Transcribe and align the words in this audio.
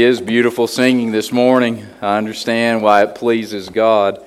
is 0.00 0.20
beautiful 0.20 0.66
singing 0.66 1.12
this 1.12 1.30
morning. 1.30 1.84
I 2.00 2.16
understand 2.16 2.82
why 2.82 3.02
it 3.02 3.14
pleases 3.14 3.68
God. 3.68 4.24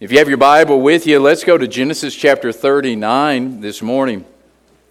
If 0.00 0.10
you 0.10 0.18
have 0.18 0.28
your 0.28 0.38
Bible 0.38 0.80
with 0.80 1.06
you, 1.06 1.18
let's 1.18 1.44
go 1.44 1.58
to 1.58 1.68
Genesis 1.68 2.14
chapter 2.14 2.52
39 2.52 3.60
this 3.60 3.82
morning. 3.82 4.24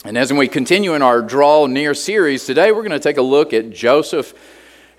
And 0.05 0.17
as 0.17 0.31
we 0.31 0.47
continue 0.47 0.93
in 0.93 1.01
our 1.01 1.23
Draw 1.23 1.65
Near 1.65 1.95
series, 1.95 2.45
today 2.45 2.71
we're 2.71 2.83
going 2.83 2.91
to 2.91 2.99
take 2.99 3.17
a 3.17 3.23
look 3.23 3.53
at 3.53 3.71
Joseph 3.71 4.35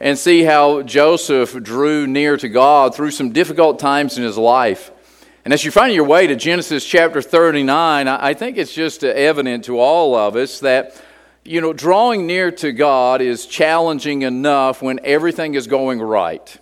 and 0.00 0.19
see 0.19 0.43
how 0.43 0.82
Joseph 0.82 1.63
drew 1.63 2.09
near 2.09 2.37
to 2.39 2.49
God 2.49 2.95
through 2.95 3.13
some 3.13 3.31
difficult 3.31 3.79
times 3.79 4.19
in 4.19 4.25
his 4.25 4.37
life. 4.37 4.91
And 5.45 5.54
as 5.54 5.65
you 5.65 5.71
find 5.71 5.95
your 5.95 6.04
way 6.04 6.27
to 6.27 6.35
Genesis 6.35 6.85
chapter 6.85 7.23
39, 7.23 8.09
I 8.09 8.35
think 8.35 8.57
it's 8.57 8.73
just 8.73 9.04
evident 9.04 9.67
to 9.67 9.79
all 9.79 10.17
of 10.17 10.35
us 10.35 10.59
that 10.61 11.01
you 11.45 11.61
know, 11.61 11.72
drawing 11.72 12.27
near 12.27 12.51
to 12.53 12.72
God 12.72 13.21
is 13.21 13.47
challenging 13.47 14.22
enough 14.22 14.81
when 14.81 15.01
everything 15.04 15.54
is 15.54 15.67
going 15.67 16.01
right. 16.01 16.57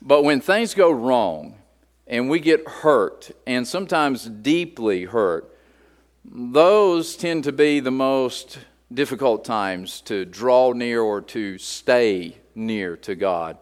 But 0.00 0.22
when 0.22 0.40
things 0.40 0.74
go 0.74 0.90
wrong 0.90 1.56
and 2.06 2.30
we 2.30 2.40
get 2.40 2.66
hurt, 2.66 3.30
and 3.46 3.68
sometimes 3.68 4.24
deeply 4.24 5.04
hurt, 5.04 5.54
those 6.24 7.16
tend 7.16 7.44
to 7.44 7.52
be 7.52 7.80
the 7.80 7.90
most 7.90 8.58
difficult 8.92 9.44
times 9.44 10.00
to 10.02 10.24
draw 10.24 10.72
near 10.72 11.02
or 11.02 11.20
to 11.20 11.58
stay 11.58 12.38
near 12.54 12.96
to 12.96 13.14
God. 13.14 13.58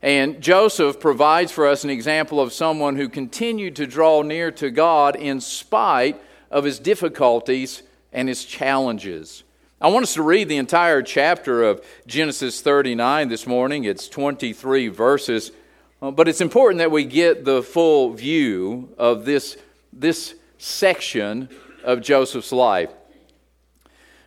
And 0.00 0.40
Joseph 0.40 0.98
provides 0.98 1.52
for 1.52 1.66
us 1.66 1.84
an 1.84 1.90
example 1.90 2.40
of 2.40 2.54
someone 2.54 2.96
who 2.96 3.08
continued 3.08 3.76
to 3.76 3.86
draw 3.86 4.22
near 4.22 4.50
to 4.52 4.70
God 4.70 5.14
in 5.14 5.42
spite 5.42 6.18
of 6.50 6.64
his 6.64 6.78
difficulties 6.78 7.82
and 8.12 8.28
his 8.28 8.44
challenges. 8.44 9.44
I 9.80 9.88
want 9.88 10.02
us 10.02 10.14
to 10.14 10.22
read 10.22 10.48
the 10.48 10.58
entire 10.58 11.00
chapter 11.00 11.62
of 11.62 11.82
Genesis 12.06 12.60
39 12.60 13.28
this 13.28 13.46
morning. 13.46 13.84
It's 13.84 14.08
23 14.08 14.88
verses, 14.88 15.52
uh, 16.02 16.10
but 16.10 16.28
it's 16.28 16.42
important 16.42 16.78
that 16.78 16.90
we 16.90 17.04
get 17.04 17.44
the 17.44 17.62
full 17.62 18.12
view 18.12 18.90
of 18.98 19.24
this, 19.24 19.56
this 19.92 20.34
section 20.58 21.48
of 21.82 22.02
Joseph's 22.02 22.52
life. 22.52 22.90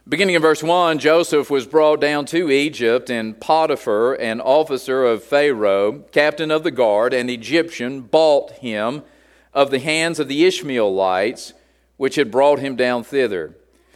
Beginning 0.08 0.36
in 0.36 0.42
verse 0.42 0.62
1, 0.62 1.00
Joseph 1.00 1.50
was 1.50 1.66
brought 1.66 2.02
down 2.02 2.26
to 2.26 2.52
Egypt, 2.52 3.10
and 3.10 3.40
Potiphar, 3.40 4.16
an 4.16 4.42
officer 4.42 5.06
of 5.06 5.24
Pharaoh, 5.24 6.00
captain 6.12 6.52
of 6.52 6.64
the 6.64 6.72
guard, 6.72 7.14
an 7.14 7.30
Egyptian, 7.30 8.02
bought 8.02 8.52
him 8.54 9.04
of 9.54 9.72
the 9.72 9.80
hands 9.80 10.20
of 10.20 10.28
the 10.28 10.44
Ishmaelites, 10.46 11.54
which 11.96 12.16
had 12.16 12.32
brought 12.32 12.60
him 12.60 12.76
down 12.76 13.04
thither. 13.04 13.56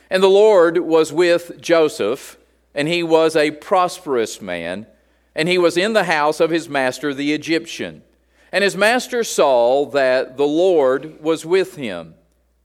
And 0.10 0.24
the 0.24 0.28
Lord 0.28 0.78
was 0.80 1.12
with 1.12 1.60
Joseph, 1.60 2.38
and 2.74 2.88
he 2.88 3.04
was 3.04 3.36
a 3.36 3.52
prosperous 3.52 4.42
man, 4.42 4.88
and 5.36 5.50
he 5.50 5.58
was 5.58 5.78
in 5.78 5.94
the 5.94 6.06
house 6.06 6.40
of 6.40 6.50
his 6.50 6.70
master 6.70 7.14
the 7.14 7.34
Egyptian. 7.34 8.04
And 8.52 8.64
his 8.64 8.78
master 8.78 9.24
saw 9.24 9.86
that 9.88 10.38
the 10.38 10.48
Lord 10.48 11.22
was 11.22 11.46
with 11.46 11.76
him, 11.76 12.16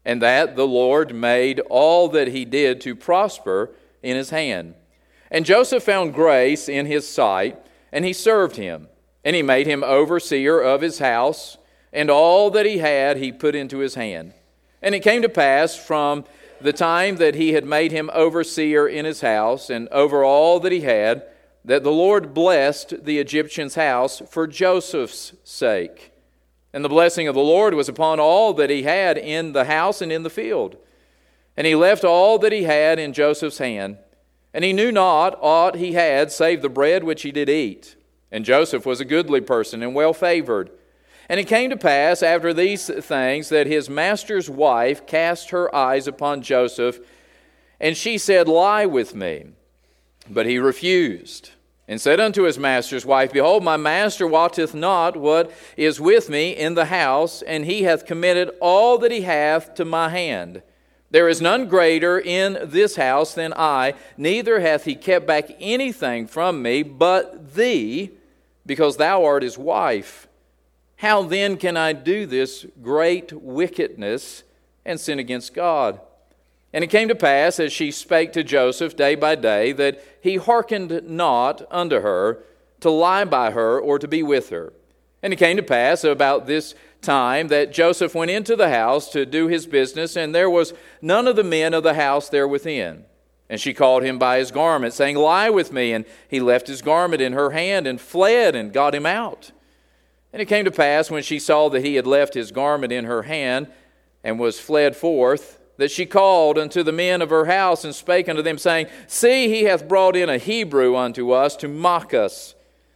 and 0.04 0.22
that 0.22 0.56
the 0.56 0.66
Lord 0.66 1.14
made 1.14 1.60
all 1.60 2.08
that 2.08 2.28
he 2.28 2.44
did 2.44 2.80
to 2.82 2.94
prosper 2.94 3.70
in 4.02 4.16
his 4.16 4.30
hand. 4.30 4.74
And 5.30 5.46
Joseph 5.46 5.82
found 5.82 6.14
grace 6.14 6.68
in 6.68 6.86
his 6.86 7.08
sight, 7.08 7.58
and 7.90 8.04
he 8.04 8.12
served 8.12 8.56
him. 8.56 8.88
And 9.24 9.36
he 9.36 9.42
made 9.42 9.66
him 9.66 9.84
overseer 9.84 10.60
of 10.60 10.80
his 10.80 10.98
house, 10.98 11.56
and 11.92 12.10
all 12.10 12.50
that 12.50 12.66
he 12.66 12.78
had 12.78 13.16
he 13.16 13.30
put 13.30 13.54
into 13.54 13.78
his 13.78 13.94
hand. 13.94 14.34
And 14.82 14.94
it 14.94 15.00
came 15.00 15.22
to 15.22 15.28
pass 15.28 15.76
from 15.76 16.24
the 16.62 16.72
time 16.72 17.16
that 17.16 17.34
he 17.34 17.52
had 17.52 17.64
made 17.64 17.92
him 17.92 18.10
overseer 18.12 18.86
in 18.86 19.04
his 19.04 19.20
house 19.20 19.70
and 19.70 19.88
over 19.88 20.24
all 20.24 20.60
that 20.60 20.72
he 20.72 20.80
had, 20.80 21.24
that 21.64 21.82
the 21.82 21.92
Lord 21.92 22.34
blessed 22.34 23.04
the 23.04 23.18
Egyptian's 23.18 23.74
house 23.74 24.20
for 24.28 24.46
Joseph's 24.46 25.34
sake. 25.44 26.12
And 26.72 26.84
the 26.84 26.88
blessing 26.88 27.28
of 27.28 27.34
the 27.34 27.40
Lord 27.40 27.74
was 27.74 27.88
upon 27.88 28.18
all 28.18 28.52
that 28.54 28.70
he 28.70 28.82
had 28.82 29.18
in 29.18 29.52
the 29.52 29.66
house 29.66 30.00
and 30.00 30.10
in 30.10 30.22
the 30.22 30.30
field. 30.30 30.76
And 31.56 31.66
he 31.66 31.74
left 31.74 32.04
all 32.04 32.38
that 32.38 32.52
he 32.52 32.64
had 32.64 32.98
in 32.98 33.12
Joseph's 33.12 33.58
hand. 33.58 33.98
And 34.54 34.64
he 34.64 34.72
knew 34.72 34.90
not 34.90 35.38
aught 35.40 35.76
he 35.76 35.92
had 35.92 36.32
save 36.32 36.62
the 36.62 36.68
bread 36.68 37.04
which 37.04 37.22
he 37.22 37.30
did 37.30 37.48
eat. 37.48 37.96
And 38.30 38.44
Joseph 38.44 38.86
was 38.86 39.00
a 39.00 39.04
goodly 39.04 39.40
person 39.40 39.82
and 39.82 39.94
well 39.94 40.14
favored 40.14 40.70
and 41.32 41.40
it 41.40 41.46
came 41.46 41.70
to 41.70 41.78
pass 41.78 42.22
after 42.22 42.52
these 42.52 42.88
things 42.88 43.48
that 43.48 43.66
his 43.66 43.88
master's 43.88 44.50
wife 44.50 45.06
cast 45.06 45.48
her 45.48 45.74
eyes 45.74 46.06
upon 46.06 46.42
Joseph, 46.42 47.00
and 47.80 47.96
she 47.96 48.18
said, 48.18 48.46
Lie 48.46 48.84
with 48.84 49.14
me. 49.14 49.46
But 50.28 50.44
he 50.44 50.58
refused, 50.58 51.52
and 51.88 51.98
said 51.98 52.20
unto 52.20 52.42
his 52.42 52.58
master's 52.58 53.06
wife, 53.06 53.32
Behold, 53.32 53.64
my 53.64 53.78
master 53.78 54.26
wotteth 54.26 54.74
not 54.74 55.16
what 55.16 55.50
is 55.74 55.98
with 55.98 56.28
me 56.28 56.50
in 56.50 56.74
the 56.74 56.84
house, 56.84 57.40
and 57.40 57.64
he 57.64 57.84
hath 57.84 58.04
committed 58.04 58.50
all 58.60 58.98
that 58.98 59.10
he 59.10 59.22
hath 59.22 59.74
to 59.76 59.86
my 59.86 60.10
hand. 60.10 60.62
There 61.10 61.30
is 61.30 61.40
none 61.40 61.66
greater 61.66 62.20
in 62.20 62.58
this 62.62 62.96
house 62.96 63.32
than 63.32 63.54
I, 63.56 63.94
neither 64.18 64.60
hath 64.60 64.84
he 64.84 64.94
kept 64.94 65.26
back 65.26 65.46
anything 65.58 66.26
from 66.26 66.60
me 66.60 66.82
but 66.82 67.54
thee, 67.54 68.10
because 68.66 68.98
thou 68.98 69.24
art 69.24 69.42
his 69.42 69.56
wife. 69.56 70.28
How 71.02 71.24
then 71.24 71.56
can 71.56 71.76
I 71.76 71.94
do 71.94 72.26
this 72.26 72.64
great 72.80 73.32
wickedness 73.32 74.44
and 74.84 75.00
sin 75.00 75.18
against 75.18 75.52
God? 75.52 76.00
And 76.72 76.84
it 76.84 76.90
came 76.90 77.08
to 77.08 77.16
pass, 77.16 77.58
as 77.58 77.72
she 77.72 77.90
spake 77.90 78.32
to 78.34 78.44
Joseph 78.44 78.94
day 78.94 79.16
by 79.16 79.34
day, 79.34 79.72
that 79.72 80.00
he 80.20 80.36
hearkened 80.36 81.02
not 81.08 81.66
unto 81.72 82.02
her 82.02 82.44
to 82.78 82.88
lie 82.88 83.24
by 83.24 83.50
her 83.50 83.80
or 83.80 83.98
to 83.98 84.06
be 84.06 84.22
with 84.22 84.50
her. 84.50 84.72
And 85.24 85.32
it 85.32 85.40
came 85.40 85.56
to 85.56 85.62
pass 85.64 86.04
about 86.04 86.46
this 86.46 86.72
time 87.00 87.48
that 87.48 87.72
Joseph 87.72 88.14
went 88.14 88.30
into 88.30 88.54
the 88.54 88.70
house 88.70 89.10
to 89.10 89.26
do 89.26 89.48
his 89.48 89.66
business, 89.66 90.14
and 90.14 90.32
there 90.32 90.48
was 90.48 90.72
none 91.00 91.26
of 91.26 91.34
the 91.34 91.42
men 91.42 91.74
of 91.74 91.82
the 91.82 91.94
house 91.94 92.28
there 92.28 92.46
within. 92.46 93.06
And 93.50 93.60
she 93.60 93.74
called 93.74 94.04
him 94.04 94.20
by 94.20 94.38
his 94.38 94.52
garment, 94.52 94.94
saying, 94.94 95.16
Lie 95.16 95.50
with 95.50 95.72
me. 95.72 95.92
And 95.92 96.04
he 96.28 96.38
left 96.38 96.68
his 96.68 96.80
garment 96.80 97.20
in 97.20 97.32
her 97.32 97.50
hand 97.50 97.88
and 97.88 98.00
fled 98.00 98.54
and 98.54 98.72
got 98.72 98.94
him 98.94 99.04
out. 99.04 99.50
And 100.32 100.40
it 100.40 100.46
came 100.46 100.64
to 100.64 100.70
pass 100.70 101.10
when 101.10 101.22
she 101.22 101.38
saw 101.38 101.68
that 101.68 101.84
he 101.84 101.96
had 101.96 102.06
left 102.06 102.34
his 102.34 102.52
garment 102.52 102.92
in 102.92 103.04
her 103.04 103.22
hand 103.22 103.68
and 104.24 104.38
was 104.38 104.58
fled 104.58 104.96
forth, 104.96 105.58
that 105.76 105.90
she 105.90 106.06
called 106.06 106.58
unto 106.58 106.82
the 106.82 106.92
men 106.92 107.20
of 107.20 107.30
her 107.30 107.46
house 107.46 107.84
and 107.84 107.94
spake 107.94 108.28
unto 108.28 108.42
them, 108.42 108.56
saying, 108.56 108.86
See, 109.06 109.48
he 109.48 109.64
hath 109.64 109.88
brought 109.88 110.16
in 110.16 110.28
a 110.28 110.38
Hebrew 110.38 110.96
unto 110.96 111.32
us 111.32 111.56
to 111.56 111.68
mock 111.68 112.14
us. 112.14 112.54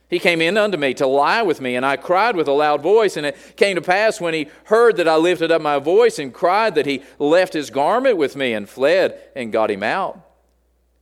He 0.09 0.19
came 0.21 0.41
in 0.41 0.57
unto 0.57 0.79
me 0.79 0.95
to 0.95 1.07
lie 1.07 1.43
with 1.43 1.61
me, 1.61 1.75
and 1.75 1.85
I 1.85 1.97
cried 1.97 2.37
with 2.37 2.47
a 2.47 2.53
loud 2.53 2.81
voice. 2.81 3.17
And 3.17 3.27
it 3.27 3.57
came 3.57 3.75
to 3.75 3.83
pass 3.83 4.21
when 4.21 4.35
he 4.35 4.49
heard 4.65 4.97
that 4.99 5.09
I 5.09 5.17
lifted 5.17 5.51
up 5.51 5.61
my 5.61 5.79
voice 5.79 6.19
and 6.19 6.33
cried 6.33 6.77
that 6.77 6.87
he 6.87 7.03
left 7.19 7.53
his 7.53 7.71
garment 7.71 8.17
with 8.17 8.37
me 8.37 8.53
and 8.53 8.69
fled 8.69 9.21
and 9.35 9.53
got 9.53 9.71
him 9.71 9.83
out. 9.83 10.21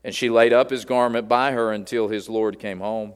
And 0.03 0.15
she 0.15 0.31
laid 0.31 0.55
up 0.55 0.71
his 0.71 0.87
garment 0.87 1.29
by 1.29 1.53
her 1.53 1.71
until 1.71 2.09
his 2.09 2.29
Lord 2.31 2.59
came 2.59 2.81
home. 2.81 3.13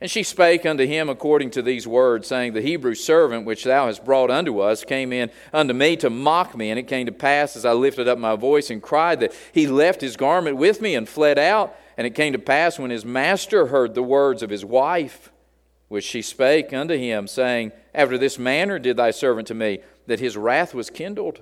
And 0.00 0.10
she 0.10 0.22
spake 0.22 0.64
unto 0.64 0.86
him 0.86 1.10
according 1.10 1.50
to 1.50 1.62
these 1.62 1.86
words, 1.86 2.26
saying, 2.26 2.54
The 2.54 2.62
Hebrew 2.62 2.94
servant 2.94 3.44
which 3.44 3.64
thou 3.64 3.86
hast 3.86 4.02
brought 4.04 4.30
unto 4.30 4.60
us 4.60 4.82
came 4.82 5.12
in 5.12 5.30
unto 5.52 5.74
me 5.74 5.96
to 5.96 6.08
mock 6.08 6.56
me. 6.56 6.70
And 6.70 6.78
it 6.78 6.88
came 6.88 7.04
to 7.04 7.12
pass, 7.12 7.54
as 7.54 7.66
I 7.66 7.72
lifted 7.72 8.08
up 8.08 8.18
my 8.18 8.34
voice 8.34 8.70
and 8.70 8.82
cried, 8.82 9.20
that 9.20 9.34
he 9.52 9.66
left 9.66 10.00
his 10.00 10.16
garment 10.16 10.56
with 10.56 10.80
me 10.80 10.94
and 10.94 11.06
fled 11.06 11.38
out. 11.38 11.76
And 11.98 12.06
it 12.06 12.14
came 12.14 12.32
to 12.32 12.38
pass, 12.38 12.78
when 12.78 12.90
his 12.90 13.04
master 13.04 13.66
heard 13.66 13.94
the 13.94 14.02
words 14.02 14.42
of 14.42 14.48
his 14.48 14.64
wife, 14.64 15.30
which 15.88 16.04
she 16.04 16.22
spake 16.22 16.72
unto 16.72 16.96
him, 16.96 17.26
saying, 17.26 17.72
After 17.94 18.16
this 18.16 18.38
manner 18.38 18.78
did 18.78 18.96
thy 18.96 19.10
servant 19.10 19.48
to 19.48 19.54
me, 19.54 19.80
that 20.06 20.20
his 20.20 20.34
wrath 20.34 20.72
was 20.72 20.88
kindled. 20.88 21.40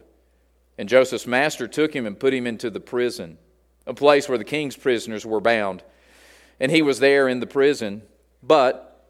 And 0.76 0.88
Joseph's 0.88 1.28
master 1.28 1.68
took 1.68 1.94
him 1.94 2.06
and 2.06 2.18
put 2.18 2.34
him 2.34 2.46
into 2.46 2.70
the 2.70 2.80
prison, 2.80 3.38
a 3.86 3.94
place 3.94 4.28
where 4.28 4.38
the 4.38 4.44
king's 4.44 4.76
prisoners 4.76 5.24
were 5.24 5.40
bound. 5.40 5.84
And 6.58 6.72
he 6.72 6.82
was 6.82 6.98
there 6.98 7.28
in 7.28 7.38
the 7.38 7.46
prison. 7.46 8.02
But 8.42 9.06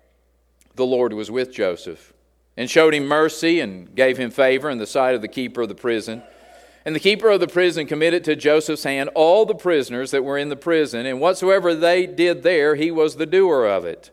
the 0.75 0.87
Lord 0.87 1.13
was 1.13 1.31
with 1.31 1.53
Joseph 1.53 2.13
and 2.57 2.71
showed 2.71 2.95
him 2.95 3.07
mercy 3.07 3.61
and 3.61 3.95
gave 3.95 4.19
him 4.19 4.31
favor 4.31 4.69
in 4.71 4.79
the 4.79 4.87
sight 4.87 5.15
of 5.15 5.23
the 5.23 5.29
keeper 5.29 5.63
of 5.63 5.69
the 5.69 5.75
prison. 5.75 6.23
And 6.85 6.95
the 6.95 7.01
keeper 7.01 7.29
of 7.29 7.41
the 7.41 7.47
prison 7.47 7.87
committed 7.87 8.25
to 8.25 8.35
Joseph's 8.35 8.85
hand 8.85 9.11
all 9.15 9.45
the 9.45 9.55
prisoners 9.55 10.11
that 10.11 10.25
were 10.25 10.39
in 10.39 10.49
the 10.49 10.57
prison, 10.57 11.05
and 11.05 11.21
whatsoever 11.21 11.75
they 11.75 12.07
did 12.07 12.43
there, 12.43 12.77
he 12.77 12.91
was 12.91 13.17
the 13.17 13.27
doer 13.27 13.67
of 13.67 13.85
it. 13.85 14.11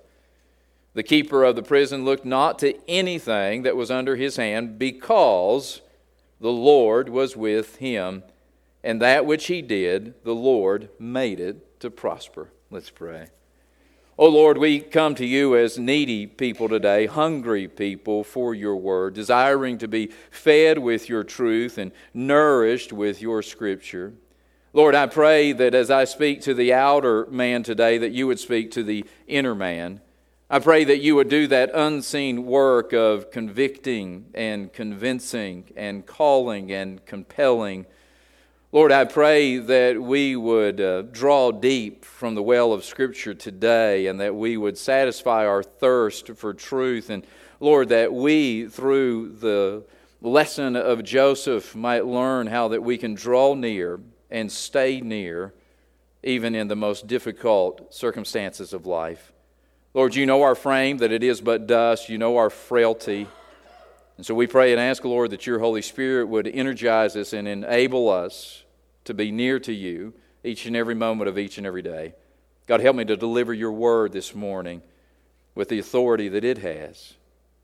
The 0.94 1.04
keeper 1.04 1.44
of 1.44 1.56
the 1.56 1.64
prison 1.64 2.04
looked 2.04 2.26
not 2.26 2.60
to 2.60 2.78
anything 2.90 3.64
that 3.64 3.76
was 3.76 3.92
under 3.92 4.16
his 4.16 4.36
hand, 4.36 4.78
because 4.78 5.82
the 6.42 6.52
Lord 6.52 7.10
was 7.10 7.38
with 7.38 7.78
him, 7.78 8.24
and 8.84 9.02
that 9.02 9.26
which 9.26 9.48
he 9.48 9.62
did, 9.62 10.14
the 10.24 10.36
Lord 10.36 10.90
made 11.00 11.40
it 11.40 11.80
to 11.80 11.90
prosper. 11.90 12.50
Let's 12.70 12.90
pray. 12.90 13.28
Oh 14.18 14.30
Lord, 14.30 14.58
we 14.58 14.80
come 14.80 15.14
to 15.16 15.26
you 15.26 15.58
as 15.58 15.78
needy 15.78 16.26
people 16.26 16.70
today, 16.70 17.06
hungry 17.06 17.68
people 17.68 18.24
for 18.24 18.56
your 18.56 18.78
word, 18.78 19.14
desiring 19.14 19.78
to 19.80 19.90
be 19.90 20.10
fed 20.32 20.78
with 20.78 21.10
your 21.10 21.26
truth 21.26 21.78
and 21.78 21.92
nourished 22.14 22.94
with 22.94 23.22
your 23.22 23.42
scripture. 23.42 24.14
Lord, 24.72 24.96
I 24.96 25.08
pray 25.08 25.52
that 25.52 25.76
as 25.76 25.92
I 25.92 26.06
speak 26.06 26.40
to 26.44 26.54
the 26.54 26.74
outer 26.74 27.26
man 27.26 27.64
today, 27.64 27.98
that 27.98 28.14
you 28.14 28.26
would 28.28 28.40
speak 28.40 28.72
to 28.72 28.84
the 28.84 29.04
inner 29.28 29.54
man. 29.54 30.00
I 30.50 30.60
pray 30.60 30.86
that 30.86 31.00
you 31.00 31.16
would 31.16 31.28
do 31.28 31.48
that 31.48 31.72
unseen 31.74 32.46
work 32.46 32.94
of 32.94 33.32
convicting 33.32 34.28
and 34.34 34.72
convincing 34.72 35.66
and 35.76 36.06
calling 36.06 36.72
and 36.72 37.06
compelling. 37.06 37.86
Lord, 38.72 38.92
I 38.92 39.06
pray 39.06 39.58
that 39.58 40.02
we 40.02 40.36
would 40.36 40.82
uh, 40.82 41.04
draw 41.04 41.52
deep 41.52 42.04
from 42.04 42.36
the 42.36 42.44
well 42.44 42.74
of 42.74 42.84
Scripture 42.84 43.34
today 43.34 44.08
and 44.08 44.20
that 44.20 44.36
we 44.36 44.58
would 44.58 44.78
satisfy 44.78 45.46
our 45.46 45.64
thirst 45.64 46.32
for 46.36 46.54
truth. 46.54 47.10
And 47.10 47.26
Lord, 47.60 47.90
that 47.90 48.12
we, 48.12 48.68
through 48.68 49.34
the 49.34 49.84
lesson 50.22 50.76
of 50.76 51.04
Joseph, 51.04 51.76
might 51.76 52.06
learn 52.06 52.48
how 52.48 52.68
that 52.70 52.82
we 52.82 52.98
can 52.98 53.14
draw 53.14 53.54
near 53.54 54.00
and 54.32 54.52
stay 54.52 55.00
near, 55.00 55.54
even 56.24 56.56
in 56.56 56.68
the 56.68 56.76
most 56.76 57.08
difficult 57.08 57.94
circumstances 57.94 58.74
of 58.74 58.86
life. 58.86 59.32
Lord, 59.94 60.16
you 60.16 60.26
know 60.26 60.42
our 60.42 60.56
frame, 60.56 60.98
that 60.98 61.12
it 61.12 61.24
is 61.24 61.40
but 61.40 61.68
dust. 61.68 62.10
You 62.10 62.18
know 62.18 62.36
our 62.36 62.50
frailty. 62.50 63.28
And 64.18 64.26
so 64.26 64.34
we 64.34 64.48
pray 64.48 64.72
and 64.72 64.80
ask, 64.80 65.04
Lord, 65.04 65.32
that 65.32 65.46
your 65.46 65.60
Holy 65.60 65.82
Spirit 65.82 66.28
would 66.28 66.48
energize 66.48 67.16
us 67.16 67.34
and 67.34 67.48
enable 67.48 68.10
us 68.10 68.64
to 69.04 69.14
be 69.14 69.32
near 69.32 69.60
to 69.60 69.74
you 69.74 70.14
each 70.44 70.66
and 70.66 70.76
every 70.76 70.96
moment 70.96 71.28
of 71.28 71.38
each 71.38 71.58
and 71.58 71.68
every 71.68 71.82
day. 71.82 72.14
God, 72.68 72.80
help 72.80 72.96
me 72.96 73.06
to 73.06 73.18
deliver 73.18 73.54
your 73.54 73.72
word 73.72 74.12
this 74.12 74.34
morning 74.34 74.82
with 75.54 75.70
the 75.70 75.80
authority 75.80 76.30
that 76.30 76.44
it 76.44 76.60
has. 76.60 77.14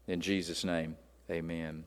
In 0.07 0.21
Jesus' 0.21 0.63
name, 0.63 0.97
amen. 1.29 1.85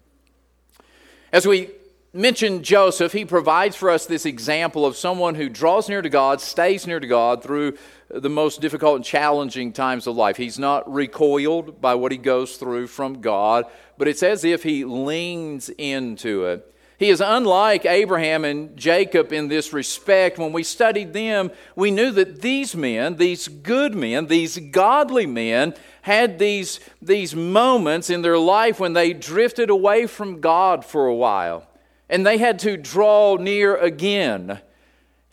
As 1.32 1.46
we 1.46 1.70
mentioned 2.12 2.64
Joseph, 2.64 3.12
he 3.12 3.24
provides 3.24 3.74
for 3.74 3.90
us 3.90 4.06
this 4.06 4.24
example 4.24 4.86
of 4.86 4.96
someone 4.96 5.34
who 5.34 5.48
draws 5.48 5.88
near 5.88 6.00
to 6.00 6.08
God, 6.08 6.40
stays 6.40 6.86
near 6.86 7.00
to 7.00 7.06
God 7.06 7.42
through 7.42 7.76
the 8.08 8.30
most 8.30 8.60
difficult 8.60 8.96
and 8.96 9.04
challenging 9.04 9.72
times 9.72 10.06
of 10.06 10.14
life. 10.14 10.36
He's 10.36 10.58
not 10.58 10.90
recoiled 10.92 11.80
by 11.80 11.96
what 11.96 12.12
he 12.12 12.18
goes 12.18 12.56
through 12.56 12.86
from 12.86 13.20
God, 13.20 13.66
but 13.98 14.08
it's 14.08 14.22
as 14.22 14.44
if 14.44 14.62
he 14.62 14.84
leans 14.84 15.68
into 15.70 16.44
it. 16.44 16.70
He 16.98 17.10
is 17.10 17.20
unlike 17.20 17.84
Abraham 17.84 18.44
and 18.44 18.76
Jacob 18.76 19.32
in 19.32 19.48
this 19.48 19.72
respect. 19.72 20.38
When 20.38 20.52
we 20.52 20.62
studied 20.62 21.12
them, 21.12 21.50
we 21.74 21.90
knew 21.90 22.12
that 22.12 22.40
these 22.40 22.76
men, 22.76 23.16
these 23.16 23.48
good 23.48 23.94
men, 23.94 24.26
these 24.26 24.58
godly 24.58 25.26
men, 25.26 25.74
had 26.02 26.38
these, 26.38 26.80
these 27.02 27.34
moments 27.34 28.10
in 28.10 28.22
their 28.22 28.38
life 28.38 28.78
when 28.78 28.92
they 28.92 29.12
drifted 29.12 29.70
away 29.70 30.06
from 30.06 30.40
God 30.40 30.84
for 30.84 31.06
a 31.06 31.14
while 31.14 31.66
and 32.08 32.26
they 32.26 32.38
had 32.38 32.58
to 32.60 32.76
draw 32.76 33.36
near 33.36 33.76
again. 33.76 34.60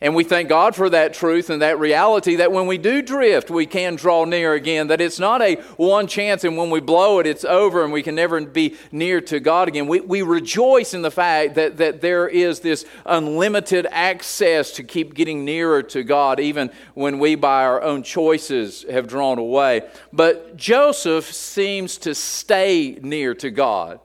And 0.03 0.15
we 0.15 0.23
thank 0.23 0.49
God 0.49 0.75
for 0.75 0.89
that 0.89 1.13
truth 1.13 1.51
and 1.51 1.61
that 1.61 1.77
reality 1.77 2.37
that 2.37 2.51
when 2.51 2.65
we 2.65 2.79
do 2.79 3.03
drift, 3.03 3.51
we 3.51 3.67
can 3.67 3.95
draw 3.95 4.25
near 4.25 4.53
again. 4.53 4.87
That 4.87 4.99
it's 4.99 5.19
not 5.19 5.43
a 5.43 5.55
one 5.77 6.07
chance 6.07 6.43
and 6.43 6.57
when 6.57 6.71
we 6.71 6.79
blow 6.79 7.19
it, 7.19 7.27
it's 7.27 7.45
over 7.45 7.83
and 7.83 7.93
we 7.93 8.01
can 8.01 8.15
never 8.15 8.41
be 8.41 8.75
near 8.91 9.21
to 9.21 9.39
God 9.39 9.67
again. 9.67 9.87
We, 9.87 9.99
we 10.01 10.23
rejoice 10.23 10.95
in 10.95 11.03
the 11.03 11.11
fact 11.11 11.53
that, 11.53 11.77
that 11.77 12.01
there 12.01 12.27
is 12.27 12.61
this 12.61 12.83
unlimited 13.05 13.85
access 13.91 14.71
to 14.71 14.83
keep 14.83 15.13
getting 15.13 15.45
nearer 15.45 15.83
to 15.83 16.03
God, 16.03 16.39
even 16.39 16.71
when 16.95 17.19
we, 17.19 17.35
by 17.35 17.63
our 17.63 17.83
own 17.83 18.01
choices, 18.01 18.83
have 18.89 19.07
drawn 19.07 19.37
away. 19.37 19.87
But 20.11 20.57
Joseph 20.57 21.31
seems 21.31 21.99
to 21.99 22.15
stay 22.15 22.97
near 23.03 23.35
to 23.35 23.51
God. 23.51 23.99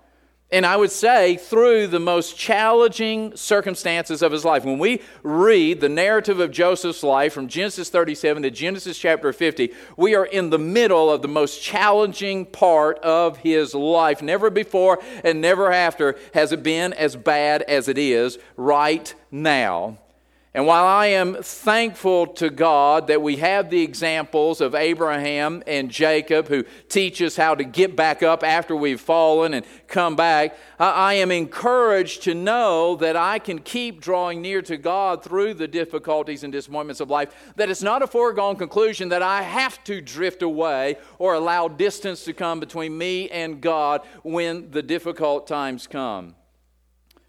And 0.56 0.64
I 0.64 0.74
would 0.74 0.90
say 0.90 1.36
through 1.36 1.88
the 1.88 2.00
most 2.00 2.38
challenging 2.38 3.36
circumstances 3.36 4.22
of 4.22 4.32
his 4.32 4.42
life. 4.42 4.64
When 4.64 4.78
we 4.78 5.02
read 5.22 5.82
the 5.82 5.90
narrative 5.90 6.40
of 6.40 6.50
Joseph's 6.50 7.02
life 7.02 7.34
from 7.34 7.46
Genesis 7.46 7.90
37 7.90 8.42
to 8.42 8.50
Genesis 8.50 8.96
chapter 8.96 9.34
50, 9.34 9.74
we 9.98 10.14
are 10.14 10.24
in 10.24 10.48
the 10.48 10.58
middle 10.58 11.12
of 11.12 11.20
the 11.20 11.28
most 11.28 11.62
challenging 11.62 12.46
part 12.46 12.98
of 13.00 13.36
his 13.36 13.74
life. 13.74 14.22
Never 14.22 14.48
before 14.48 14.98
and 15.22 15.42
never 15.42 15.70
after 15.70 16.16
has 16.32 16.52
it 16.52 16.62
been 16.62 16.94
as 16.94 17.16
bad 17.16 17.60
as 17.60 17.86
it 17.86 17.98
is 17.98 18.38
right 18.56 19.14
now. 19.30 19.98
And 20.56 20.66
while 20.66 20.86
I 20.86 21.08
am 21.08 21.34
thankful 21.42 22.28
to 22.28 22.48
God 22.48 23.08
that 23.08 23.20
we 23.20 23.36
have 23.36 23.68
the 23.68 23.82
examples 23.82 24.62
of 24.62 24.74
Abraham 24.74 25.62
and 25.66 25.90
Jacob 25.90 26.48
who 26.48 26.64
teach 26.88 27.20
us 27.20 27.36
how 27.36 27.54
to 27.54 27.62
get 27.62 27.94
back 27.94 28.22
up 28.22 28.42
after 28.42 28.74
we've 28.74 28.98
fallen 28.98 29.52
and 29.52 29.66
come 29.86 30.16
back, 30.16 30.56
I 30.78 31.12
am 31.12 31.30
encouraged 31.30 32.22
to 32.22 32.32
know 32.32 32.96
that 32.96 33.16
I 33.16 33.38
can 33.38 33.58
keep 33.58 34.00
drawing 34.00 34.40
near 34.40 34.62
to 34.62 34.78
God 34.78 35.22
through 35.22 35.52
the 35.52 35.68
difficulties 35.68 36.42
and 36.42 36.50
disappointments 36.50 37.02
of 37.02 37.10
life. 37.10 37.52
That 37.56 37.68
it's 37.68 37.82
not 37.82 38.00
a 38.00 38.06
foregone 38.06 38.56
conclusion 38.56 39.10
that 39.10 39.20
I 39.20 39.42
have 39.42 39.84
to 39.84 40.00
drift 40.00 40.40
away 40.40 40.96
or 41.18 41.34
allow 41.34 41.68
distance 41.68 42.24
to 42.24 42.32
come 42.32 42.60
between 42.60 42.96
me 42.96 43.28
and 43.28 43.60
God 43.60 44.06
when 44.22 44.70
the 44.70 44.82
difficult 44.82 45.46
times 45.46 45.86
come. 45.86 46.34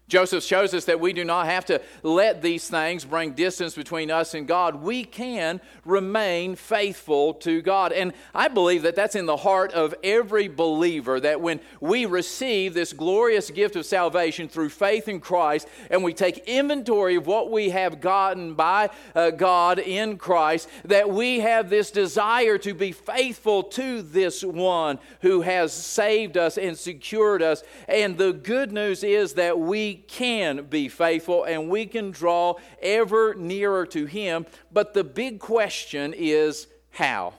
Joseph 0.08 0.42
shows 0.42 0.72
us 0.72 0.86
that 0.86 1.00
we 1.00 1.12
do 1.12 1.22
not 1.22 1.46
have 1.46 1.66
to 1.66 1.82
let 2.02 2.40
these 2.40 2.68
things 2.68 3.04
bring 3.04 3.32
distance 3.32 3.74
between 3.74 4.10
us 4.10 4.32
and 4.32 4.48
God. 4.48 4.76
We 4.76 5.04
can 5.04 5.60
remain 5.84 6.56
faithful 6.56 7.34
to 7.34 7.60
God. 7.60 7.92
And 7.92 8.14
I 8.34 8.48
believe 8.48 8.82
that 8.82 8.96
that's 8.96 9.14
in 9.14 9.26
the 9.26 9.36
heart 9.36 9.72
of 9.72 9.94
every 10.02 10.48
believer 10.48 11.20
that 11.20 11.42
when 11.42 11.60
we 11.80 12.06
receive 12.06 12.72
this 12.72 12.94
glorious 12.94 13.50
gift 13.50 13.76
of 13.76 13.84
salvation 13.84 14.48
through 14.48 14.70
faith 14.70 15.08
in 15.08 15.20
Christ 15.20 15.68
and 15.90 16.02
we 16.02 16.14
take 16.14 16.38
inventory 16.48 17.16
of 17.16 17.26
what 17.26 17.50
we 17.50 17.68
have 17.68 18.00
gotten 18.00 18.54
by 18.54 18.88
uh, 19.14 19.30
God 19.30 19.78
in 19.78 20.16
Christ, 20.16 20.70
that 20.86 21.10
we 21.10 21.40
have 21.40 21.68
this 21.68 21.90
desire 21.90 22.56
to 22.58 22.72
be 22.72 22.92
faithful 22.92 23.62
to 23.62 24.00
this 24.00 24.42
one 24.42 24.98
who 25.20 25.42
has 25.42 25.74
saved 25.74 26.38
us 26.38 26.56
and 26.56 26.78
secured 26.78 27.42
us. 27.42 27.62
And 27.86 28.16
the 28.16 28.32
good 28.32 28.72
news 28.72 29.04
is 29.04 29.34
that 29.34 29.58
we 29.58 29.97
can 29.98 30.64
be 30.64 30.88
faithful 30.88 31.44
and 31.44 31.68
we 31.68 31.86
can 31.86 32.10
draw 32.10 32.54
ever 32.80 33.34
nearer 33.34 33.84
to 33.86 34.06
Him. 34.06 34.46
But 34.72 34.94
the 34.94 35.04
big 35.04 35.40
question 35.40 36.14
is 36.16 36.66
how? 36.90 37.34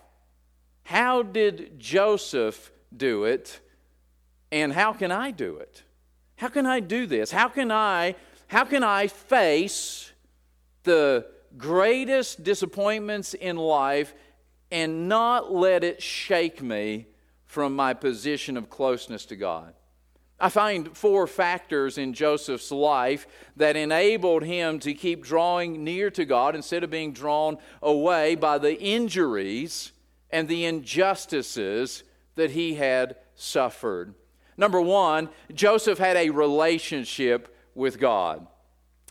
How 0.84 1.24
did 1.24 1.80
Joseph 1.80 2.72
do 2.96 3.24
it? 3.24 3.60
And 4.52 4.74
how 4.74 4.94
can 4.94 5.12
I 5.12 5.32
do 5.32 5.58
it? 5.58 5.84
How 6.38 6.48
can 6.48 6.66
I 6.66 6.80
do 6.80 7.06
this? 7.06 7.32
How 7.32 7.50
can 7.50 7.72
I 7.72 8.16
how 8.48 8.66
can 8.66 8.84
I 8.84 9.08
face 9.08 10.12
the 10.84 11.28
greatest 11.56 12.44
disappointments 12.44 13.36
in 13.36 13.58
life 13.58 14.14
and 14.72 15.08
not 15.08 15.52
let 15.52 15.84
it 15.84 16.02
shake 16.02 16.62
me 16.62 17.06
from 17.46 17.76
my 17.76 17.94
position 17.94 18.58
of 18.58 18.70
closeness 18.70 19.26
to 19.28 19.36
God? 19.36 19.74
I 20.42 20.50
find 20.50 20.96
four 20.96 21.28
factors 21.28 21.98
in 21.98 22.14
Joseph's 22.14 22.72
life 22.72 23.28
that 23.58 23.76
enabled 23.76 24.44
him 24.44 24.80
to 24.80 24.94
keep 24.94 25.24
drawing 25.24 25.84
near 25.84 26.10
to 26.12 26.24
God 26.24 26.56
instead 26.56 26.84
of 26.84 26.90
being 26.90 27.12
drawn 27.12 27.58
away 27.82 28.36
by 28.36 28.58
the 28.58 28.80
injuries 28.82 29.92
and 30.30 30.48
the 30.48 30.66
injustices 30.66 32.04
that 32.36 32.52
he 32.52 32.76
had 32.76 33.18
suffered. 33.36 34.14
Number 34.56 34.80
one, 34.80 35.30
Joseph 35.54 35.98
had 35.98 36.16
a 36.16 36.30
relationship 36.30 37.56
with 37.76 38.00
God. 38.00 38.48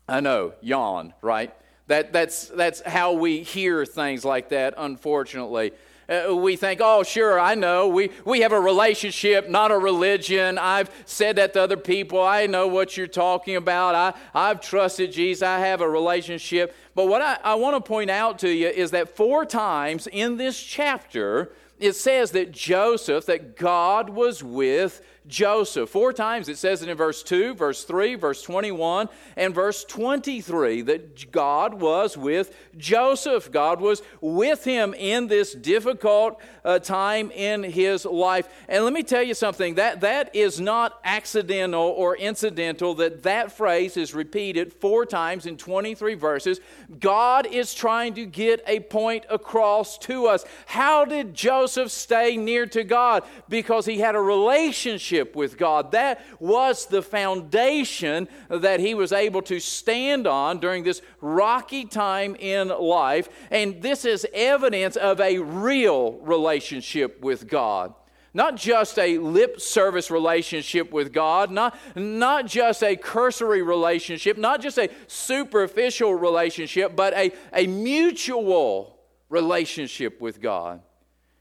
I 0.09 0.21
know, 0.21 0.55
yawn, 0.63 1.13
right? 1.21 1.55
That, 1.89 2.13
that's, 2.13 2.49
that's 2.49 2.81
how 2.81 3.13
we 3.13 3.43
hear 3.43 3.85
things 3.85 4.25
like 4.25 4.51
that, 4.51 4.75
unfortunately 4.77 5.73
uh, 6.09 6.35
we 6.35 6.57
think, 6.57 6.81
oh, 6.83 7.03
sure, 7.03 7.39
I 7.39 7.55
know. 7.55 7.89
We, 7.89 8.11
we 8.25 8.41
have 8.41 8.53
a 8.53 8.61
relationship, 8.61 9.49
not 9.49 9.71
a 9.71 9.79
religion. 9.79 10.57
I've 10.57 10.91
said 11.05 11.37
that 11.37 11.53
to 11.53 11.63
other 11.63 11.77
people. 11.77 12.23
I 12.23 12.47
know 12.47 12.67
what 12.67 12.97
you're 12.97 13.07
talking 13.07 13.57
about. 13.57 13.95
I, 13.95 14.15
I've 14.35 14.61
trusted 14.61 15.13
Jesus. 15.13 15.43
I 15.43 15.59
have 15.59 15.83
a 15.83 15.89
relationship. 15.89 16.75
But 16.95 17.09
what 17.09 17.21
I, 17.21 17.39
I 17.45 17.55
want 17.57 17.77
to 17.77 17.87
point 17.87 18.11
out 18.11 18.39
to 18.41 18.49
you 18.49 18.69
is 18.69 18.91
that 18.93 19.17
four 19.17 19.45
times 19.45 20.07
in 20.07 20.39
this 20.39 20.63
chapter, 20.63 21.53
it 21.79 21.93
says 21.93 22.31
that 22.31 22.53
Joseph, 22.53 23.27
that 23.27 23.57
God 23.57 24.09
was 24.09 24.43
with 24.43 25.03
Joseph. 25.29 25.91
Four 25.91 26.13
times 26.13 26.49
it 26.49 26.59
says 26.59 26.83
it 26.83 26.89
in 26.89 26.97
verse 26.97 27.23
2, 27.23 27.55
verse 27.55 27.85
3, 27.85 28.15
verse 28.15 28.43
21, 28.43 29.09
and 29.37 29.55
verse 29.55 29.85
23 29.85 30.83
that 30.83 31.31
God 31.31 31.75
was 31.75 32.17
with 32.17 32.57
Joseph. 32.77 33.53
God 33.53 33.81
was 33.81 34.03
with 34.21 34.65
him 34.65 34.95
in 34.95 35.29
this 35.29 35.53
difficult 35.53 36.41
uh, 36.65 36.79
time 36.79 37.31
in 37.31 37.63
his 37.63 38.05
life. 38.05 38.49
And 38.69 38.85
let 38.85 38.93
me 38.93 39.03
tell 39.03 39.23
you 39.23 39.35
something 39.35 39.75
that, 39.75 40.01
that 40.01 40.35
is 40.35 40.61
not 40.61 40.99
accidental 41.05 41.83
or 41.83 42.17
incidental, 42.17 42.95
that 42.95 43.23
that 43.25 43.53
phrase 43.53 43.97
is 43.97 44.15
repeated 44.15 44.73
four 44.73 45.05
times 45.05 45.47
in 45.47 45.57
23 45.57 46.15
verses. 46.15 46.61
God 46.99 47.47
is 47.47 47.75
trying 47.75 48.15
to 48.15 48.25
get 48.25 48.63
a 48.67 48.81
point 48.81 49.25
across 49.29 49.99
to 49.99 50.27
us. 50.27 50.45
How 50.67 51.05
did 51.05 51.35
Joseph 51.35 51.91
stay 51.91 52.37
near 52.37 52.67
to 52.67 52.85
God? 52.85 53.25
Because 53.49 53.85
he 53.85 53.99
had 53.99 54.15
a 54.15 54.21
relationship 54.21 55.18
relationship 55.19 55.37
with 55.37 55.59
God. 55.59 55.93
That 55.93 56.21
was 56.41 56.87
the 56.87 57.03
foundation 57.03 58.29
that 58.49 58.81
he 58.81 58.95
was 58.95 59.13
able 59.13 59.43
to 59.43 59.61
stand 59.61 60.27
on 60.27 60.61
during 60.61 60.85
this 60.85 61.03
rocky 61.21 61.85
time 61.85 62.37
in 62.37 62.69
life. 62.69 63.29
And 63.51 63.83
this 63.83 64.05
is 64.05 64.27
evidence 64.33 64.97
of 64.97 65.21
a 65.21 65.39
real 65.39 66.13
relationship 66.23 67.21
with 67.23 67.49
God. 67.49 67.95
Not 68.35 68.57
just 68.57 68.99
a 68.99 69.19
lip 69.19 69.61
service 69.61 70.11
relationship 70.11 70.93
with 70.93 71.13
God, 71.13 71.51
not, 71.51 71.77
not 71.97 72.47
just 72.47 72.83
a 72.83 72.95
cursory 72.95 73.63
relationship, 73.63 74.37
not 74.37 74.61
just 74.61 74.79
a 74.79 74.91
superficial 75.07 76.15
relationship, 76.15 76.95
but 76.95 77.15
a, 77.15 77.33
a 77.53 77.67
mutual 77.67 78.99
relationship 79.31 80.21
with 80.21 80.41
God. 80.41 80.83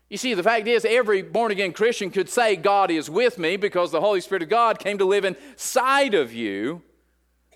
You 0.09 0.17
see, 0.17 0.33
the 0.33 0.43
fact 0.43 0.67
is, 0.67 0.85
every 0.85 1.21
born 1.21 1.51
again 1.51 1.73
Christian 1.73 2.11
could 2.11 2.29
say, 2.29 2.55
God 2.55 2.91
is 2.91 3.09
with 3.09 3.37
me 3.37 3.57
because 3.57 3.91
the 3.91 3.99
Holy 3.99 4.21
Spirit 4.21 4.43
of 4.43 4.49
God 4.49 4.79
came 4.79 4.97
to 4.99 5.05
live 5.05 5.25
inside 5.25 6.13
of 6.13 6.33
you. 6.33 6.81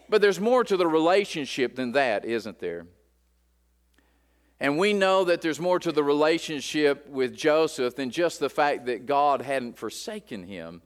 But 0.10 0.22
there's 0.22 0.40
more 0.40 0.66
to 0.66 0.76
the 0.76 0.88
relationship 0.88 1.76
than 1.76 1.94
that, 1.94 2.26
isn't 2.26 2.60
there? 2.60 2.88
And 4.60 4.78
we 4.78 4.92
know 4.92 5.24
that 5.24 5.42
there's 5.42 5.60
more 5.60 5.80
to 5.80 5.92
the 5.92 6.04
relationship 6.04 7.08
with 7.08 7.36
Joseph 7.36 7.96
than 7.96 8.12
just 8.12 8.40
the 8.40 8.50
fact 8.50 8.86
that 8.88 9.06
God 9.06 9.42
hadn't 9.42 9.78
forsaken 9.78 10.44
him. 10.44 10.82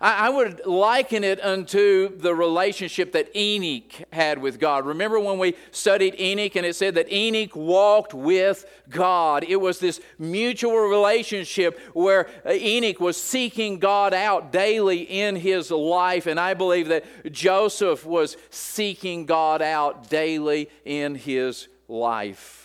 I, 0.00 0.30
would 0.30 0.64
liken 0.64 1.24
it 1.24 1.44
unto 1.44 2.16
the 2.16 2.32
relationship 2.32 3.12
that 3.12 3.36
Enoch 3.36 3.92
had 4.12 4.38
with 4.38 4.60
God. 4.60 4.86
Remember 4.86 5.18
when 5.18 5.38
we 5.38 5.54
studied 5.72 6.14
Enoch 6.20 6.54
and 6.54 6.64
it 6.64 6.76
said 6.76 6.94
that 6.94 7.12
Enoch 7.12 7.56
walked 7.56 8.14
with 8.14 8.64
God? 8.88 9.44
It 9.48 9.56
was 9.56 9.80
this 9.80 10.00
mutual 10.18 10.78
relationship 10.78 11.80
where 11.94 12.28
Enoch 12.48 13.00
was 13.00 13.20
seeking 13.20 13.80
God 13.80 14.14
out 14.14 14.52
daily 14.52 15.00
in 15.02 15.34
his 15.34 15.70
life. 15.72 16.26
And 16.28 16.38
I 16.38 16.54
believe 16.54 16.88
that 16.88 17.04
Joseph 17.32 18.06
was 18.06 18.36
seeking 18.50 19.26
God 19.26 19.62
out 19.62 20.08
daily 20.08 20.70
in 20.84 21.16
his 21.16 21.66
life. 21.88 22.57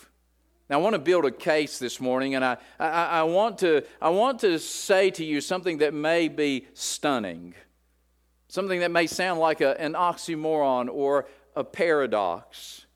Now, 0.70 0.78
I 0.78 0.82
want 0.82 0.94
to 0.94 0.98
build 0.98 1.26
a 1.26 1.30
case 1.30 1.78
this 1.78 2.00
morning, 2.00 2.34
and 2.34 2.44
I, 2.44 2.56
I, 2.78 2.88
I, 2.88 3.22
want 3.24 3.58
to, 3.58 3.84
I 4.00 4.08
want 4.08 4.38
to 4.40 4.58
say 4.58 5.10
to 5.10 5.24
you 5.24 5.42
something 5.42 5.78
that 5.78 5.92
may 5.92 6.28
be 6.28 6.66
stunning, 6.72 7.54
something 8.48 8.80
that 8.80 8.90
may 8.90 9.06
sound 9.06 9.40
like 9.40 9.60
a, 9.60 9.78
an 9.78 9.92
oxymoron 9.92 10.88
or 10.90 11.26
a 11.54 11.64
paradox. 11.64 12.86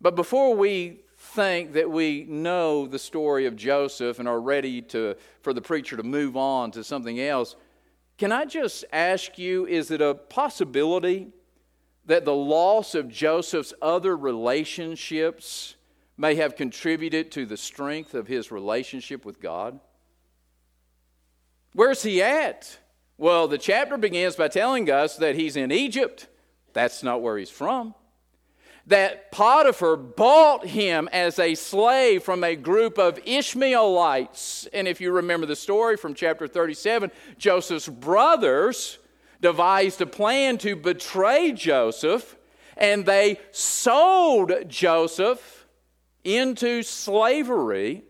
But 0.00 0.14
before 0.14 0.54
we 0.54 1.00
think 1.16 1.72
that 1.72 1.90
we 1.90 2.26
know 2.28 2.86
the 2.86 2.98
story 2.98 3.46
of 3.46 3.56
Joseph 3.56 4.20
and 4.20 4.28
are 4.28 4.40
ready 4.40 4.82
to, 4.82 5.16
for 5.40 5.52
the 5.52 5.62
preacher 5.62 5.96
to 5.96 6.04
move 6.04 6.36
on 6.36 6.70
to 6.72 6.84
something 6.84 7.18
else, 7.18 7.56
can 8.18 8.30
I 8.30 8.44
just 8.44 8.84
ask 8.92 9.36
you 9.36 9.66
is 9.66 9.90
it 9.90 10.00
a 10.00 10.14
possibility 10.14 11.28
that 12.06 12.24
the 12.24 12.34
loss 12.34 12.94
of 12.94 13.08
Joseph's 13.08 13.74
other 13.82 14.16
relationships? 14.16 15.74
May 16.22 16.36
have 16.36 16.54
contributed 16.54 17.32
to 17.32 17.44
the 17.44 17.56
strength 17.56 18.14
of 18.14 18.28
his 18.28 18.52
relationship 18.52 19.24
with 19.24 19.42
God? 19.42 19.80
Where's 21.72 22.04
he 22.04 22.22
at? 22.22 22.78
Well, 23.18 23.48
the 23.48 23.58
chapter 23.58 23.98
begins 23.98 24.36
by 24.36 24.46
telling 24.46 24.88
us 24.88 25.16
that 25.16 25.34
he's 25.34 25.56
in 25.56 25.72
Egypt. 25.72 26.28
That's 26.74 27.02
not 27.02 27.22
where 27.22 27.36
he's 27.36 27.50
from. 27.50 27.96
That 28.86 29.32
Potiphar 29.32 29.96
bought 29.96 30.64
him 30.64 31.08
as 31.12 31.40
a 31.40 31.56
slave 31.56 32.22
from 32.22 32.44
a 32.44 32.54
group 32.54 32.98
of 32.98 33.18
Ishmaelites. 33.24 34.68
And 34.72 34.86
if 34.86 35.00
you 35.00 35.10
remember 35.10 35.46
the 35.46 35.56
story 35.56 35.96
from 35.96 36.14
chapter 36.14 36.46
37, 36.46 37.10
Joseph's 37.36 37.88
brothers 37.88 38.98
devised 39.40 40.00
a 40.00 40.06
plan 40.06 40.56
to 40.58 40.76
betray 40.76 41.50
Joseph, 41.50 42.36
and 42.76 43.06
they 43.06 43.40
sold 43.50 44.52
Joseph 44.68 45.61
into 46.24 46.82
slavery, 46.82 48.02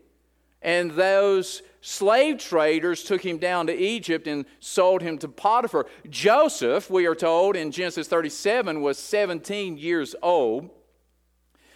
and 0.61 0.91
those 0.91 1.61
slave 1.81 2.37
traders 2.37 3.03
took 3.03 3.23
him 3.25 3.37
down 3.37 3.67
to 3.67 3.75
Egypt 3.75 4.27
and 4.27 4.45
sold 4.59 5.01
him 5.01 5.17
to 5.17 5.27
Potiphar. 5.27 5.85
Joseph, 6.09 6.89
we 6.89 7.05
are 7.05 7.15
told 7.15 7.55
in 7.55 7.71
Genesis 7.71 8.07
37, 8.07 8.81
was 8.81 8.97
17 8.97 9.77
years 9.77 10.15
old. 10.21 10.69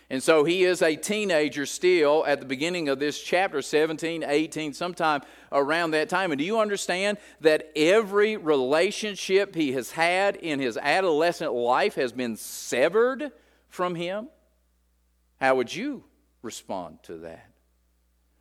And 0.09 0.23
so 0.23 0.45
he 0.45 0.63
is 0.63 0.81
a 0.81 0.95
teenager 0.95 1.65
still 1.65 2.25
at 2.25 2.39
the 2.39 2.45
beginning 2.45 2.87
of 2.87 2.97
this 2.97 3.21
chapter, 3.21 3.61
17, 3.61 4.23
18, 4.23 4.73
sometime 4.73 5.21
around 5.51 5.91
that 5.91 6.07
time. 6.07 6.31
And 6.31 6.39
do 6.39 6.45
you 6.45 6.61
understand 6.61 7.17
that 7.41 7.69
every 7.75 8.37
relationship 8.37 9.53
he 9.53 9.73
has 9.73 9.91
had 9.91 10.37
in 10.37 10.61
his 10.61 10.77
adolescent 10.77 11.51
life 11.51 11.95
has 11.95 12.13
been 12.13 12.37
severed 12.37 13.31
from 13.67 13.95
him? 13.95 14.29
How 15.41 15.55
would 15.55 15.75
you 15.75 16.05
respond 16.41 17.03
to 17.03 17.17
that? 17.19 17.49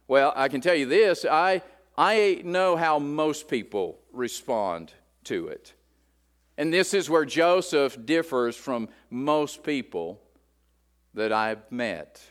Well, 0.09 0.33
I 0.37 0.49
can 0.49 0.61
tell 0.61 0.75
you 0.75 0.87
this 0.87 1.25
I, 1.25 1.63
I 1.97 2.43
know 2.45 2.77
how 2.77 2.99
most 2.99 3.49
people 3.49 3.99
respond 4.13 4.93
to 5.25 5.49
it. 5.49 5.75
And 6.59 6.73
this 6.73 6.95
is 6.95 7.11
where 7.11 7.25
Joseph 7.25 8.07
differs 8.07 8.57
from 8.57 8.89
most 9.11 9.63
people 9.63 10.21
that 11.15 11.33
I've 11.33 11.71
met. 11.71 12.23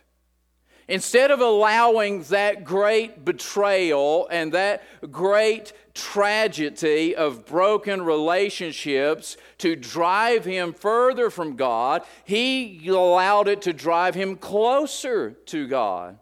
Instead 0.87 1.31
of 1.31 1.39
allowing 1.39 2.21
that 2.23 2.63
great 2.63 3.25
betrayal 3.25 4.27
and 4.29 4.53
that 4.53 4.83
great 5.11 5.73
tragedy 5.95 7.15
of 7.15 7.45
broken 7.45 8.03
relationships 8.03 9.35
to 9.57 9.75
drive 9.75 10.45
him 10.45 10.73
further 10.73 11.31
from 11.31 11.55
God, 11.55 12.03
he 12.23 12.87
allowed 12.87 13.47
it 13.47 13.63
to 13.63 13.73
drive 13.73 14.13
him 14.13 14.35
closer 14.35 15.31
to 15.47 15.67
God. 15.67 16.19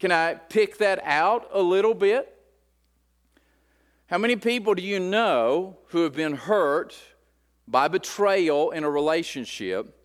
Can 0.00 0.10
I 0.10 0.34
pick 0.34 0.78
that 0.78 1.00
out 1.04 1.48
a 1.52 1.62
little 1.62 1.94
bit? 1.94 2.36
How 4.06 4.18
many 4.18 4.34
people 4.34 4.74
do 4.74 4.82
you 4.82 4.98
know 4.98 5.76
who 5.88 6.02
have 6.02 6.14
been 6.14 6.34
hurt 6.34 6.98
by 7.68 7.86
betrayal 7.86 8.70
in 8.72 8.82
a 8.82 8.90
relationship 8.90 9.96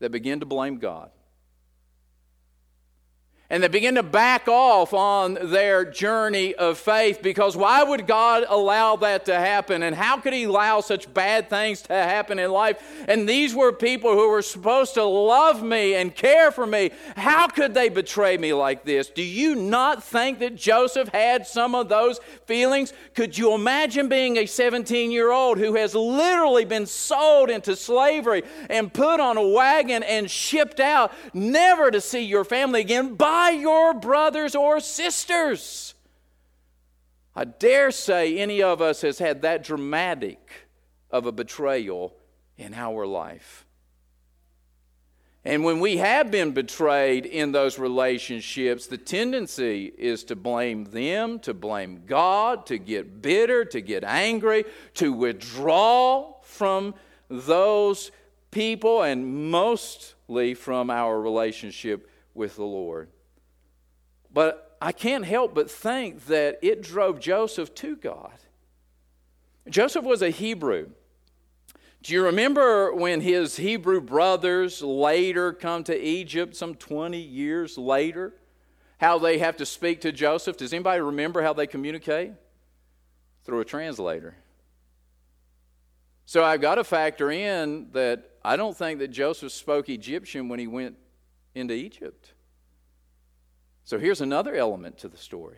that 0.00 0.10
begin 0.10 0.40
to 0.40 0.46
blame 0.46 0.78
God? 0.78 1.10
And 3.50 3.62
they 3.62 3.68
begin 3.68 3.94
to 3.94 4.02
back 4.02 4.46
off 4.46 4.92
on 4.92 5.38
their 5.40 5.82
journey 5.86 6.54
of 6.54 6.76
faith 6.76 7.22
because 7.22 7.56
why 7.56 7.82
would 7.82 8.06
God 8.06 8.44
allow 8.46 8.96
that 8.96 9.24
to 9.24 9.34
happen? 9.34 9.82
And 9.82 9.96
how 9.96 10.18
could 10.18 10.34
He 10.34 10.44
allow 10.44 10.82
such 10.82 11.12
bad 11.14 11.48
things 11.48 11.80
to 11.82 11.94
happen 11.94 12.38
in 12.38 12.50
life? 12.50 12.76
And 13.08 13.26
these 13.26 13.54
were 13.54 13.72
people 13.72 14.12
who 14.12 14.28
were 14.28 14.42
supposed 14.42 14.92
to 14.94 15.04
love 15.04 15.62
me 15.62 15.94
and 15.94 16.14
care 16.14 16.50
for 16.50 16.66
me. 16.66 16.90
How 17.16 17.46
could 17.46 17.72
they 17.72 17.88
betray 17.88 18.36
me 18.36 18.52
like 18.52 18.84
this? 18.84 19.08
Do 19.08 19.22
you 19.22 19.54
not 19.54 20.04
think 20.04 20.40
that 20.40 20.54
Joseph 20.54 21.08
had 21.08 21.46
some 21.46 21.74
of 21.74 21.88
those 21.88 22.20
feelings? 22.44 22.92
Could 23.14 23.38
you 23.38 23.54
imagine 23.54 24.10
being 24.10 24.36
a 24.36 24.44
17 24.44 25.10
year 25.10 25.32
old 25.32 25.56
who 25.56 25.74
has 25.76 25.94
literally 25.94 26.66
been 26.66 26.84
sold 26.84 27.48
into 27.48 27.76
slavery 27.76 28.42
and 28.68 28.92
put 28.92 29.20
on 29.20 29.38
a 29.38 29.48
wagon 29.48 30.02
and 30.02 30.30
shipped 30.30 30.80
out, 30.80 31.14
never 31.32 31.90
to 31.90 32.02
see 32.02 32.24
your 32.24 32.44
family 32.44 32.82
again? 32.82 33.14
By 33.14 33.37
by 33.38 33.50
your 33.50 33.94
brothers 33.94 34.56
or 34.56 34.80
sisters. 34.80 35.94
I 37.36 37.44
dare 37.44 37.92
say 37.92 38.36
any 38.36 38.64
of 38.64 38.82
us 38.82 39.02
has 39.02 39.20
had 39.20 39.42
that 39.42 39.62
dramatic 39.62 40.50
of 41.08 41.24
a 41.24 41.30
betrayal 41.30 42.16
in 42.56 42.74
our 42.74 43.06
life. 43.06 43.64
And 45.44 45.62
when 45.62 45.78
we 45.78 45.98
have 45.98 46.32
been 46.32 46.50
betrayed 46.50 47.26
in 47.26 47.52
those 47.52 47.78
relationships, 47.78 48.88
the 48.88 48.98
tendency 48.98 49.84
is 49.96 50.24
to 50.24 50.34
blame 50.34 50.86
them, 50.86 51.38
to 51.40 51.54
blame 51.54 52.02
God, 52.06 52.66
to 52.66 52.76
get 52.76 53.22
bitter, 53.22 53.64
to 53.66 53.80
get 53.80 54.02
angry, 54.02 54.64
to 54.94 55.12
withdraw 55.12 56.34
from 56.42 56.92
those 57.28 58.10
people, 58.50 59.02
and 59.02 59.48
mostly 59.48 60.54
from 60.54 60.90
our 60.90 61.20
relationship 61.20 62.10
with 62.34 62.56
the 62.56 62.64
Lord. 62.64 63.08
But 64.32 64.76
I 64.80 64.92
can't 64.92 65.24
help 65.24 65.54
but 65.54 65.70
think 65.70 66.26
that 66.26 66.58
it 66.62 66.82
drove 66.82 67.20
Joseph 67.20 67.74
to 67.76 67.96
God. 67.96 68.38
Joseph 69.68 70.04
was 70.04 70.22
a 70.22 70.30
Hebrew. 70.30 70.90
Do 72.02 72.14
you 72.14 72.24
remember 72.24 72.94
when 72.94 73.20
his 73.20 73.56
Hebrew 73.56 74.00
brothers 74.00 74.82
later 74.82 75.52
come 75.52 75.84
to 75.84 75.98
Egypt, 75.98 76.54
some 76.54 76.74
20 76.74 77.18
years 77.18 77.76
later, 77.76 78.34
how 78.98 79.18
they 79.18 79.38
have 79.38 79.56
to 79.56 79.66
speak 79.66 80.00
to 80.02 80.12
Joseph? 80.12 80.56
Does 80.56 80.72
anybody 80.72 81.00
remember 81.00 81.42
how 81.42 81.52
they 81.52 81.66
communicate? 81.66 82.32
Through 83.44 83.60
a 83.60 83.64
translator. 83.64 84.36
So 86.24 86.44
I've 86.44 86.60
got 86.60 86.76
to 86.76 86.84
factor 86.84 87.30
in 87.30 87.88
that 87.92 88.30
I 88.44 88.56
don't 88.56 88.76
think 88.76 89.00
that 89.00 89.08
Joseph 89.08 89.52
spoke 89.52 89.88
Egyptian 89.88 90.48
when 90.48 90.58
he 90.58 90.66
went 90.66 90.96
into 91.54 91.74
Egypt. 91.74 92.32
So 93.88 93.98
here's 93.98 94.20
another 94.20 94.54
element 94.54 94.98
to 94.98 95.08
the 95.08 95.16
story. 95.16 95.56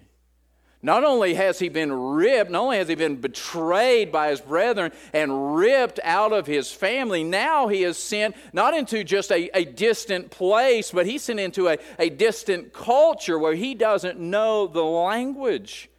Not 0.83 1.03
only 1.03 1.35
has 1.35 1.59
he 1.59 1.69
been 1.69 1.93
ripped, 1.93 2.49
not 2.49 2.63
only 2.63 2.77
has 2.77 2.87
he 2.87 2.95
been 2.95 3.17
betrayed 3.17 4.13
by 4.13 4.31
his 4.31 4.41
brethren 4.41 4.93
and 5.13 5.57
ripped 5.57 5.99
out 6.05 6.33
of 6.33 6.47
his 6.47 6.71
family, 6.71 7.25
now 7.25 7.67
he 7.67 7.83
is 7.83 7.99
sent 7.99 8.37
not 8.53 8.73
into 8.73 9.03
just 9.03 9.33
a, 9.33 9.51
a 9.53 9.65
distant 9.65 10.31
place, 10.31 10.93
but 10.93 11.07
he's 11.07 11.25
sent 11.25 11.41
into 11.41 11.67
a, 11.67 11.79
a 11.99 12.09
distant 12.09 12.73
culture 12.73 13.37
where 13.37 13.57
he 13.57 13.75
doesn't 13.75 14.21
know 14.21 14.69
the 14.69 14.85
language. 14.85 15.91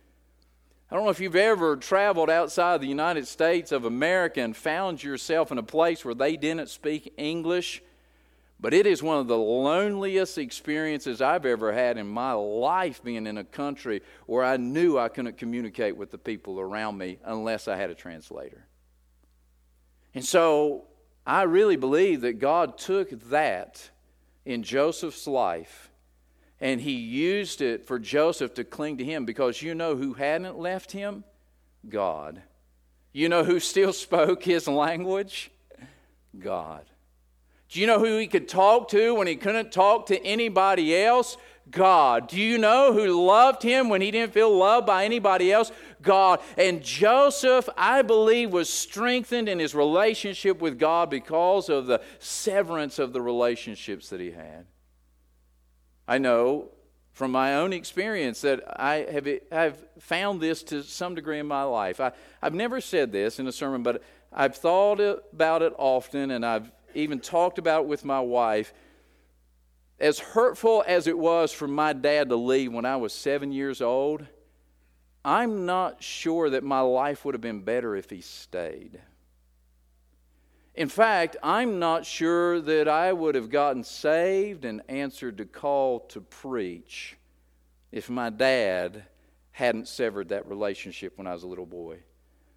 I 0.89 0.95
don't 0.95 1.03
know 1.03 1.11
if 1.11 1.19
you've 1.19 1.35
ever 1.35 1.75
traveled 1.75 2.29
outside 2.29 2.79
the 2.79 2.87
United 2.87 3.27
States 3.27 3.73
of 3.73 3.83
America 3.83 4.39
and 4.39 4.55
found 4.55 5.03
yourself 5.03 5.51
in 5.51 5.57
a 5.57 5.63
place 5.63 6.05
where 6.05 6.15
they 6.15 6.37
didn't 6.37 6.69
speak 6.69 7.13
English. 7.17 7.83
But 8.61 8.75
it 8.75 8.85
is 8.85 9.01
one 9.01 9.17
of 9.17 9.27
the 9.27 9.37
loneliest 9.37 10.37
experiences 10.37 11.19
I've 11.19 11.47
ever 11.47 11.73
had 11.73 11.97
in 11.97 12.07
my 12.07 12.33
life 12.33 13.03
being 13.03 13.25
in 13.25 13.39
a 13.39 13.43
country 13.43 14.03
where 14.27 14.43
I 14.43 14.57
knew 14.57 14.99
I 14.99 15.09
couldn't 15.09 15.39
communicate 15.39 15.97
with 15.97 16.11
the 16.11 16.19
people 16.19 16.59
around 16.59 16.99
me 16.99 17.17
unless 17.25 17.67
I 17.67 17.75
had 17.75 17.89
a 17.89 17.95
translator. 17.95 18.67
And 20.13 20.23
so 20.23 20.85
I 21.25 21.43
really 21.43 21.75
believe 21.75 22.21
that 22.21 22.39
God 22.39 22.77
took 22.77 23.09
that 23.29 23.89
in 24.45 24.61
Joseph's 24.61 25.25
life 25.25 25.89
and 26.59 26.79
he 26.79 26.91
used 26.91 27.61
it 27.61 27.87
for 27.87 27.97
Joseph 27.97 28.53
to 28.53 28.63
cling 28.63 28.99
to 28.99 29.03
him 29.03 29.25
because 29.25 29.63
you 29.63 29.73
know 29.73 29.95
who 29.95 30.13
hadn't 30.13 30.59
left 30.59 30.91
him? 30.91 31.23
God. 31.89 32.43
You 33.11 33.27
know 33.27 33.43
who 33.43 33.59
still 33.59 33.93
spoke 33.93 34.43
his 34.43 34.67
language? 34.67 35.49
God. 36.37 36.85
Do 37.71 37.79
you 37.79 37.87
know 37.87 37.99
who 37.99 38.17
he 38.17 38.27
could 38.27 38.49
talk 38.49 38.89
to 38.89 39.15
when 39.15 39.27
he 39.27 39.37
couldn't 39.37 39.71
talk 39.71 40.07
to 40.07 40.25
anybody 40.25 40.95
else? 40.95 41.37
God. 41.69 42.27
Do 42.27 42.37
you 42.37 42.57
know 42.57 42.91
who 42.91 43.25
loved 43.25 43.63
him 43.63 43.87
when 43.87 44.01
he 44.01 44.11
didn't 44.11 44.33
feel 44.33 44.53
loved 44.53 44.85
by 44.85 45.05
anybody 45.05 45.53
else? 45.53 45.71
God. 46.01 46.41
And 46.57 46.83
Joseph, 46.83 47.69
I 47.77 48.01
believe, 48.01 48.51
was 48.51 48.69
strengthened 48.69 49.47
in 49.47 49.57
his 49.57 49.73
relationship 49.73 50.61
with 50.61 50.77
God 50.77 51.09
because 51.09 51.69
of 51.69 51.85
the 51.85 52.01
severance 52.19 52.99
of 52.99 53.13
the 53.13 53.21
relationships 53.21 54.09
that 54.09 54.19
he 54.19 54.31
had. 54.31 54.65
I 56.09 56.17
know 56.17 56.71
from 57.13 57.31
my 57.31 57.55
own 57.55 57.71
experience 57.71 58.41
that 58.41 58.63
I 58.67 59.07
have 59.09 59.29
I've 59.49 59.85
found 59.99 60.41
this 60.41 60.61
to 60.63 60.83
some 60.83 61.15
degree 61.15 61.39
in 61.39 61.47
my 61.47 61.63
life. 61.63 62.01
I, 62.01 62.11
I've 62.41 62.53
never 62.53 62.81
said 62.81 63.13
this 63.13 63.39
in 63.39 63.47
a 63.47 63.51
sermon, 63.53 63.81
but 63.81 64.03
I've 64.33 64.55
thought 64.55 64.99
about 64.99 65.61
it 65.61 65.73
often 65.77 66.31
and 66.31 66.45
I've 66.45 66.69
even 66.95 67.19
talked 67.19 67.57
about 67.57 67.87
with 67.87 68.05
my 68.05 68.19
wife. 68.19 68.73
As 69.99 70.19
hurtful 70.19 70.83
as 70.87 71.07
it 71.07 71.17
was 71.17 71.51
for 71.51 71.67
my 71.67 71.93
dad 71.93 72.29
to 72.29 72.35
leave 72.35 72.73
when 72.73 72.85
I 72.85 72.95
was 72.95 73.13
seven 73.13 73.51
years 73.51 73.81
old, 73.81 74.25
I'm 75.23 75.65
not 75.65 76.01
sure 76.01 76.49
that 76.49 76.63
my 76.63 76.79
life 76.79 77.23
would 77.23 77.35
have 77.35 77.41
been 77.41 77.61
better 77.61 77.95
if 77.95 78.09
he 78.09 78.21
stayed. 78.21 78.99
In 80.73 80.87
fact, 80.87 81.37
I'm 81.43 81.79
not 81.79 82.05
sure 82.05 82.61
that 82.61 82.87
I 82.87 83.13
would 83.13 83.35
have 83.35 83.49
gotten 83.49 83.83
saved 83.83 84.65
and 84.65 84.81
answered 84.87 85.37
the 85.37 85.45
call 85.45 85.99
to 86.07 86.21
preach 86.21 87.17
if 87.91 88.09
my 88.09 88.29
dad 88.29 89.03
hadn't 89.51 89.87
severed 89.87 90.29
that 90.29 90.47
relationship 90.47 91.17
when 91.17 91.27
I 91.27 91.33
was 91.33 91.43
a 91.43 91.47
little 91.47 91.65
boy. 91.65 91.99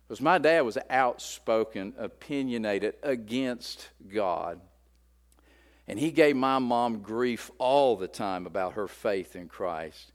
Because 0.06 0.20
my 0.20 0.38
dad 0.38 0.62
was 0.62 0.76
outspoken, 0.90 1.94
opinionated 1.98 2.94
against 3.02 3.88
God. 4.12 4.60
And 5.88 5.98
he 5.98 6.10
gave 6.10 6.36
my 6.36 6.58
mom 6.58 7.00
grief 7.00 7.50
all 7.58 7.96
the 7.96 8.08
time 8.08 8.46
about 8.46 8.74
her 8.74 8.88
faith 8.88 9.36
in 9.36 9.48
Christ. 9.48 10.12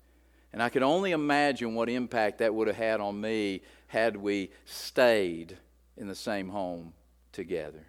And 0.51 0.63
I 0.63 0.69
could 0.69 0.83
only 0.83 1.11
imagine 1.11 1.75
what 1.75 1.89
impact 1.89 2.39
that 2.39 2.53
would 2.53 2.67
have 2.67 2.75
had 2.75 3.01
on 3.01 3.19
me 3.19 3.61
had 3.87 4.15
we 4.15 4.51
stayed 4.65 5.57
in 5.97 6.07
the 6.07 6.15
same 6.15 6.49
home 6.49 6.93
together. 7.31 7.85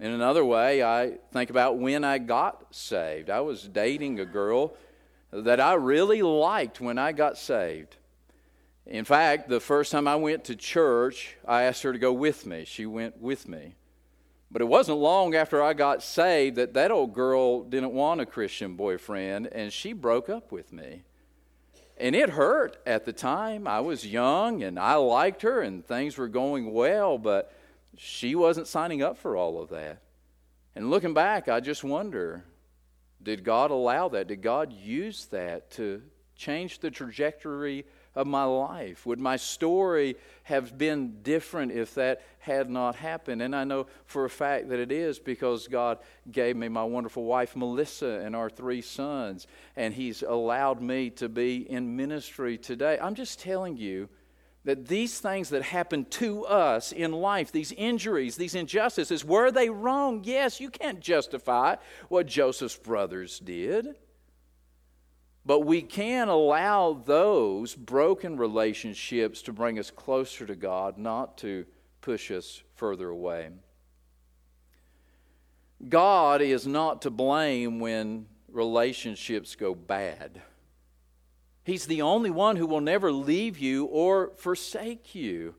In 0.00 0.10
another 0.10 0.44
way, 0.44 0.82
I 0.82 1.18
think 1.32 1.50
about 1.50 1.78
when 1.78 2.02
I 2.04 2.18
got 2.18 2.74
saved. 2.74 3.30
I 3.30 3.40
was 3.40 3.62
dating 3.68 4.20
a 4.20 4.24
girl 4.24 4.74
that 5.30 5.60
I 5.60 5.74
really 5.74 6.22
liked 6.22 6.80
when 6.80 6.98
I 6.98 7.12
got 7.12 7.38
saved. 7.38 7.96
In 8.86 9.04
fact, 9.04 9.48
the 9.48 9.60
first 9.60 9.92
time 9.92 10.06
I 10.06 10.16
went 10.16 10.44
to 10.44 10.56
church, 10.56 11.36
I 11.46 11.62
asked 11.62 11.82
her 11.84 11.92
to 11.92 11.98
go 11.98 12.12
with 12.12 12.44
me. 12.44 12.64
She 12.64 12.84
went 12.84 13.20
with 13.20 13.48
me. 13.48 13.76
But 14.50 14.62
it 14.62 14.66
wasn't 14.66 14.98
long 14.98 15.34
after 15.34 15.62
I 15.62 15.72
got 15.72 16.02
saved 16.02 16.56
that 16.56 16.74
that 16.74 16.90
old 16.90 17.14
girl 17.14 17.64
didn't 17.64 17.92
want 17.92 18.20
a 18.20 18.26
Christian 18.26 18.76
boyfriend, 18.76 19.46
and 19.48 19.72
she 19.72 19.92
broke 19.92 20.28
up 20.28 20.52
with 20.52 20.72
me. 20.72 21.02
And 21.96 22.14
it 22.14 22.30
hurt 22.30 22.76
at 22.86 23.04
the 23.04 23.12
time. 23.12 23.66
I 23.66 23.80
was 23.80 24.06
young 24.06 24.62
and 24.62 24.78
I 24.78 24.94
liked 24.96 25.42
her, 25.42 25.60
and 25.60 25.84
things 25.84 26.18
were 26.18 26.28
going 26.28 26.72
well, 26.72 27.18
but 27.18 27.52
she 27.96 28.34
wasn't 28.34 28.66
signing 28.66 29.02
up 29.02 29.18
for 29.18 29.36
all 29.36 29.60
of 29.62 29.70
that. 29.70 30.02
And 30.76 30.90
looking 30.90 31.14
back, 31.14 31.48
I 31.48 31.60
just 31.60 31.84
wonder 31.84 32.44
did 33.22 33.42
God 33.42 33.70
allow 33.70 34.08
that? 34.10 34.28
Did 34.28 34.42
God 34.42 34.72
use 34.72 35.26
that 35.26 35.70
to 35.72 36.02
change 36.36 36.80
the 36.80 36.90
trajectory 36.90 37.86
of 38.14 38.26
my 38.26 38.44
life? 38.44 39.06
Would 39.06 39.20
my 39.20 39.36
story 39.36 40.16
have 40.44 40.76
been 40.78 41.22
different 41.22 41.72
if 41.72 41.94
that 41.94 42.22
had 42.38 42.70
not 42.70 42.96
happened? 42.96 43.42
And 43.42 43.54
I 43.54 43.64
know 43.64 43.86
for 44.06 44.24
a 44.24 44.30
fact 44.30 44.68
that 44.68 44.78
it 44.78 44.92
is 44.92 45.18
because 45.18 45.68
God 45.68 45.98
gave 46.30 46.56
me 46.56 46.68
my 46.68 46.84
wonderful 46.84 47.24
wife, 47.24 47.56
Melissa, 47.56 48.20
and 48.24 48.36
our 48.36 48.50
three 48.50 48.82
sons, 48.82 49.46
and 49.76 49.94
He's 49.94 50.22
allowed 50.22 50.80
me 50.80 51.10
to 51.10 51.28
be 51.28 51.68
in 51.70 51.96
ministry 51.96 52.58
today. 52.58 52.98
I'm 53.00 53.14
just 53.14 53.40
telling 53.40 53.76
you 53.76 54.08
that 54.64 54.88
these 54.88 55.20
things 55.20 55.50
that 55.50 55.62
happen 55.62 56.06
to 56.06 56.44
us 56.46 56.90
in 56.90 57.12
life, 57.12 57.52
these 57.52 57.72
injuries, 57.72 58.36
these 58.36 58.54
injustices, 58.54 59.24
were 59.24 59.50
they 59.50 59.68
wrong? 59.68 60.22
Yes, 60.24 60.58
you 60.58 60.70
can't 60.70 61.00
justify 61.00 61.76
what 62.08 62.26
Joseph's 62.26 62.76
brothers 62.76 63.38
did. 63.38 63.94
But 65.46 65.60
we 65.60 65.82
can 65.82 66.28
allow 66.28 66.94
those 66.94 67.74
broken 67.74 68.36
relationships 68.38 69.42
to 69.42 69.52
bring 69.52 69.78
us 69.78 69.90
closer 69.90 70.46
to 70.46 70.56
God, 70.56 70.96
not 70.96 71.36
to 71.38 71.66
push 72.00 72.30
us 72.30 72.62
further 72.76 73.08
away. 73.08 73.50
God 75.86 76.40
is 76.40 76.66
not 76.66 77.02
to 77.02 77.10
blame 77.10 77.78
when 77.78 78.26
relationships 78.48 79.54
go 79.54 79.74
bad. 79.74 80.40
He's 81.64 81.86
the 81.86 82.02
only 82.02 82.30
one 82.30 82.56
who 82.56 82.66
will 82.66 82.80
never 82.80 83.12
leave 83.12 83.58
you 83.58 83.86
or 83.86 84.32
forsake 84.36 85.14
you. 85.14 85.54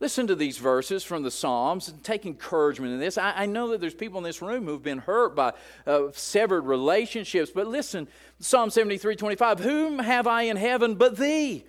Listen 0.00 0.26
to 0.26 0.34
these 0.34 0.56
verses 0.56 1.04
from 1.04 1.22
the 1.22 1.30
Psalms 1.30 1.88
and 1.88 2.02
take 2.02 2.24
encouragement 2.24 2.94
in 2.94 3.00
this. 3.00 3.18
I, 3.18 3.34
I 3.36 3.46
know 3.46 3.68
that 3.68 3.82
there's 3.82 3.94
people 3.94 4.16
in 4.16 4.24
this 4.24 4.40
room 4.40 4.64
who've 4.64 4.82
been 4.82 4.98
hurt 4.98 5.36
by 5.36 5.52
uh, 5.86 6.04
severed 6.12 6.62
relationships, 6.62 7.50
but 7.54 7.66
listen, 7.66 8.08
Psalm 8.38 8.70
73 8.70 9.14
25, 9.14 9.60
Whom 9.60 9.98
have 9.98 10.26
I 10.26 10.42
in 10.42 10.56
heaven 10.56 10.94
but 10.94 11.18
thee? 11.18 11.66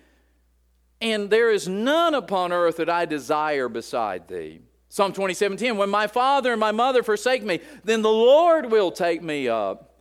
And 1.02 1.28
there 1.28 1.50
is 1.50 1.68
none 1.68 2.14
upon 2.14 2.52
earth 2.52 2.78
that 2.78 2.88
I 2.88 3.04
desire 3.04 3.68
beside 3.68 4.28
thee. 4.28 4.62
Psalm 4.88 5.12
27 5.12 5.58
10, 5.58 5.76
When 5.76 5.90
my 5.90 6.06
father 6.06 6.52
and 6.52 6.60
my 6.60 6.72
mother 6.72 7.02
forsake 7.02 7.42
me, 7.42 7.60
then 7.84 8.00
the 8.00 8.08
Lord 8.08 8.70
will 8.70 8.90
take 8.90 9.22
me 9.22 9.46
up. 9.46 9.91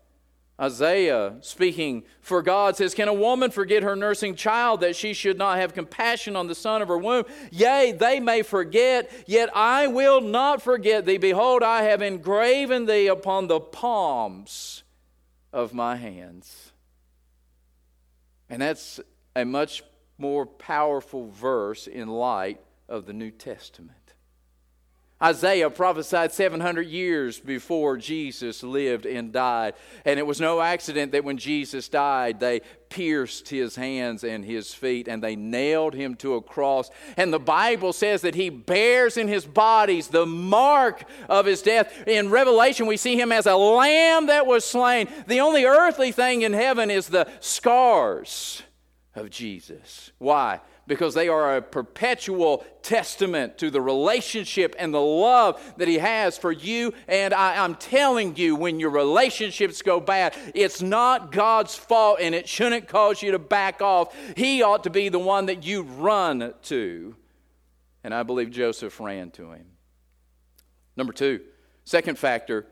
Isaiah, 0.62 1.38
speaking 1.42 2.04
for 2.20 2.44
God, 2.44 2.76
says, 2.76 2.94
Can 2.94 3.08
a 3.08 3.14
woman 3.14 3.50
forget 3.50 3.82
her 3.82 3.96
nursing 3.96 4.36
child 4.36 4.82
that 4.82 4.96
she 4.96 5.14
should 5.14 5.38
not 5.38 5.58
have 5.58 5.74
compassion 5.74 6.36
on 6.36 6.46
the 6.46 6.54
son 6.54 6.84
of 6.84 6.88
her 6.88 7.00
womb? 7.00 7.26
Yea, 7.50 7.92
they 7.98 8.20
may 8.20 8.44
forget, 8.44 9.12
yet 9.26 9.50
I 9.56 9.88
will 9.88 10.22
not 10.22 10.62
forget 10.62 11.06
thee. 11.06 11.18
Behold, 11.18 11.64
I 11.64 11.84
have 11.84 12.04
engraven 12.04 12.86
thee 12.86 13.08
upon 13.08 13.48
the 13.48 13.60
palms 13.60 14.84
of 15.52 15.74
my 15.74 15.96
hands. 15.96 16.72
And 18.48 18.62
that's 18.62 19.00
a 19.36 19.46
much 19.46 19.82
more 20.20 20.46
powerful 20.46 21.30
verse 21.30 21.88
in 21.88 22.08
light 22.08 22.62
of 22.88 23.08
the 23.08 23.14
New 23.14 23.32
Testament. 23.32 24.01
Isaiah 25.22 25.70
prophesied 25.70 26.32
700 26.32 26.88
years 26.88 27.40
before 27.40 27.98
Jesus 27.98 28.64
lived 28.64 29.06
and 29.06 29.32
died. 29.32 29.76
And 30.06 30.20
it 30.20 30.26
was 30.26 30.42
no 30.42 30.62
accident 30.62 31.12
that 31.12 31.24
when 31.24 31.38
Jesus 31.38 31.88
died, 31.90 32.40
they 32.40 32.62
pierced 32.90 33.50
his 33.50 33.76
hands 33.76 34.24
and 34.24 34.44
his 34.44 34.74
feet 34.74 35.08
and 35.08 35.24
they 35.24 35.36
nailed 35.36 35.94
him 35.94 36.16
to 36.16 36.36
a 36.36 36.42
cross. 36.42 36.90
And 37.18 37.32
the 37.32 37.40
Bible 37.40 37.94
says 37.94 38.22
that 38.22 38.36
he 38.36 38.50
bears 38.50 39.16
in 39.16 39.28
his 39.28 39.46
bodies 39.46 40.08
the 40.08 40.26
mark 40.26 41.04
of 41.30 41.46
his 41.46 41.62
death. 41.62 42.08
In 42.08 42.30
Revelation, 42.30 42.88
we 42.88 42.98
see 42.98 43.20
him 43.20 43.32
as 43.32 43.46
a 43.46 43.56
lamb 43.56 44.28
that 44.28 44.46
was 44.46 44.66
slain. 44.66 45.08
The 45.28 45.40
only 45.40 45.66
earthly 45.66 46.12
thing 46.12 46.42
in 46.42 46.54
heaven 46.54 46.92
is 46.92 47.08
the 47.08 47.30
scars 47.40 48.64
of 49.16 49.30
Jesus. 49.30 50.12
Why? 50.18 50.62
Because 50.92 51.14
they 51.14 51.30
are 51.30 51.56
a 51.56 51.62
perpetual 51.62 52.66
testament 52.82 53.58
to 53.60 53.70
the 53.70 53.80
relationship 53.80 54.76
and 54.78 54.94
the 54.94 55.00
love 55.00 55.58
that 55.78 55.88
He 55.88 56.00
has 56.00 56.38
for 56.38 56.52
you. 56.52 56.94
And 57.08 57.34
I, 57.34 57.64
am 57.64 57.76
telling 57.76 58.36
you, 58.36 58.58
when 58.58 58.78
your 58.78 58.90
relationships 58.90 59.82
go 59.82 60.02
bad, 60.02 60.36
it's 60.54 60.82
not 60.82 61.32
God's 61.32 61.78
fault 61.78 62.18
and 62.20 62.36
it 62.36 62.46
shouldn't 62.46 62.90
cause 62.90 63.22
you 63.22 63.32
to 63.32 63.40
back 63.40 63.82
off. 63.82 64.14
He 64.36 64.64
ought 64.64 64.84
to 64.84 64.90
be 64.90 65.08
the 65.08 65.18
one 65.18 65.46
that 65.46 65.64
you 65.64 65.84
run 65.84 66.54
to. 66.64 67.16
And 68.04 68.14
I 68.14 68.24
believe 68.24 68.52
Joseph 68.52 69.00
ran 69.00 69.32
to 69.32 69.54
him. 69.54 69.68
Number 70.98 71.14
two, 71.14 71.40
second 71.86 72.18
factor, 72.18 72.68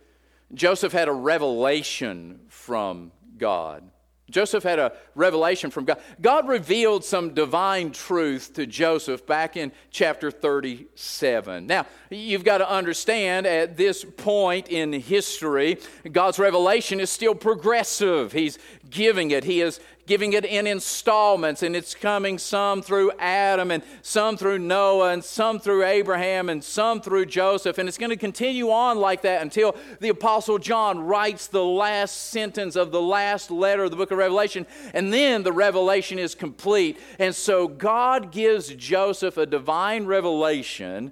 Joseph 0.54 0.92
had 0.92 1.08
a 1.08 1.14
revelation 1.14 2.42
from 2.50 3.14
God. 3.38 3.90
Joseph 4.30 4.64
had 4.64 4.80
a 4.80 4.94
revelation 5.16 5.72
from 5.72 5.86
God. 5.86 6.00
God 6.22 6.48
revealed 6.48 7.04
some 7.04 7.34
divine 7.34 7.92
truth 7.92 8.54
to 8.54 8.66
Joseph 8.66 9.26
back 9.26 9.58
in 9.58 9.72
chapter 9.92 10.32
37. 10.32 11.66
Now, 11.68 11.86
you've 12.10 12.44
got 12.44 12.60
to 12.60 12.70
understand 12.70 13.46
at 13.46 13.78
this 13.78 14.04
point 14.04 14.70
in 14.70 14.94
history, 14.94 15.78
God's 16.12 16.40
revelation 16.40 17.00
is 17.00 17.10
still 17.10 17.36
progressive. 17.36 18.32
He's 18.32 18.58
giving 18.90 19.32
it, 19.32 19.44
He 19.44 19.62
is 19.62 19.80
giving 20.10 20.34
it 20.34 20.44
in 20.44 20.66
installments, 20.66 21.62
and 21.62 21.76
it's 21.76 21.94
coming 21.94 22.40
some 22.40 22.82
through 22.82 23.12
Adam, 23.20 23.70
and 23.70 23.84
some 24.02 24.36
through 24.36 24.58
Noah, 24.58 25.12
and 25.12 25.24
some 25.24 25.60
through 25.60 25.86
Abraham, 25.86 26.50
and 26.50 26.64
some 26.64 27.00
through 27.00 27.28
Joseph. 27.28 27.78
And 27.78 27.88
it's 27.88 28.00
going 28.00 28.10
to 28.10 28.18
continue 28.18 28.72
on 28.72 28.98
like 28.98 29.22
that 29.22 29.44
until 29.44 29.76
the 30.00 30.10
Apostle 30.10 30.58
John 30.58 31.00
writes 31.00 31.46
the 31.46 31.64
last 31.64 32.32
sentence 32.32 32.76
of 32.76 32.92
the 32.92 33.00
last 33.00 33.52
letter 33.52 33.84
of 33.84 33.92
the 33.92 33.98
book 33.98 34.10
of 34.10 34.18
Revelation, 34.18 34.66
and 34.96 35.14
then 35.14 35.44
the 35.44 35.54
revelation 35.54 36.18
is 36.18 36.34
complete. 36.34 37.00
And 37.20 37.36
so 37.36 37.68
God 37.68 38.32
gives 38.32 38.74
Joseph 38.74 39.38
a 39.38 39.46
divine 39.46 40.08
revelation 40.08 41.12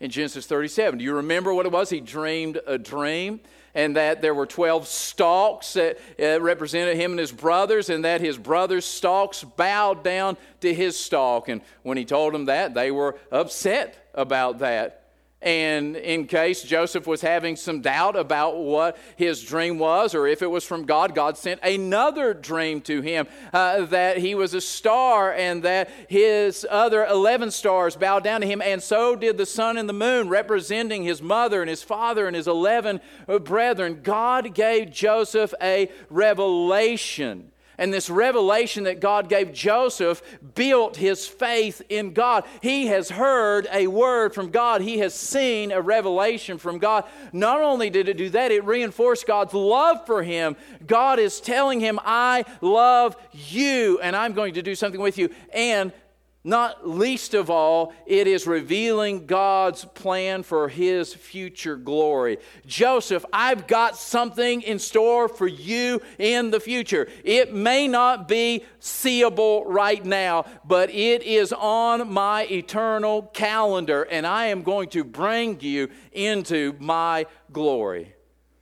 in 0.00 0.10
Genesis 0.10 0.46
37. 0.46 0.98
Do 0.98 1.04
you 1.04 1.14
remember 1.14 1.54
what 1.54 1.66
it 1.66 1.72
was? 1.72 1.90
He 1.90 2.00
dreamed 2.00 2.60
a 2.66 2.78
dream 2.78 3.40
and 3.74 3.96
that 3.96 4.20
there 4.20 4.34
were 4.34 4.46
12 4.46 4.86
stalks 4.86 5.74
that 5.74 5.98
uh, 6.20 6.40
represented 6.40 6.96
him 6.96 7.12
and 7.12 7.20
his 7.20 7.32
brothers, 7.32 7.88
and 7.88 8.04
that 8.04 8.20
his 8.20 8.36
brothers' 8.36 8.84
stalks 8.84 9.44
bowed 9.44 10.02
down 10.02 10.36
to 10.60 10.74
his 10.74 10.98
stalk. 10.98 11.48
And 11.48 11.60
when 11.82 11.96
he 11.96 12.04
told 12.04 12.34
them 12.34 12.46
that, 12.46 12.74
they 12.74 12.90
were 12.90 13.16
upset 13.30 14.10
about 14.14 14.58
that. 14.58 14.99
And 15.42 15.96
in 15.96 16.26
case 16.26 16.62
Joseph 16.62 17.06
was 17.06 17.22
having 17.22 17.56
some 17.56 17.80
doubt 17.80 18.14
about 18.14 18.58
what 18.58 18.98
his 19.16 19.42
dream 19.42 19.78
was 19.78 20.14
or 20.14 20.26
if 20.26 20.42
it 20.42 20.50
was 20.50 20.64
from 20.64 20.84
God, 20.84 21.14
God 21.14 21.38
sent 21.38 21.60
another 21.62 22.34
dream 22.34 22.82
to 22.82 23.00
him 23.00 23.26
uh, 23.52 23.86
that 23.86 24.18
he 24.18 24.34
was 24.34 24.52
a 24.52 24.60
star 24.60 25.32
and 25.32 25.62
that 25.62 25.90
his 26.08 26.66
other 26.68 27.06
11 27.06 27.52
stars 27.52 27.96
bowed 27.96 28.22
down 28.22 28.42
to 28.42 28.46
him. 28.46 28.60
And 28.60 28.82
so 28.82 29.16
did 29.16 29.38
the 29.38 29.46
sun 29.46 29.78
and 29.78 29.88
the 29.88 29.94
moon, 29.94 30.28
representing 30.28 31.04
his 31.04 31.22
mother 31.22 31.62
and 31.62 31.70
his 31.70 31.82
father 31.82 32.26
and 32.26 32.36
his 32.36 32.46
11 32.46 33.00
brethren. 33.42 34.00
God 34.02 34.54
gave 34.54 34.90
Joseph 34.90 35.54
a 35.62 35.90
revelation 36.10 37.49
and 37.80 37.92
this 37.92 38.10
revelation 38.10 38.84
that 38.84 39.00
God 39.00 39.28
gave 39.28 39.52
Joseph 39.52 40.22
built 40.54 40.96
his 40.96 41.26
faith 41.26 41.82
in 41.88 42.12
God. 42.12 42.44
He 42.60 42.86
has 42.88 43.08
heard 43.08 43.66
a 43.72 43.88
word 43.88 44.34
from 44.34 44.50
God, 44.50 44.82
he 44.82 44.98
has 44.98 45.14
seen 45.14 45.72
a 45.72 45.80
revelation 45.80 46.58
from 46.58 46.78
God. 46.78 47.04
Not 47.32 47.60
only 47.60 47.90
did 47.90 48.08
it 48.08 48.18
do 48.18 48.28
that, 48.30 48.52
it 48.52 48.64
reinforced 48.64 49.26
God's 49.26 49.54
love 49.54 50.06
for 50.06 50.22
him. 50.22 50.56
God 50.86 51.18
is 51.18 51.40
telling 51.40 51.80
him, 51.80 51.98
I 52.04 52.44
love 52.60 53.16
you, 53.32 53.98
and 54.02 54.14
I'm 54.14 54.34
going 54.34 54.54
to 54.54 54.62
do 54.62 54.74
something 54.74 55.00
with 55.00 55.16
you. 55.16 55.30
And 55.52 55.92
not 56.42 56.88
least 56.88 57.34
of 57.34 57.50
all, 57.50 57.92
it 58.06 58.26
is 58.26 58.46
revealing 58.46 59.26
God's 59.26 59.84
plan 59.84 60.42
for 60.42 60.68
his 60.68 61.12
future 61.12 61.76
glory. 61.76 62.38
Joseph, 62.66 63.24
I've 63.30 63.66
got 63.66 63.96
something 63.96 64.62
in 64.62 64.78
store 64.78 65.28
for 65.28 65.46
you 65.46 66.00
in 66.18 66.50
the 66.50 66.60
future. 66.60 67.08
It 67.24 67.54
may 67.54 67.86
not 67.88 68.26
be 68.26 68.64
seeable 68.78 69.66
right 69.66 70.02
now, 70.02 70.46
but 70.64 70.88
it 70.90 71.22
is 71.22 71.52
on 71.52 72.10
my 72.10 72.46
eternal 72.50 73.22
calendar, 73.22 74.04
and 74.04 74.26
I 74.26 74.46
am 74.46 74.62
going 74.62 74.88
to 74.90 75.04
bring 75.04 75.60
you 75.60 75.90
into 76.12 76.74
my 76.78 77.26
glory. 77.52 78.14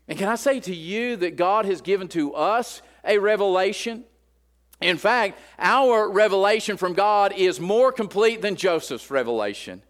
And 0.08 0.18
can 0.18 0.28
I 0.28 0.36
say 0.36 0.58
to 0.60 0.74
you 0.74 1.16
that 1.16 1.36
God 1.36 1.64
has 1.66 1.80
given 1.80 2.08
to 2.08 2.34
us 2.34 2.82
a 3.04 3.18
revelation? 3.18 4.04
In 4.80 4.96
fact, 4.96 5.40
our 5.58 6.08
revelation 6.08 6.76
from 6.76 6.94
God 6.94 7.32
is 7.32 7.58
more 7.58 7.90
complete 7.90 8.42
than 8.42 8.54
Joseph's 8.54 9.10
revelation. 9.10 9.82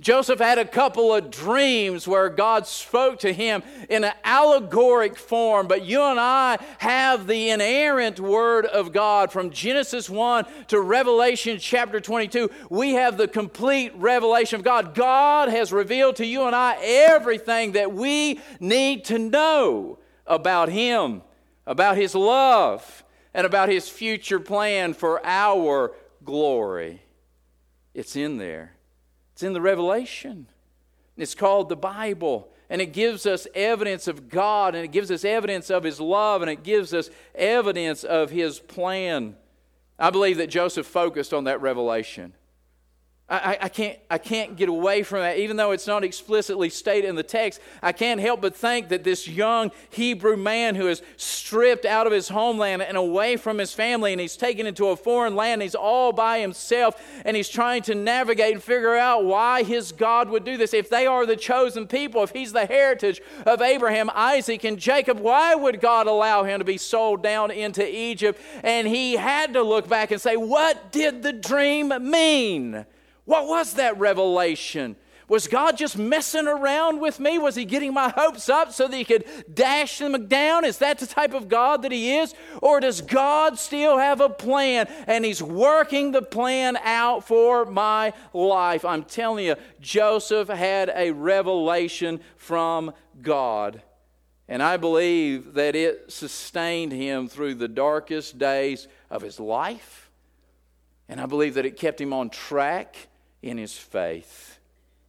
Joseph 0.00 0.40
had 0.40 0.58
a 0.58 0.64
couple 0.64 1.14
of 1.14 1.30
dreams 1.30 2.08
where 2.08 2.28
God 2.28 2.66
spoke 2.66 3.20
to 3.20 3.32
him 3.32 3.62
in 3.88 4.02
an 4.02 4.14
allegoric 4.24 5.16
form, 5.16 5.68
but 5.68 5.84
you 5.84 6.02
and 6.02 6.18
I 6.18 6.58
have 6.78 7.28
the 7.28 7.50
inerrant 7.50 8.18
Word 8.18 8.66
of 8.66 8.92
God 8.92 9.30
from 9.30 9.50
Genesis 9.50 10.10
1 10.10 10.44
to 10.68 10.80
Revelation 10.80 11.58
chapter 11.60 12.00
22. 12.00 12.50
We 12.68 12.94
have 12.94 13.16
the 13.16 13.28
complete 13.28 13.92
revelation 13.94 14.56
of 14.56 14.64
God. 14.64 14.96
God 14.96 15.48
has 15.50 15.72
revealed 15.72 16.16
to 16.16 16.26
you 16.26 16.46
and 16.46 16.56
I 16.56 16.78
everything 16.82 17.72
that 17.72 17.92
we 17.92 18.40
need 18.58 19.04
to 19.04 19.20
know 19.20 20.00
about 20.26 20.68
Him, 20.68 21.22
about 21.64 21.96
His 21.96 22.16
love 22.16 23.04
and 23.34 23.46
about 23.46 23.68
his 23.68 23.88
future 23.88 24.40
plan 24.40 24.94
for 24.94 25.24
our 25.24 25.92
glory. 26.24 27.02
It's 27.94 28.16
in 28.16 28.38
there, 28.38 28.74
it's 29.32 29.42
in 29.42 29.52
the 29.52 29.60
Revelation. 29.60 30.46
It's 31.16 31.34
called 31.34 31.68
the 31.68 31.76
Bible. 31.76 32.48
And 32.70 32.80
it 32.80 32.92
gives 32.92 33.26
us 33.26 33.46
evidence 33.54 34.08
of 34.08 34.30
God, 34.30 34.74
and 34.74 34.82
it 34.82 34.92
gives 34.92 35.10
us 35.10 35.24
evidence 35.24 35.68
of 35.68 35.84
His 35.84 36.00
love, 36.00 36.40
and 36.40 36.50
it 36.50 36.62
gives 36.62 36.94
us 36.94 37.10
evidence 37.34 38.02
of 38.02 38.30
His 38.30 38.58
plan. 38.58 39.36
I 39.98 40.08
believe 40.08 40.38
that 40.38 40.48
Joseph 40.48 40.86
focused 40.86 41.34
on 41.34 41.44
that 41.44 41.60
revelation. 41.60 42.32
I, 43.32 43.56
I, 43.62 43.68
can't, 43.70 43.98
I 44.10 44.18
can't 44.18 44.56
get 44.56 44.68
away 44.68 45.02
from 45.02 45.20
that. 45.20 45.38
Even 45.38 45.56
though 45.56 45.70
it's 45.70 45.86
not 45.86 46.04
explicitly 46.04 46.68
stated 46.68 47.08
in 47.08 47.14
the 47.14 47.22
text, 47.22 47.62
I 47.82 47.92
can't 47.92 48.20
help 48.20 48.42
but 48.42 48.54
think 48.54 48.90
that 48.90 49.04
this 49.04 49.26
young 49.26 49.70
Hebrew 49.88 50.36
man 50.36 50.74
who 50.74 50.86
is 50.86 51.00
stripped 51.16 51.86
out 51.86 52.06
of 52.06 52.12
his 52.12 52.28
homeland 52.28 52.82
and 52.82 52.94
away 52.94 53.38
from 53.38 53.56
his 53.56 53.72
family, 53.72 54.12
and 54.12 54.20
he's 54.20 54.36
taken 54.36 54.66
into 54.66 54.88
a 54.88 54.96
foreign 54.96 55.34
land, 55.34 55.62
he's 55.62 55.74
all 55.74 56.12
by 56.12 56.40
himself, 56.40 57.02
and 57.24 57.34
he's 57.34 57.48
trying 57.48 57.80
to 57.84 57.94
navigate 57.94 58.52
and 58.52 58.62
figure 58.62 58.96
out 58.96 59.24
why 59.24 59.62
his 59.62 59.92
God 59.92 60.28
would 60.28 60.44
do 60.44 60.58
this. 60.58 60.74
If 60.74 60.90
they 60.90 61.06
are 61.06 61.24
the 61.24 61.36
chosen 61.36 61.86
people, 61.86 62.22
if 62.22 62.32
he's 62.32 62.52
the 62.52 62.66
heritage 62.66 63.22
of 63.46 63.62
Abraham, 63.62 64.10
Isaac, 64.14 64.64
and 64.64 64.78
Jacob, 64.78 65.18
why 65.18 65.54
would 65.54 65.80
God 65.80 66.06
allow 66.06 66.42
him 66.42 66.58
to 66.58 66.66
be 66.66 66.76
sold 66.76 67.22
down 67.22 67.50
into 67.50 67.82
Egypt? 67.82 68.38
And 68.62 68.86
he 68.86 69.14
had 69.14 69.54
to 69.54 69.62
look 69.62 69.88
back 69.88 70.10
and 70.10 70.20
say, 70.20 70.36
What 70.36 70.92
did 70.92 71.22
the 71.22 71.32
dream 71.32 71.94
mean? 72.10 72.84
What 73.24 73.46
was 73.46 73.74
that 73.74 73.98
revelation? 73.98 74.96
Was 75.28 75.48
God 75.48 75.78
just 75.78 75.96
messing 75.96 76.46
around 76.46 77.00
with 77.00 77.18
me? 77.18 77.38
Was 77.38 77.54
He 77.54 77.64
getting 77.64 77.94
my 77.94 78.10
hopes 78.10 78.50
up 78.50 78.72
so 78.72 78.86
that 78.86 78.94
He 78.94 79.04
could 79.04 79.24
dash 79.52 79.98
them 79.98 80.26
down? 80.26 80.64
Is 80.64 80.76
that 80.78 80.98
the 80.98 81.06
type 81.06 81.32
of 81.32 81.48
God 81.48 81.82
that 81.82 81.92
He 81.92 82.16
is? 82.16 82.34
Or 82.60 82.80
does 82.80 83.00
God 83.00 83.58
still 83.58 83.96
have 83.96 84.20
a 84.20 84.28
plan 84.28 84.88
and 85.06 85.24
He's 85.24 85.42
working 85.42 86.12
the 86.12 86.20
plan 86.20 86.76
out 86.84 87.24
for 87.24 87.64
my 87.64 88.12
life? 88.34 88.84
I'm 88.84 89.04
telling 89.04 89.46
you, 89.46 89.56
Joseph 89.80 90.48
had 90.48 90.92
a 90.94 91.12
revelation 91.12 92.20
from 92.36 92.92
God. 93.22 93.80
And 94.48 94.62
I 94.62 94.76
believe 94.76 95.54
that 95.54 95.74
it 95.74 96.12
sustained 96.12 96.92
him 96.92 97.26
through 97.26 97.54
the 97.54 97.68
darkest 97.68 98.38
days 98.38 98.86
of 99.08 99.22
his 99.22 99.40
life. 99.40 100.10
And 101.08 101.20
I 101.22 101.26
believe 101.26 101.54
that 101.54 101.64
it 101.64 101.78
kept 101.78 102.02
him 102.02 102.12
on 102.12 102.28
track 102.28 103.08
in 103.42 103.58
his 103.58 103.76
faith. 103.76 104.58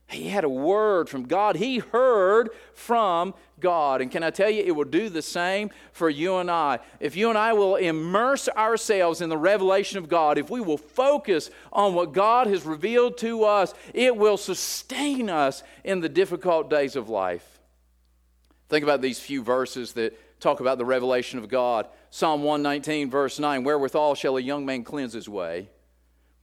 He 0.07 0.29
had 0.29 0.43
a 0.43 0.49
word 0.49 1.09
from 1.09 1.23
God. 1.23 1.55
He 1.55 1.79
heard 1.79 2.49
from 2.73 3.33
God. 3.59 4.01
And 4.01 4.11
can 4.11 4.23
I 4.23 4.29
tell 4.29 4.49
you, 4.49 4.63
it 4.63 4.75
will 4.75 4.83
do 4.83 5.09
the 5.09 5.21
same 5.21 5.71
for 5.91 6.09
you 6.09 6.37
and 6.37 6.51
I. 6.51 6.79
If 6.99 7.15
you 7.15 7.29
and 7.29 7.37
I 7.37 7.53
will 7.53 7.75
immerse 7.75 8.47
ourselves 8.49 9.21
in 9.21 9.29
the 9.29 9.37
revelation 9.37 9.97
of 9.97 10.09
God, 10.09 10.37
if 10.37 10.49
we 10.49 10.61
will 10.61 10.77
focus 10.77 11.49
on 11.71 11.95
what 11.95 12.13
God 12.13 12.47
has 12.47 12.65
revealed 12.65 13.17
to 13.19 13.43
us, 13.43 13.73
it 13.93 14.15
will 14.15 14.37
sustain 14.37 15.29
us 15.29 15.63
in 15.83 16.01
the 16.01 16.09
difficult 16.09 16.69
days 16.69 16.95
of 16.95 17.09
life. 17.09 17.59
Think 18.69 18.83
about 18.83 19.01
these 19.01 19.19
few 19.19 19.43
verses 19.43 19.93
that 19.93 20.39
talk 20.39 20.59
about 20.59 20.77
the 20.77 20.85
revelation 20.85 21.39
of 21.39 21.47
God. 21.47 21.87
Psalm 22.09 22.43
119, 22.43 23.09
verse 23.09 23.39
9 23.39 23.63
Wherewithal 23.63 24.15
shall 24.15 24.37
a 24.37 24.41
young 24.41 24.65
man 24.65 24.83
cleanse 24.83 25.13
his 25.13 25.29
way? 25.29 25.69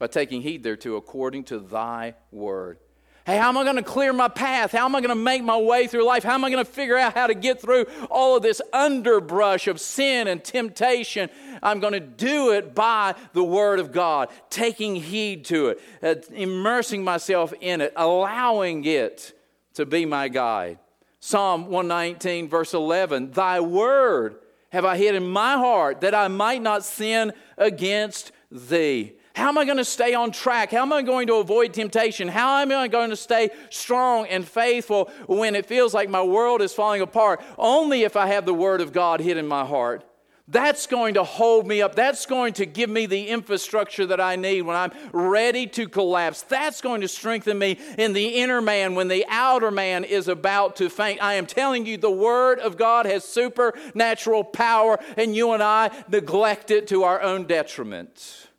By 0.01 0.07
taking 0.07 0.41
heed 0.41 0.65
thereto 0.65 0.97
according 0.97 1.45
to 1.45 1.61
thy 1.61 2.15
word. 2.33 2.79
Hey, 3.27 3.37
how 3.37 3.51
am 3.51 3.59
I 3.59 3.65
going 3.65 3.77
to 3.77 3.83
clear 3.83 4.15
my 4.15 4.29
path? 4.29 4.73
How 4.73 4.87
am 4.87 4.97
I 4.97 5.01
going 5.01 5.11
to 5.11 5.15
make 5.15 5.45
my 5.45 5.59
way 5.59 5.87
through 5.87 6.07
life? 6.07 6.25
How 6.25 6.33
am 6.33 6.43
I 6.43 6.51
going 6.51 6.65
to 6.65 6.71
figure 6.71 6.97
out 6.97 7.13
how 7.13 7.27
to 7.27 7.35
get 7.35 7.61
through 7.61 7.85
all 8.11 8.35
of 8.35 8.43
this 8.43 8.63
underbrush 8.73 9.69
of 9.69 9.79
sin 9.79 10.27
and 10.27 10.43
temptation? 10.43 11.29
I'm 11.63 11.81
going 11.81 11.93
to 11.93 12.01
do 12.01 12.53
it 12.53 12.75
by 12.75 13.15
the 13.35 13.45
Word 13.45 13.79
of 13.79 13.93
God, 13.93 14.31
taking 14.49 14.97
heed 14.97 15.45
to 15.45 15.69
it, 15.69 15.81
uh, 16.03 16.15
immersing 16.33 17.05
myself 17.05 17.53
in 17.61 17.83
it, 17.83 17.93
allowing 17.95 18.87
it 18.87 19.39
to 19.75 19.85
be 19.85 20.07
my 20.07 20.29
guide. 20.29 20.79
Psalm 21.21 21.67
119, 21.67 22.49
verse 22.49 22.73
11 22.73 23.33
Thy 23.33 23.61
Word 23.61 24.37
have 24.71 24.87
I 24.87 24.97
hid 24.97 25.15
in 25.15 25.29
my 25.29 25.59
heart 25.59 26.01
that 26.01 26.15
I 26.15 26.29
might 26.29 26.63
not 26.63 26.85
sin 26.85 27.35
against 27.59 28.33
thee. 28.51 29.13
How 29.35 29.49
am 29.49 29.59
I 29.59 29.64
going 29.64 29.77
to 29.77 29.85
stay 29.85 30.14
on 30.14 30.33
track? 30.33 30.73
How 30.73 30.83
am 30.83 30.93
I 30.93 31.03
going 31.03 31.29
to 31.29 31.37
avoid 31.37 31.73
temptation? 31.73 32.29
How 32.29 32.59
am 32.59 32.73
I 32.73 32.88
going 32.88 33.11
to 33.11 33.16
stay 33.16 33.51
strong 33.71 34.27
and 34.27 34.47
faithful 34.47 35.11
when 35.27 35.55
it 35.55 35.66
feels 35.66 35.95
like 35.95 36.09
my 36.09 36.23
world 36.23 36.62
is 36.62 36.73
falling 36.73 37.01
apart? 37.01 37.40
Only 37.57 38.03
if 38.03 38.16
I 38.16 38.27
have 38.27 38.45
the 38.45 38.55
Word 38.55 38.81
of 38.81 38.93
God 38.93 39.21
hid 39.21 39.37
in 39.37 39.47
my 39.47 39.64
heart. 39.64 40.05
That's 40.49 40.88
going 40.88 41.14
to 41.14 41.23
hold 41.23 41.69
me 41.69 41.81
up. 41.81 41.95
That's 41.95 42.27
going 42.27 42.55
to 42.55 42.66
give 42.66 42.90
me 42.90 43.07
the 43.07 43.29
infrastructure 43.29 44.05
that 44.07 44.21
I 44.21 44.35
need 44.35 44.62
when 44.62 44.75
I'm 44.75 44.90
ready 45.12 45.69
to 45.69 45.88
collapse. 45.88 46.43
That's 46.43 46.81
going 46.81 47.03
to 47.03 47.09
strengthen 47.09 47.57
me 47.57 47.79
in 47.97 48.14
the 48.14 48.27
inner 48.27 48.61
man 48.61 48.97
when 48.97 49.07
the 49.07 49.25
outer 49.29 49.71
man 49.71 50.03
is 50.03 50.27
about 50.27 50.75
to 50.77 50.90
faint. 50.90 51.23
I 51.23 51.35
am 51.35 51.47
telling 51.47 51.87
you, 51.87 51.99
the 51.99 52.11
Word 52.11 52.59
of 52.59 52.77
God 52.77 53.07
has 53.07 53.23
supernatural 53.23 54.43
power, 54.43 54.99
and 55.16 55.37
you 55.37 55.53
and 55.53 55.62
I 55.62 55.93
neglect 56.09 56.73
it 56.73 56.88
to 56.88 57.05
our 57.05 57.23
own 57.23 57.47
detriment. 57.47 58.50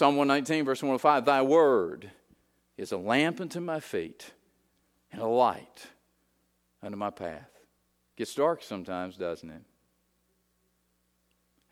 Psalm 0.00 0.16
119, 0.16 0.64
verse 0.64 0.82
105 0.82 1.26
Thy 1.26 1.42
Word 1.42 2.10
is 2.78 2.90
a 2.90 2.96
lamp 2.96 3.38
unto 3.38 3.60
my 3.60 3.80
feet 3.80 4.30
and 5.12 5.20
a 5.20 5.26
light 5.26 5.88
unto 6.82 6.96
my 6.96 7.10
path. 7.10 7.50
Gets 8.16 8.34
dark 8.34 8.62
sometimes, 8.62 9.18
doesn't 9.18 9.50
it? 9.50 9.60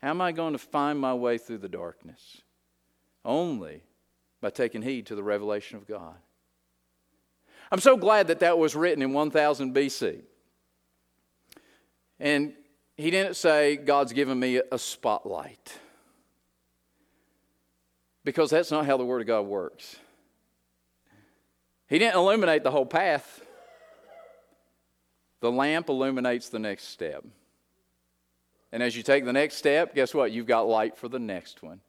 How 0.03 0.11
am 0.11 0.21
I 0.21 0.31
going 0.31 0.53
to 0.53 0.59
find 0.59 0.99
my 0.99 1.15
way 1.15 1.39
through 1.39 1.57
the 1.57 1.69
darkness? 1.69 2.43
Only 3.25 3.81
by 4.41 4.51
taking 4.51 4.83
heed 4.83 5.07
to 5.07 5.15
the 5.15 5.23
revelation 5.23 5.77
of 5.77 5.87
God. 5.87 6.13
I'm 7.71 7.79
so 7.79 7.97
glad 7.97 8.27
that 8.27 8.41
that 8.41 8.59
was 8.59 8.75
written 8.75 9.01
in 9.01 9.11
1000 9.11 9.73
BC. 9.73 10.21
And 12.19 12.53
he 12.95 13.09
didn't 13.09 13.37
say, 13.37 13.77
God's 13.77 14.13
given 14.13 14.39
me 14.39 14.61
a 14.71 14.77
spotlight. 14.77 15.79
Because 18.23 18.49
that's 18.49 18.71
not 18.71 18.85
how 18.85 18.97
the 18.97 19.05
Word 19.05 19.21
of 19.21 19.27
God 19.27 19.41
works. 19.41 19.97
He 21.87 21.97
didn't 21.97 22.15
illuminate 22.15 22.63
the 22.63 22.71
whole 22.71 22.85
path, 22.85 23.41
the 25.41 25.51
lamp 25.51 25.89
illuminates 25.89 26.49
the 26.49 26.59
next 26.59 26.89
step. 26.89 27.23
And 28.71 28.83
as 28.83 28.95
you 28.95 29.03
take 29.03 29.25
the 29.25 29.33
next 29.33 29.55
step, 29.55 29.95
guess 29.95 30.13
what? 30.13 30.31
You've 30.31 30.45
got 30.45 30.67
light 30.67 30.97
for 30.97 31.07
the 31.07 31.17
next 31.17 31.63
one. 31.63 31.81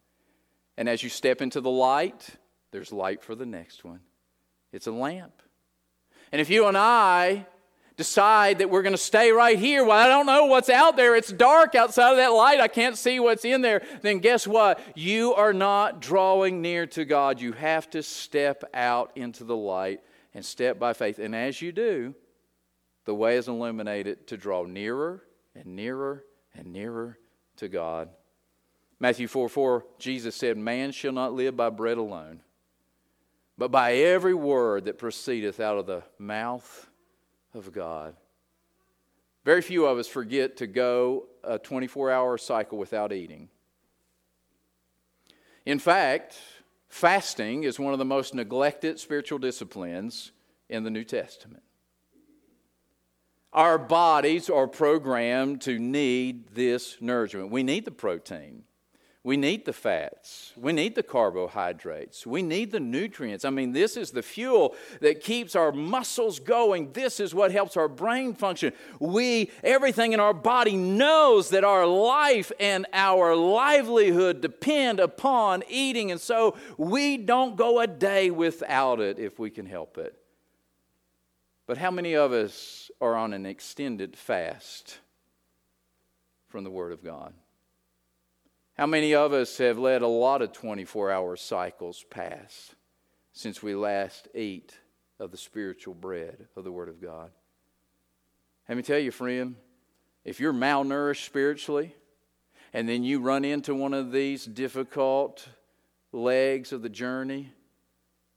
And 0.76 0.88
as 0.88 1.02
you 1.02 1.10
step 1.10 1.42
into 1.42 1.60
the 1.60 1.70
light, 1.70 2.28
there's 2.70 2.92
light 2.92 3.22
for 3.22 3.34
the 3.34 3.44
next 3.44 3.84
one. 3.84 4.00
It's 4.72 4.86
a 4.86 4.92
lamp. 4.92 5.42
And 6.32 6.40
if 6.40 6.48
you 6.48 6.66
and 6.66 6.78
I 6.78 7.46
decide 8.00 8.60
that 8.60 8.70
we're 8.70 8.80
going 8.80 8.94
to 8.94 8.98
stay 8.98 9.30
right 9.30 9.58
here, 9.58 9.84
well, 9.84 9.98
I 9.98 10.08
don't 10.08 10.24
know 10.24 10.46
what's 10.46 10.70
out 10.70 10.96
there, 10.96 11.14
it's 11.14 11.30
dark 11.30 11.74
outside 11.74 12.12
of 12.12 12.16
that 12.16 12.28
light, 12.28 12.58
I 12.58 12.66
can't 12.66 12.96
see 12.96 13.20
what's 13.20 13.44
in 13.44 13.60
there, 13.60 13.82
then 14.00 14.20
guess 14.20 14.46
what? 14.46 14.80
You 14.96 15.34
are 15.34 15.52
not 15.52 16.00
drawing 16.00 16.62
near 16.62 16.86
to 16.86 17.04
God. 17.04 17.42
You 17.42 17.52
have 17.52 17.90
to 17.90 18.02
step 18.02 18.64
out 18.72 19.12
into 19.16 19.44
the 19.44 19.54
light 19.54 20.00
and 20.32 20.42
step 20.42 20.78
by 20.78 20.94
faith. 20.94 21.18
And 21.18 21.36
as 21.36 21.60
you 21.60 21.72
do, 21.72 22.14
the 23.04 23.14
way 23.14 23.36
is 23.36 23.48
illuminated 23.48 24.26
to 24.28 24.38
draw 24.38 24.64
nearer 24.64 25.22
and 25.54 25.66
nearer 25.76 26.24
and 26.54 26.72
nearer 26.72 27.18
to 27.56 27.68
God. 27.68 28.08
Matthew 28.98 29.28
4 29.28 29.50
4, 29.50 29.84
Jesus 29.98 30.34
said, 30.34 30.56
Man 30.56 30.90
shall 30.90 31.12
not 31.12 31.34
live 31.34 31.54
by 31.54 31.68
bread 31.68 31.98
alone, 31.98 32.40
but 33.58 33.70
by 33.70 33.92
every 33.92 34.34
word 34.34 34.86
that 34.86 34.96
proceedeth 34.96 35.60
out 35.60 35.76
of 35.76 35.84
the 35.84 36.02
mouth 36.18 36.89
of 37.54 37.72
God. 37.72 38.14
Very 39.44 39.62
few 39.62 39.86
of 39.86 39.98
us 39.98 40.06
forget 40.06 40.56
to 40.58 40.66
go 40.66 41.26
a 41.42 41.58
24 41.58 42.10
hour 42.10 42.38
cycle 42.38 42.78
without 42.78 43.12
eating. 43.12 43.48
In 45.64 45.78
fact, 45.78 46.38
fasting 46.88 47.64
is 47.64 47.78
one 47.78 47.92
of 47.92 47.98
the 47.98 48.04
most 48.04 48.34
neglected 48.34 48.98
spiritual 48.98 49.38
disciplines 49.38 50.32
in 50.68 50.84
the 50.84 50.90
New 50.90 51.04
Testament. 51.04 51.62
Our 53.52 53.78
bodies 53.78 54.48
are 54.48 54.68
programmed 54.68 55.62
to 55.62 55.78
need 55.78 56.54
this 56.54 56.96
nourishment. 57.00 57.50
We 57.50 57.62
need 57.62 57.84
the 57.84 57.90
protein. 57.90 58.64
We 59.22 59.36
need 59.36 59.66
the 59.66 59.74
fats. 59.74 60.54
We 60.56 60.72
need 60.72 60.94
the 60.94 61.02
carbohydrates. 61.02 62.26
We 62.26 62.40
need 62.40 62.72
the 62.72 62.80
nutrients. 62.80 63.44
I 63.44 63.50
mean, 63.50 63.72
this 63.72 63.98
is 63.98 64.12
the 64.12 64.22
fuel 64.22 64.74
that 65.00 65.20
keeps 65.20 65.54
our 65.54 65.72
muscles 65.72 66.40
going. 66.40 66.92
This 66.92 67.20
is 67.20 67.34
what 67.34 67.52
helps 67.52 67.76
our 67.76 67.88
brain 67.88 68.32
function. 68.32 68.72
We, 68.98 69.50
everything 69.62 70.14
in 70.14 70.20
our 70.20 70.32
body 70.32 70.74
knows 70.74 71.50
that 71.50 71.64
our 71.64 71.86
life 71.86 72.50
and 72.58 72.86
our 72.94 73.36
livelihood 73.36 74.40
depend 74.40 75.00
upon 75.00 75.64
eating, 75.68 76.10
and 76.10 76.20
so 76.20 76.56
we 76.78 77.18
don't 77.18 77.56
go 77.56 77.80
a 77.80 77.86
day 77.86 78.30
without 78.30 79.00
it 79.00 79.18
if 79.18 79.38
we 79.38 79.50
can 79.50 79.66
help 79.66 79.98
it. 79.98 80.16
But 81.66 81.76
how 81.76 81.90
many 81.90 82.14
of 82.14 82.32
us 82.32 82.90
are 83.02 83.14
on 83.14 83.34
an 83.34 83.44
extended 83.44 84.16
fast 84.16 84.98
from 86.48 86.64
the 86.64 86.70
Word 86.70 86.92
of 86.92 87.04
God? 87.04 87.34
How 88.80 88.86
many 88.86 89.14
of 89.14 89.34
us 89.34 89.58
have 89.58 89.76
let 89.76 90.00
a 90.00 90.06
lot 90.06 90.40
of 90.40 90.54
24 90.54 91.10
hour 91.10 91.36
cycles 91.36 92.02
pass 92.08 92.74
since 93.34 93.62
we 93.62 93.74
last 93.74 94.26
ate 94.34 94.74
of 95.18 95.30
the 95.30 95.36
spiritual 95.36 95.92
bread 95.92 96.48
of 96.56 96.64
the 96.64 96.72
Word 96.72 96.88
of 96.88 96.98
God? 96.98 97.30
Let 98.66 98.78
me 98.78 98.82
tell 98.82 98.98
you, 98.98 99.10
friend, 99.10 99.56
if 100.24 100.40
you're 100.40 100.54
malnourished 100.54 101.26
spiritually, 101.26 101.94
and 102.72 102.88
then 102.88 103.04
you 103.04 103.20
run 103.20 103.44
into 103.44 103.74
one 103.74 103.92
of 103.92 104.12
these 104.12 104.46
difficult 104.46 105.46
legs 106.10 106.72
of 106.72 106.80
the 106.80 106.88
journey, 106.88 107.52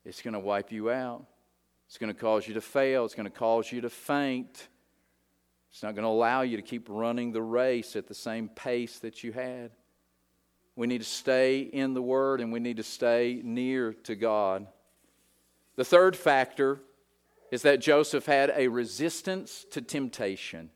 it's 0.04 0.22
going 0.22 0.34
to 0.34 0.42
wipe 0.42 0.74
you 0.74 0.92
out. 0.92 1.26
It's 1.88 1.98
going 1.98 2.14
to 2.14 2.20
cause 2.20 2.50
you 2.50 2.56
to 2.56 2.62
fail. 2.62 3.06
It's 3.06 3.16
going 3.16 3.32
to 3.32 3.40
cause 3.40 3.72
you 3.72 3.80
to 3.80 3.90
faint. 3.90 4.68
It's 5.72 5.84
not 5.84 5.96
going 5.96 6.04
to 6.04 6.10
allow 6.10 6.42
you 6.42 6.58
to 6.58 6.64
keep 6.64 6.88
running 6.90 7.32
the 7.32 7.42
race 7.42 7.96
at 7.96 8.10
the 8.10 8.14
same 8.14 8.50
pace 8.50 9.00
that 9.00 9.24
you 9.24 9.32
had. 9.32 9.72
We 10.76 10.88
need 10.88 11.00
to 11.00 11.06
stay 11.06 11.60
in 11.60 11.94
the 11.94 12.02
Word 12.02 12.42
and 12.42 12.52
we 12.52 12.60
need 12.60 12.78
to 12.78 12.84
stay 12.84 13.42
near 13.44 13.94
to 14.04 14.16
God. 14.16 14.68
The 15.76 15.86
third 15.86 16.16
factor 16.16 16.80
is 17.52 17.62
that 17.62 17.80
Joseph 17.80 18.26
had 18.26 18.52
a 18.56 18.68
resistance 18.68 19.66
to 19.72 19.82
temptation. 19.82 20.72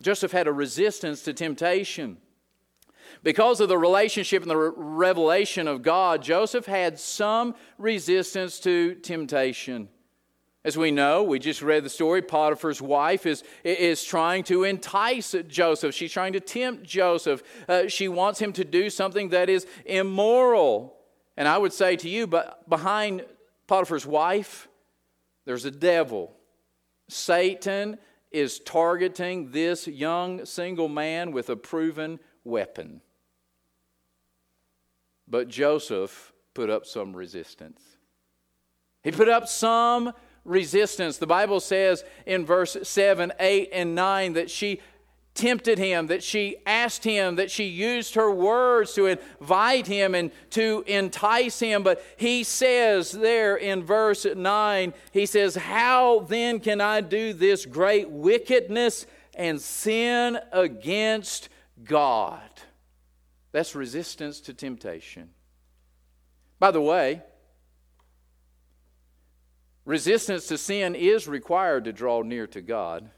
Joseph 0.00 0.32
had 0.32 0.46
a 0.46 0.52
resistance 0.52 1.22
to 1.22 1.32
temptation. 1.32 2.18
Because 3.22 3.60
of 3.60 3.68
the 3.68 3.78
relationship 3.78 4.42
and 4.42 4.50
the 4.50 4.56
revelation 4.56 5.66
of 5.66 5.82
God, 5.82 6.22
Joseph 6.22 6.66
had 6.66 6.98
some 6.98 7.54
resistance 7.78 8.60
to 8.60 8.94
temptation. 8.96 9.88
As 10.66 10.76
we 10.76 10.90
know, 10.90 11.22
we 11.22 11.38
just 11.38 11.62
read 11.62 11.84
the 11.84 11.88
story, 11.88 12.20
Potiphar's 12.22 12.82
wife 12.82 13.24
is, 13.24 13.44
is 13.62 14.02
trying 14.02 14.42
to 14.44 14.64
entice 14.64 15.32
Joseph. 15.46 15.94
She's 15.94 16.10
trying 16.10 16.32
to 16.32 16.40
tempt 16.40 16.82
Joseph. 16.82 17.44
Uh, 17.68 17.86
she 17.86 18.08
wants 18.08 18.40
him 18.40 18.52
to 18.54 18.64
do 18.64 18.90
something 18.90 19.28
that 19.28 19.48
is 19.48 19.64
immoral. 19.84 20.96
And 21.36 21.46
I 21.46 21.56
would 21.56 21.72
say 21.72 21.94
to 21.94 22.08
you, 22.08 22.26
but 22.26 22.68
behind 22.68 23.24
Potiphar's 23.68 24.04
wife, 24.04 24.66
there's 25.44 25.64
a 25.64 25.70
devil. 25.70 26.34
Satan 27.06 27.96
is 28.32 28.58
targeting 28.58 29.52
this 29.52 29.86
young 29.86 30.44
single 30.44 30.88
man 30.88 31.30
with 31.30 31.48
a 31.48 31.54
proven 31.54 32.18
weapon. 32.42 33.02
But 35.28 35.46
Joseph 35.46 36.32
put 36.54 36.70
up 36.70 36.86
some 36.86 37.14
resistance. 37.14 37.80
He 39.04 39.12
put 39.12 39.28
up 39.28 39.46
some 39.46 40.12
resistance. 40.46 41.18
The 41.18 41.26
Bible 41.26 41.60
says 41.60 42.04
in 42.24 42.46
verse 42.46 42.76
7, 42.82 43.32
8, 43.38 43.68
and 43.72 43.94
9 43.94 44.32
that 44.34 44.50
she 44.50 44.80
tempted 45.36 45.78
him, 45.78 46.08
that 46.08 46.22
she 46.22 46.56
asked 46.66 47.04
him, 47.04 47.36
that 47.36 47.50
she 47.50 47.64
used 47.64 48.14
her 48.14 48.30
words 48.30 48.94
to 48.94 49.06
invite 49.06 49.86
him 49.86 50.14
and 50.14 50.32
to 50.50 50.82
entice 50.86 51.60
him. 51.60 51.82
But 51.82 52.02
he 52.16 52.42
says 52.42 53.12
there 53.12 53.56
in 53.56 53.84
verse 53.84 54.26
9, 54.34 54.94
he 55.12 55.26
says, 55.26 55.54
How 55.54 56.20
then 56.20 56.58
can 56.58 56.80
I 56.80 57.02
do 57.02 57.32
this 57.32 57.66
great 57.66 58.10
wickedness 58.10 59.06
and 59.34 59.60
sin 59.60 60.38
against 60.52 61.48
God? 61.84 62.40
That's 63.52 63.74
resistance 63.74 64.40
to 64.42 64.54
temptation. 64.54 65.30
By 66.58 66.70
the 66.70 66.82
way, 66.82 67.22
Resistance 69.86 70.48
to 70.48 70.58
sin 70.58 70.96
is 70.96 71.28
required 71.28 71.84
to 71.84 71.92
draw 71.92 72.20
near 72.22 72.48
to 72.48 72.60
God. 72.60 73.08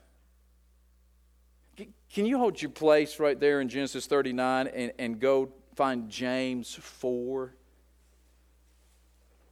Can 2.12 2.26
you 2.26 2.38
hold 2.38 2.60
your 2.60 2.70
place 2.70 3.18
right 3.18 3.40
there 3.40 3.62
in 3.62 3.70
Genesis 3.70 4.06
39 4.06 4.66
and, 4.66 4.92
and 4.98 5.18
go 5.18 5.50
find 5.74 6.10
James 6.10 6.74
4? 6.74 7.54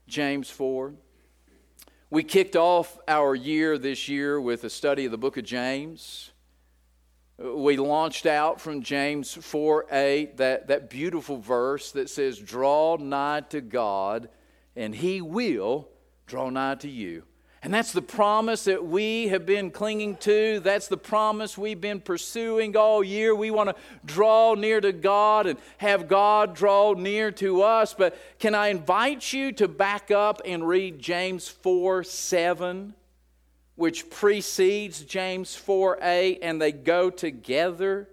James 0.06 0.50
4. 0.50 0.92
We 2.10 2.22
kicked 2.22 2.54
off 2.54 2.98
our 3.08 3.34
year 3.34 3.78
this 3.78 4.08
year 4.08 4.38
with 4.38 4.64
a 4.64 4.70
study 4.70 5.06
of 5.06 5.10
the 5.10 5.18
book 5.18 5.38
of 5.38 5.44
James. 5.44 6.32
We 7.38 7.78
launched 7.78 8.26
out 8.26 8.60
from 8.60 8.82
James 8.82 9.32
4 9.32 9.86
8, 9.90 10.36
that, 10.36 10.68
that 10.68 10.90
beautiful 10.90 11.38
verse 11.38 11.92
that 11.92 12.10
says, 12.10 12.38
Draw 12.38 12.96
nigh 12.96 13.40
to 13.48 13.62
God, 13.62 14.28
and 14.74 14.94
he 14.94 15.22
will 15.22 15.88
draw 16.26 16.50
nigh 16.50 16.74
to 16.76 16.88
you. 16.88 17.22
And 17.62 17.74
that's 17.74 17.92
the 17.92 18.02
promise 18.02 18.64
that 18.64 18.84
we 18.84 19.28
have 19.28 19.44
been 19.44 19.72
clinging 19.72 20.18
to. 20.18 20.60
That's 20.60 20.86
the 20.86 20.96
promise 20.96 21.58
we've 21.58 21.80
been 21.80 22.00
pursuing 22.00 22.76
all 22.76 23.02
year. 23.02 23.34
We 23.34 23.50
want 23.50 23.70
to 23.70 23.76
draw 24.04 24.54
near 24.54 24.80
to 24.80 24.92
God 24.92 25.46
and 25.46 25.58
have 25.78 26.06
God 26.06 26.54
draw 26.54 26.92
near 26.92 27.32
to 27.32 27.62
us. 27.62 27.92
But 27.92 28.16
can 28.38 28.54
I 28.54 28.68
invite 28.68 29.32
you 29.32 29.50
to 29.52 29.66
back 29.66 30.12
up 30.12 30.42
and 30.44 30.68
read 30.68 31.00
James 31.00 31.48
4 31.48 32.04
7, 32.04 32.94
which 33.74 34.10
precedes 34.10 35.02
James 35.02 35.56
4 35.56 35.98
8, 36.00 36.38
and 36.42 36.62
they 36.62 36.70
go 36.70 37.10
together? 37.10 38.08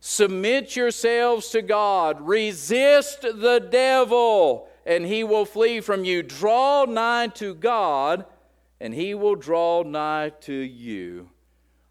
Submit 0.00 0.74
yourselves 0.74 1.50
to 1.50 1.62
God, 1.62 2.20
resist 2.20 3.22
the 3.22 3.64
devil 3.70 4.68
and 4.86 5.04
he 5.04 5.24
will 5.24 5.44
flee 5.44 5.80
from 5.80 6.04
you. 6.04 6.22
Draw 6.22 6.86
nigh 6.86 7.26
to 7.34 7.54
God, 7.54 8.24
and 8.80 8.94
he 8.94 9.14
will 9.14 9.34
draw 9.34 9.82
nigh 9.82 10.30
to 10.42 10.54
you. 10.54 11.28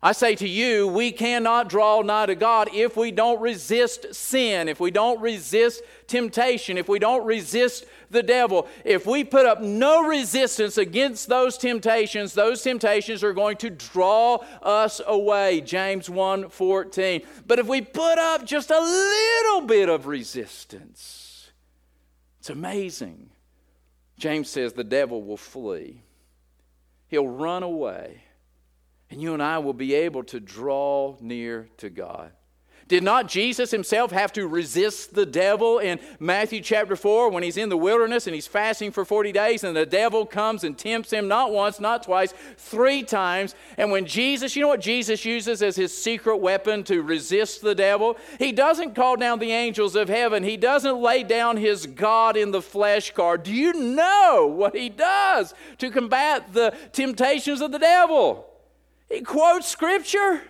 I 0.02 0.12
say 0.12 0.36
to 0.36 0.48
you, 0.48 0.88
we 0.88 1.12
cannot 1.12 1.68
draw 1.68 2.02
nigh 2.02 2.28
to 2.28 2.36
God 2.36 2.70
if 2.74 2.96
we 2.96 3.10
don't 3.10 3.42
resist 3.42 4.14
sin, 4.14 4.70
if 4.70 4.80
we 4.80 4.92
don't 4.92 5.20
resist 5.20 5.82
temptation, 6.06 6.78
if 6.78 6.88
we 6.88 7.00
don't 7.00 7.26
resist 7.26 7.86
the 8.12 8.22
devil. 8.22 8.68
If 8.84 9.08
we 9.08 9.24
put 9.24 9.48
up 9.48 9.62
no 9.62 10.04
resistance 10.04 10.78
against 10.78 11.28
those 11.28 11.58
temptations, 11.58 12.34
those 12.34 12.62
temptations 12.62 13.24
are 13.24 13.34
going 13.34 13.58
to 13.58 13.72
draw 13.72 14.44
us 14.62 15.02
away. 15.08 15.62
James 15.62 16.08
1:14. 16.08 17.26
But 17.48 17.58
if 17.58 17.66
we 17.66 17.82
put 17.82 18.20
up 18.20 18.46
just 18.46 18.70
a 18.70 18.80
little 18.80 19.62
bit 19.62 19.90
of 19.90 20.06
resistance, 20.06 21.25
it's 22.46 22.52
amazing. 22.52 23.32
James 24.20 24.52
says 24.52 24.74
the 24.74 24.84
devil 24.84 25.24
will 25.24 25.36
flee, 25.36 26.04
he'll 27.08 27.28
run 27.28 27.64
away, 27.64 28.22
and 29.10 29.20
you 29.20 29.34
and 29.34 29.42
I 29.42 29.58
will 29.58 29.74
be 29.74 29.96
able 29.96 30.24
to 30.26 30.40
draw 30.40 31.18
near 31.20 31.68
to 31.78 31.90
God. 31.90 32.34
Did 32.88 33.02
not 33.02 33.28
Jesus 33.28 33.72
himself 33.72 34.12
have 34.12 34.32
to 34.34 34.48
resist 34.48 35.16
the 35.16 35.26
devil 35.26 35.80
in 35.80 36.00
Matthew 36.20 36.62
chapter 36.62 36.96
4 36.96 37.32
when 37.32 37.42
he's 37.42 37.58
in 37.58 37.70
the 37.70 37.78
wilderness 37.78 38.28
and 38.28 38.36
he's 38.36 38.46
fasting 38.46 38.92
for 38.92 39.04
40 39.04 39.32
days 39.32 39.64
and 39.64 39.76
the 39.76 39.88
devil 39.88 40.24
comes 40.24 40.64
and 40.64 40.78
tempts 40.78 41.12
him 41.12 41.28
not 41.28 41.52
once, 41.52 41.80
not 41.80 42.04
twice, 42.04 42.32
three 42.58 43.02
times? 43.02 43.56
And 43.80 43.90
when 43.90 44.06
Jesus, 44.06 44.56
you 44.56 44.62
know 44.62 44.68
what 44.68 44.82
Jesus 44.82 45.26
uses 45.26 45.64
as 45.64 45.76
his 45.76 45.98
secret 45.98 46.38
weapon 46.38 46.84
to 46.84 47.02
resist 47.02 47.64
the 47.64 47.74
devil? 47.74 48.18
He 48.38 48.52
doesn't 48.52 48.94
call 48.94 49.16
down 49.16 49.40
the 49.40 49.52
angels 49.52 49.96
of 49.96 50.08
heaven, 50.08 50.44
he 50.44 50.56
doesn't 50.56 51.02
lay 51.02 51.24
down 51.24 51.58
his 51.58 51.88
God 51.88 52.38
in 52.38 52.52
the 52.52 52.62
flesh 52.62 53.12
card. 53.16 53.42
Do 53.42 53.52
you 53.52 53.74
know 53.74 54.46
what 54.56 54.76
he 54.76 54.90
does 54.90 55.56
to 55.80 55.90
combat 55.90 56.54
the 56.54 56.76
temptations 56.92 57.62
of 57.62 57.72
the 57.72 57.80
devil? 57.80 58.46
He 59.10 59.22
quotes 59.22 59.68
scripture. 59.68 60.44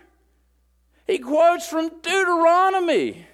He 1.06 1.20
quotes 1.20 1.68
from 1.68 1.90
Deuteronomy. 2.02 3.28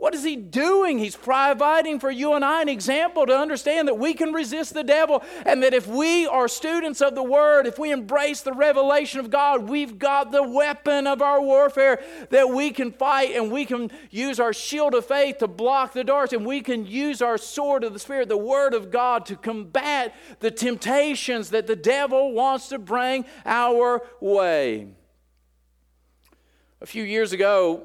What 0.00 0.14
is 0.14 0.24
he 0.24 0.34
doing? 0.34 0.98
He's 0.98 1.14
providing 1.14 2.00
for 2.00 2.10
you 2.10 2.32
and 2.32 2.42
I 2.42 2.62
an 2.62 2.70
example 2.70 3.26
to 3.26 3.36
understand 3.36 3.86
that 3.86 3.98
we 3.98 4.14
can 4.14 4.32
resist 4.32 4.72
the 4.72 4.82
devil 4.82 5.22
and 5.44 5.62
that 5.62 5.74
if 5.74 5.86
we 5.86 6.26
are 6.26 6.48
students 6.48 7.02
of 7.02 7.14
the 7.14 7.22
Word, 7.22 7.66
if 7.66 7.78
we 7.78 7.92
embrace 7.92 8.40
the 8.40 8.54
revelation 8.54 9.20
of 9.20 9.28
God, 9.28 9.68
we've 9.68 9.98
got 9.98 10.32
the 10.32 10.42
weapon 10.42 11.06
of 11.06 11.20
our 11.20 11.42
warfare 11.42 12.02
that 12.30 12.48
we 12.48 12.70
can 12.70 12.92
fight 12.92 13.36
and 13.36 13.52
we 13.52 13.66
can 13.66 13.90
use 14.08 14.40
our 14.40 14.54
shield 14.54 14.94
of 14.94 15.04
faith 15.04 15.36
to 15.38 15.46
block 15.46 15.92
the 15.92 16.02
darts 16.02 16.32
and 16.32 16.46
we 16.46 16.62
can 16.62 16.86
use 16.86 17.20
our 17.20 17.36
sword 17.36 17.84
of 17.84 17.92
the 17.92 17.98
Spirit, 17.98 18.30
the 18.30 18.38
Word 18.38 18.72
of 18.72 18.90
God, 18.90 19.26
to 19.26 19.36
combat 19.36 20.14
the 20.38 20.50
temptations 20.50 21.50
that 21.50 21.66
the 21.66 21.76
devil 21.76 22.32
wants 22.32 22.70
to 22.70 22.78
bring 22.78 23.26
our 23.44 24.00
way. 24.18 24.94
A 26.82 26.86
few 26.86 27.02
years 27.02 27.32
ago, 27.32 27.82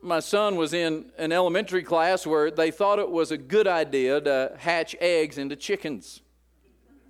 my 0.00 0.20
son 0.20 0.54
was 0.54 0.72
in 0.72 1.06
an 1.18 1.32
elementary 1.32 1.82
class 1.82 2.24
where 2.24 2.52
they 2.52 2.70
thought 2.70 3.00
it 3.00 3.10
was 3.10 3.32
a 3.32 3.36
good 3.38 3.66
idea 3.66 4.20
to 4.20 4.52
hatch 4.58 4.94
eggs 5.00 5.38
into 5.38 5.56
chickens. 5.56 6.20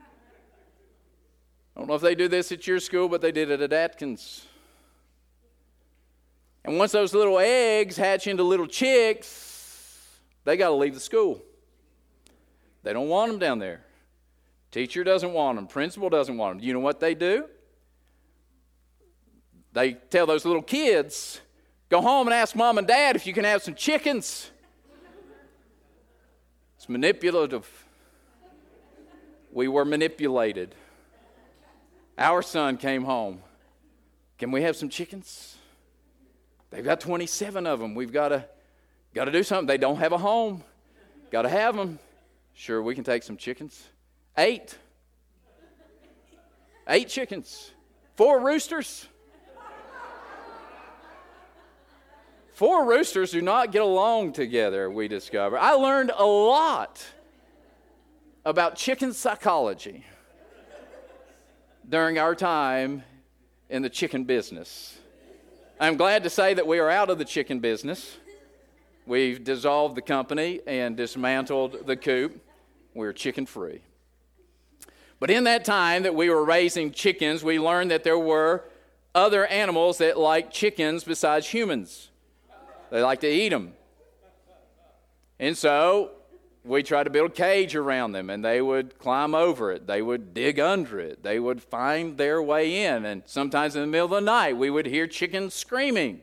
I 0.00 1.80
don't 1.80 1.86
know 1.86 1.94
if 1.94 2.02
they 2.02 2.14
do 2.14 2.28
this 2.28 2.50
at 2.50 2.66
your 2.66 2.80
school, 2.80 3.08
but 3.08 3.20
they 3.20 3.30
did 3.30 3.50
it 3.50 3.60
at 3.60 3.72
Atkins. 3.72 4.46
And 6.64 6.78
once 6.78 6.92
those 6.92 7.12
little 7.12 7.38
eggs 7.38 7.96
hatch 7.96 8.26
into 8.26 8.42
little 8.42 8.66
chicks, 8.66 10.18
they 10.44 10.56
got 10.56 10.68
to 10.68 10.74
leave 10.74 10.94
the 10.94 11.00
school. 11.00 11.42
They 12.82 12.94
don't 12.94 13.08
want 13.08 13.30
them 13.30 13.38
down 13.38 13.58
there. 13.58 13.84
Teacher 14.70 15.04
doesn't 15.04 15.32
want 15.32 15.56
them. 15.56 15.66
Principal 15.66 16.08
doesn't 16.08 16.36
want 16.36 16.58
them. 16.58 16.66
You 16.66 16.72
know 16.72 16.80
what 16.80 17.00
they 17.00 17.14
do? 17.14 17.48
They 19.78 19.92
tell 19.92 20.26
those 20.26 20.44
little 20.44 20.60
kids, 20.60 21.40
go 21.88 22.00
home 22.00 22.26
and 22.26 22.34
ask 22.34 22.56
mom 22.56 22.78
and 22.78 22.86
dad 22.88 23.14
if 23.14 23.28
you 23.28 23.32
can 23.32 23.44
have 23.44 23.62
some 23.62 23.76
chickens. 23.76 24.50
It's 26.76 26.88
manipulative. 26.88 27.64
We 29.52 29.68
were 29.68 29.84
manipulated. 29.84 30.74
Our 32.18 32.42
son 32.42 32.76
came 32.76 33.04
home. 33.04 33.40
Can 34.36 34.50
we 34.50 34.62
have 34.62 34.74
some 34.74 34.88
chickens? 34.88 35.56
They've 36.70 36.84
got 36.84 36.98
27 36.98 37.64
of 37.64 37.78
them. 37.78 37.94
We've 37.94 38.12
got 38.12 38.30
to 38.30 38.44
got 39.14 39.26
to 39.26 39.30
do 39.30 39.44
something. 39.44 39.68
They 39.68 39.78
don't 39.78 39.98
have 39.98 40.10
a 40.10 40.18
home. 40.18 40.64
Got 41.30 41.42
to 41.42 41.50
have 41.50 41.76
them. 41.76 42.00
Sure, 42.52 42.82
we 42.82 42.96
can 42.96 43.04
take 43.04 43.22
some 43.22 43.36
chickens. 43.36 43.80
Eight. 44.36 44.76
Eight 46.88 47.08
chickens. 47.08 47.70
Four 48.16 48.40
roosters. 48.40 49.06
Four 52.58 52.86
roosters 52.86 53.30
do 53.30 53.40
not 53.40 53.70
get 53.70 53.82
along 53.82 54.32
together, 54.32 54.90
we 54.90 55.06
discover. 55.06 55.56
I 55.56 55.74
learned 55.74 56.10
a 56.12 56.26
lot 56.26 57.06
about 58.44 58.74
chicken 58.74 59.12
psychology 59.12 60.04
during 61.88 62.18
our 62.18 62.34
time 62.34 63.04
in 63.68 63.82
the 63.82 63.88
chicken 63.88 64.24
business. 64.24 64.98
I'm 65.78 65.96
glad 65.96 66.24
to 66.24 66.30
say 66.30 66.52
that 66.52 66.66
we 66.66 66.80
are 66.80 66.90
out 66.90 67.10
of 67.10 67.18
the 67.18 67.24
chicken 67.24 67.60
business. 67.60 68.16
We've 69.06 69.44
dissolved 69.44 69.96
the 69.96 70.02
company 70.02 70.60
and 70.66 70.96
dismantled 70.96 71.86
the 71.86 71.96
coop. 71.96 72.44
We're 72.92 73.12
chicken 73.12 73.46
free. 73.46 73.82
But 75.20 75.30
in 75.30 75.44
that 75.44 75.64
time 75.64 76.02
that 76.02 76.16
we 76.16 76.28
were 76.28 76.44
raising 76.44 76.90
chickens, 76.90 77.44
we 77.44 77.60
learned 77.60 77.92
that 77.92 78.02
there 78.02 78.18
were 78.18 78.64
other 79.14 79.46
animals 79.46 79.98
that 79.98 80.18
like 80.18 80.50
chickens 80.50 81.04
besides 81.04 81.46
humans. 81.46 82.07
They 82.90 83.02
like 83.02 83.20
to 83.20 83.28
eat 83.28 83.50
them. 83.50 83.72
And 85.38 85.56
so 85.56 86.12
we 86.64 86.82
tried 86.82 87.04
to 87.04 87.10
build 87.10 87.30
a 87.30 87.34
cage 87.34 87.74
around 87.74 88.12
them, 88.12 88.30
and 88.30 88.44
they 88.44 88.60
would 88.60 88.98
climb 88.98 89.34
over 89.34 89.72
it. 89.72 89.86
They 89.86 90.02
would 90.02 90.34
dig 90.34 90.58
under 90.58 90.98
it. 90.98 91.22
They 91.22 91.38
would 91.38 91.62
find 91.62 92.18
their 92.18 92.42
way 92.42 92.84
in. 92.84 93.04
And 93.04 93.22
sometimes 93.26 93.76
in 93.76 93.82
the 93.82 93.86
middle 93.86 94.06
of 94.06 94.10
the 94.10 94.20
night, 94.20 94.56
we 94.56 94.70
would 94.70 94.86
hear 94.86 95.06
chickens 95.06 95.54
screaming. 95.54 96.20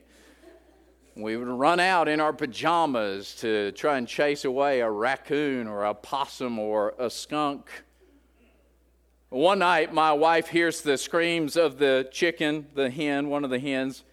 We 1.16 1.38
would 1.38 1.48
run 1.48 1.80
out 1.80 2.10
in 2.10 2.20
our 2.20 2.34
pajamas 2.34 3.36
to 3.36 3.72
try 3.72 3.98
and 3.98 4.08
chase 4.08 4.44
away 4.44 4.82
a 4.82 4.90
raccoon 4.92 5.68
or 5.68 5.86
a 5.86 5.94
possum 5.94 6.60
or 6.60 6.94
a 7.00 7.10
skunk. 7.10 7.70
One 9.30 9.60
night, 9.60 9.94
my 9.94 10.12
wife 10.12 10.48
hears 10.48 10.82
the 10.82 10.98
screams 10.98 11.56
of 11.56 11.78
the 11.78 12.08
chicken, 12.12 12.68
the 12.76 12.90
hen, 12.90 13.30
one 13.30 13.44
of 13.44 13.50
the 13.50 13.60
hens 13.60 14.04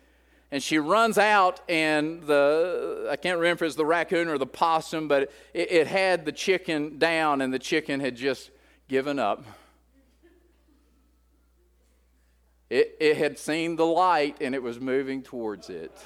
and 0.52 0.62
she 0.62 0.78
runs 0.78 1.18
out 1.18 1.60
and 1.68 2.22
the 2.24 3.08
i 3.10 3.16
can't 3.16 3.38
remember 3.38 3.64
if 3.64 3.70
it's 3.70 3.76
the 3.76 3.84
raccoon 3.84 4.28
or 4.28 4.38
the 4.38 4.46
possum 4.46 5.08
but 5.08 5.32
it, 5.52 5.72
it, 5.72 5.86
had 5.88 6.24
the 6.24 6.30
chicken 6.30 6.98
down 6.98 7.40
and 7.40 7.52
the 7.52 7.58
chicken 7.58 7.98
had 7.98 8.14
just 8.14 8.50
given 8.86 9.18
up 9.18 9.44
it, 12.70 12.96
it 13.00 13.16
had 13.16 13.38
seen 13.38 13.74
the 13.74 13.86
light 13.86 14.36
and 14.40 14.54
it 14.54 14.62
was 14.62 14.78
moving 14.78 15.22
towards 15.22 15.68
it 15.70 15.98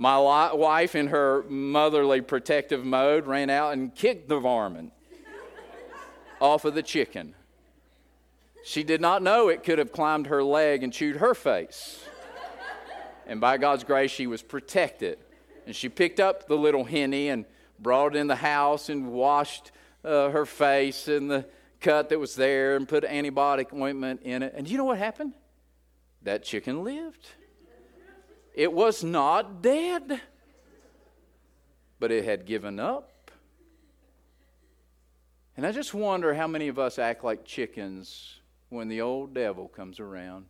my 0.00 0.16
wife 0.18 0.94
in 0.94 1.08
her 1.08 1.44
motherly 1.50 2.22
protective 2.22 2.86
mode 2.86 3.26
ran 3.26 3.50
out 3.50 3.74
and 3.74 3.94
kicked 3.94 4.30
the 4.30 4.40
varmint 4.40 4.94
off 6.40 6.64
of 6.64 6.72
the 6.72 6.82
chicken. 6.82 7.34
She 8.62 8.82
did 8.82 9.00
not 9.00 9.22
know 9.22 9.48
it 9.48 9.64
could 9.64 9.78
have 9.78 9.92
climbed 9.92 10.26
her 10.26 10.42
leg 10.42 10.82
and 10.82 10.92
chewed 10.92 11.16
her 11.16 11.34
face. 11.34 12.04
And 13.26 13.40
by 13.40 13.58
God's 13.58 13.84
grace, 13.84 14.10
she 14.10 14.26
was 14.26 14.42
protected. 14.42 15.18
And 15.66 15.74
she 15.74 15.88
picked 15.88 16.20
up 16.20 16.48
the 16.48 16.56
little 16.56 16.84
henny 16.84 17.28
and 17.28 17.44
brought 17.78 18.14
it 18.14 18.18
in 18.18 18.26
the 18.26 18.36
house 18.36 18.88
and 18.88 19.12
washed 19.12 19.70
uh, 20.04 20.30
her 20.30 20.44
face 20.44 21.08
and 21.08 21.30
the 21.30 21.46
cut 21.80 22.08
that 22.10 22.18
was 22.18 22.34
there 22.34 22.76
and 22.76 22.88
put 22.88 23.04
antibiotic 23.04 23.72
ointment 23.72 24.22
in 24.22 24.42
it. 24.42 24.52
And 24.56 24.68
you 24.68 24.76
know 24.76 24.84
what 24.84 24.98
happened? 24.98 25.34
That 26.22 26.42
chicken 26.42 26.84
lived. 26.84 27.26
It 28.54 28.72
was 28.72 29.04
not 29.04 29.62
dead, 29.62 30.20
but 31.98 32.10
it 32.10 32.24
had 32.24 32.44
given 32.44 32.78
up. 32.80 33.30
And 35.56 35.66
I 35.66 35.72
just 35.72 35.94
wonder 35.94 36.34
how 36.34 36.46
many 36.46 36.68
of 36.68 36.78
us 36.78 36.98
act 36.98 37.22
like 37.22 37.44
chickens 37.44 38.39
when 38.70 38.88
the 38.88 39.00
old 39.00 39.34
devil 39.34 39.68
comes 39.68 40.00
around. 40.00 40.46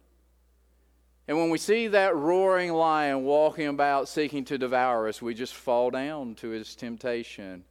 And 1.27 1.39
when 1.39 1.51
we 1.51 1.59
see 1.59 1.89
that 1.89 2.17
roaring 2.17 2.73
lion 2.73 3.25
walking 3.25 3.69
about 3.69 4.09
seeking 4.09 4.45
to 4.47 4.59
devour 4.59 5.09
us, 5.09 5.21
we 5.21 5.35
just 5.35 5.55
fall 5.55 5.91
down 5.91 6.35
to 6.37 6.49
his 6.49 6.75
temptation 6.75 7.65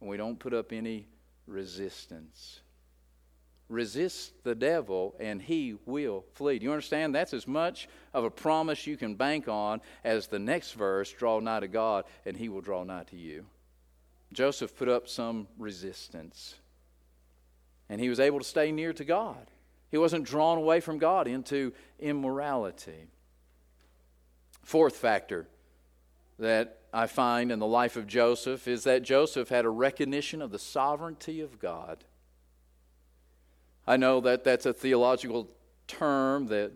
and 0.00 0.08
we 0.08 0.16
don't 0.16 0.38
put 0.38 0.54
up 0.54 0.72
any 0.72 1.06
resistance. 1.46 2.60
Resist 3.68 4.42
the 4.44 4.54
devil 4.54 5.14
and 5.20 5.40
he 5.40 5.76
will 5.86 6.24
flee. 6.34 6.58
Do 6.58 6.64
you 6.64 6.72
understand? 6.72 7.14
That's 7.14 7.34
as 7.34 7.46
much 7.46 7.88
of 8.12 8.24
a 8.24 8.30
promise 8.30 8.86
you 8.86 8.96
can 8.96 9.14
bank 9.14 9.48
on 9.48 9.80
as 10.04 10.26
the 10.26 10.38
next 10.38 10.72
verse 10.72 11.12
draw 11.12 11.40
nigh 11.40 11.60
to 11.60 11.68
God 11.68 12.04
and 12.26 12.36
he 12.36 12.48
will 12.48 12.60
draw 12.60 12.84
nigh 12.84 13.04
to 13.04 13.16
you. 13.16 13.46
Joseph 14.32 14.76
put 14.76 14.88
up 14.88 15.08
some 15.08 15.48
resistance 15.58 16.56
and 17.88 18.00
he 18.00 18.08
was 18.08 18.20
able 18.20 18.38
to 18.38 18.44
stay 18.44 18.70
near 18.70 18.92
to 18.92 19.04
God. 19.04 19.49
He 19.90 19.98
wasn't 19.98 20.24
drawn 20.24 20.58
away 20.58 20.80
from 20.80 20.98
God 20.98 21.26
into 21.26 21.72
immorality. 21.98 23.06
Fourth 24.62 24.96
factor 24.96 25.48
that 26.38 26.78
I 26.92 27.06
find 27.06 27.52
in 27.52 27.58
the 27.58 27.66
life 27.66 27.96
of 27.96 28.06
Joseph 28.06 28.66
is 28.66 28.84
that 28.84 29.02
Joseph 29.02 29.48
had 29.48 29.64
a 29.64 29.70
recognition 29.70 30.40
of 30.40 30.50
the 30.50 30.58
sovereignty 30.58 31.40
of 31.40 31.58
God. 31.58 32.04
I 33.86 33.96
know 33.96 34.20
that 34.20 34.44
that's 34.44 34.66
a 34.66 34.72
theological 34.72 35.48
term 35.88 36.46
that 36.46 36.72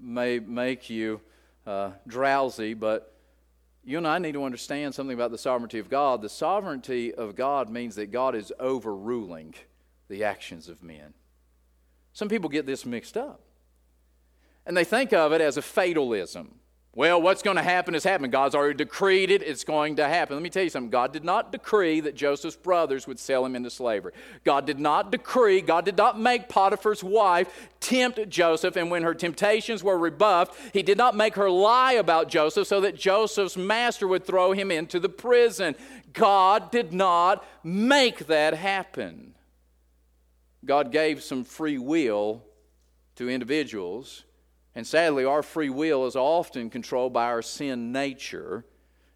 may 0.00 0.38
make 0.38 0.88
you 0.88 1.20
uh, 1.66 1.90
drowsy, 2.06 2.74
but 2.74 3.14
you 3.84 3.98
and 3.98 4.06
I 4.06 4.18
need 4.18 4.32
to 4.32 4.44
understand 4.44 4.94
something 4.94 5.14
about 5.14 5.30
the 5.30 5.38
sovereignty 5.38 5.78
of 5.78 5.88
God. 5.88 6.22
The 6.22 6.28
sovereignty 6.28 7.14
of 7.14 7.34
God 7.34 7.68
means 7.68 7.96
that 7.96 8.10
God 8.10 8.34
is 8.34 8.52
overruling 8.58 9.54
the 10.08 10.24
actions 10.24 10.68
of 10.68 10.82
men. 10.82 11.14
Some 12.12 12.28
people 12.28 12.48
get 12.48 12.66
this 12.66 12.84
mixed 12.84 13.16
up. 13.16 13.40
And 14.66 14.76
they 14.76 14.84
think 14.84 15.12
of 15.12 15.32
it 15.32 15.40
as 15.40 15.56
a 15.56 15.62
fatalism. 15.62 16.60
Well, 16.92 17.22
what's 17.22 17.42
going 17.42 17.56
to 17.56 17.62
happen 17.62 17.94
is 17.94 18.02
happening. 18.02 18.32
God's 18.32 18.56
already 18.56 18.74
decreed 18.74 19.30
it, 19.30 19.42
it's 19.42 19.62
going 19.62 19.96
to 19.96 20.08
happen. 20.08 20.34
Let 20.34 20.42
me 20.42 20.50
tell 20.50 20.64
you 20.64 20.70
something. 20.70 20.90
God 20.90 21.12
did 21.12 21.22
not 21.22 21.52
decree 21.52 22.00
that 22.00 22.16
Joseph's 22.16 22.56
brothers 22.56 23.06
would 23.06 23.20
sell 23.20 23.46
him 23.46 23.54
into 23.54 23.70
slavery. 23.70 24.12
God 24.44 24.66
did 24.66 24.80
not 24.80 25.12
decree, 25.12 25.60
God 25.60 25.84
did 25.84 25.96
not 25.96 26.18
make 26.18 26.48
Potiphar's 26.48 27.04
wife 27.04 27.68
tempt 27.78 28.28
Joseph, 28.28 28.74
and 28.74 28.90
when 28.90 29.04
her 29.04 29.14
temptations 29.14 29.84
were 29.84 29.96
rebuffed, 29.96 30.58
he 30.72 30.82
did 30.82 30.98
not 30.98 31.14
make 31.14 31.36
her 31.36 31.48
lie 31.48 31.92
about 31.92 32.28
Joseph 32.28 32.66
so 32.66 32.80
that 32.80 32.96
Joseph's 32.96 33.56
master 33.56 34.08
would 34.08 34.26
throw 34.26 34.50
him 34.50 34.72
into 34.72 34.98
the 34.98 35.08
prison. 35.08 35.76
God 36.12 36.72
did 36.72 36.92
not 36.92 37.46
make 37.62 38.26
that 38.26 38.54
happen. 38.54 39.34
God 40.64 40.92
gave 40.92 41.22
some 41.22 41.44
free 41.44 41.78
will 41.78 42.42
to 43.16 43.28
individuals, 43.28 44.24
and 44.74 44.86
sadly, 44.86 45.24
our 45.24 45.42
free 45.42 45.70
will 45.70 46.06
is 46.06 46.16
often 46.16 46.70
controlled 46.70 47.12
by 47.12 47.26
our 47.26 47.42
sin 47.42 47.92
nature, 47.92 48.64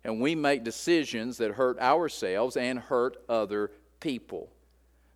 and 0.02 0.20
we 0.20 0.34
make 0.34 0.64
decisions 0.64 1.38
that 1.38 1.52
hurt 1.52 1.78
ourselves 1.78 2.56
and 2.56 2.78
hurt 2.78 3.16
other 3.28 3.70
people. 4.00 4.50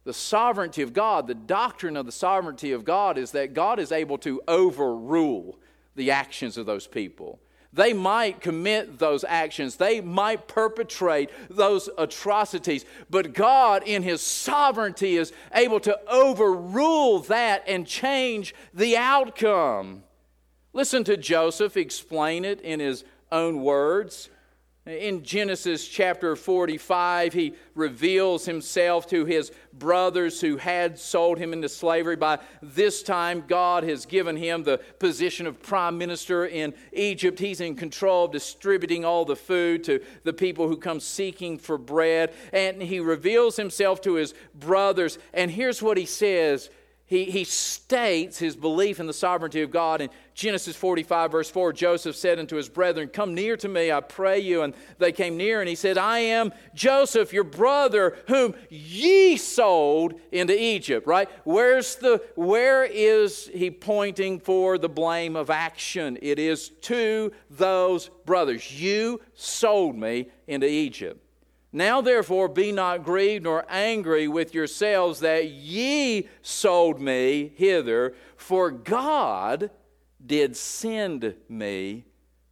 The 0.04 0.14
sovereignty 0.14 0.82
of 0.82 0.92
God, 0.92 1.26
the 1.26 1.34
doctrine 1.34 1.96
of 1.96 2.06
the 2.06 2.12
sovereignty 2.12 2.72
of 2.72 2.84
God, 2.84 3.18
is 3.18 3.32
that 3.32 3.52
God 3.52 3.78
is 3.78 3.92
able 3.92 4.16
to 4.18 4.40
overrule 4.48 5.58
the 5.96 6.10
actions 6.10 6.56
of 6.56 6.64
those 6.64 6.86
people. 6.86 7.40
They 7.72 7.92
might 7.92 8.40
commit 8.40 8.98
those 8.98 9.24
actions, 9.24 9.76
they 9.76 10.00
might 10.00 10.48
perpetrate 10.48 11.30
those 11.50 11.88
atrocities, 11.98 12.84
but 13.10 13.34
God, 13.34 13.82
in 13.86 14.02
His 14.02 14.22
sovereignty, 14.22 15.16
is 15.16 15.32
able 15.54 15.80
to 15.80 15.98
overrule 16.08 17.20
that 17.20 17.64
and 17.66 17.86
change 17.86 18.54
the 18.72 18.96
outcome. 18.96 20.02
Listen 20.72 21.02
to 21.04 21.16
Joseph 21.16 21.76
explain 21.76 22.44
it 22.44 22.60
in 22.60 22.80
his 22.80 23.04
own 23.32 23.62
words. 23.62 24.30
In 24.88 25.22
Genesis 25.22 25.86
chapter 25.86 26.34
45, 26.34 27.34
he 27.34 27.52
reveals 27.74 28.46
himself 28.46 29.06
to 29.08 29.26
his 29.26 29.52
brothers 29.74 30.40
who 30.40 30.56
had 30.56 30.98
sold 30.98 31.36
him 31.36 31.52
into 31.52 31.68
slavery. 31.68 32.16
By 32.16 32.38
this 32.62 33.02
time, 33.02 33.44
God 33.46 33.84
has 33.84 34.06
given 34.06 34.34
him 34.34 34.62
the 34.62 34.80
position 34.98 35.46
of 35.46 35.62
prime 35.62 35.98
minister 35.98 36.46
in 36.46 36.72
Egypt. 36.94 37.38
He's 37.38 37.60
in 37.60 37.76
control 37.76 38.24
of 38.24 38.32
distributing 38.32 39.04
all 39.04 39.26
the 39.26 39.36
food 39.36 39.84
to 39.84 40.00
the 40.24 40.32
people 40.32 40.68
who 40.68 40.78
come 40.78 41.00
seeking 41.00 41.58
for 41.58 41.76
bread. 41.76 42.32
And 42.54 42.80
he 42.80 42.98
reveals 42.98 43.56
himself 43.56 44.00
to 44.02 44.14
his 44.14 44.32
brothers. 44.54 45.18
And 45.34 45.50
here's 45.50 45.82
what 45.82 45.98
he 45.98 46.06
says 46.06 46.70
he, 47.08 47.24
he 47.24 47.44
states 47.44 48.38
his 48.38 48.54
belief 48.54 49.00
in 49.00 49.06
the 49.06 49.14
sovereignty 49.14 49.62
of 49.62 49.70
God. 49.70 50.02
In 50.02 50.10
Genesis 50.34 50.76
45, 50.76 51.32
verse 51.32 51.50
4, 51.50 51.72
Joseph 51.72 52.14
said 52.14 52.38
unto 52.38 52.54
his 52.54 52.68
brethren, 52.68 53.08
Come 53.08 53.34
near 53.34 53.56
to 53.56 53.66
me, 53.68 53.90
I 53.90 54.00
pray 54.00 54.40
you. 54.40 54.60
And 54.60 54.74
they 54.98 55.10
came 55.10 55.38
near, 55.38 55.60
and 55.60 55.68
he 55.70 55.74
said, 55.74 55.96
I 55.96 56.18
am 56.18 56.52
Joseph, 56.74 57.32
your 57.32 57.44
brother, 57.44 58.18
whom 58.28 58.54
ye 58.68 59.38
sold 59.38 60.20
into 60.32 60.54
Egypt. 60.62 61.06
Right? 61.06 61.30
Where's 61.44 61.96
the, 61.96 62.22
where 62.34 62.84
is 62.84 63.50
he 63.54 63.70
pointing 63.70 64.38
for 64.38 64.76
the 64.76 64.90
blame 64.90 65.34
of 65.34 65.48
action? 65.48 66.18
It 66.20 66.38
is 66.38 66.68
to 66.82 67.32
those 67.48 68.10
brothers. 68.26 68.78
You 68.78 69.22
sold 69.32 69.96
me 69.96 70.28
into 70.46 70.68
Egypt. 70.68 71.24
Now, 71.72 72.00
therefore, 72.00 72.48
be 72.48 72.72
not 72.72 73.04
grieved 73.04 73.44
nor 73.44 73.64
angry 73.68 74.26
with 74.26 74.54
yourselves 74.54 75.20
that 75.20 75.50
ye 75.50 76.28
sold 76.40 77.00
me 77.00 77.52
hither, 77.56 78.14
for 78.36 78.70
God 78.70 79.70
did 80.24 80.56
send 80.56 81.34
me 81.48 82.06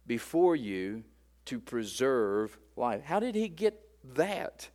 before 0.05 0.55
you 0.55 1.03
to 1.45 1.59
preserve 1.59 2.57
life. 2.75 3.03
How 3.03 3.19
did 3.19 3.35
he 3.35 3.47
get 3.47 3.81
that? 4.15 4.69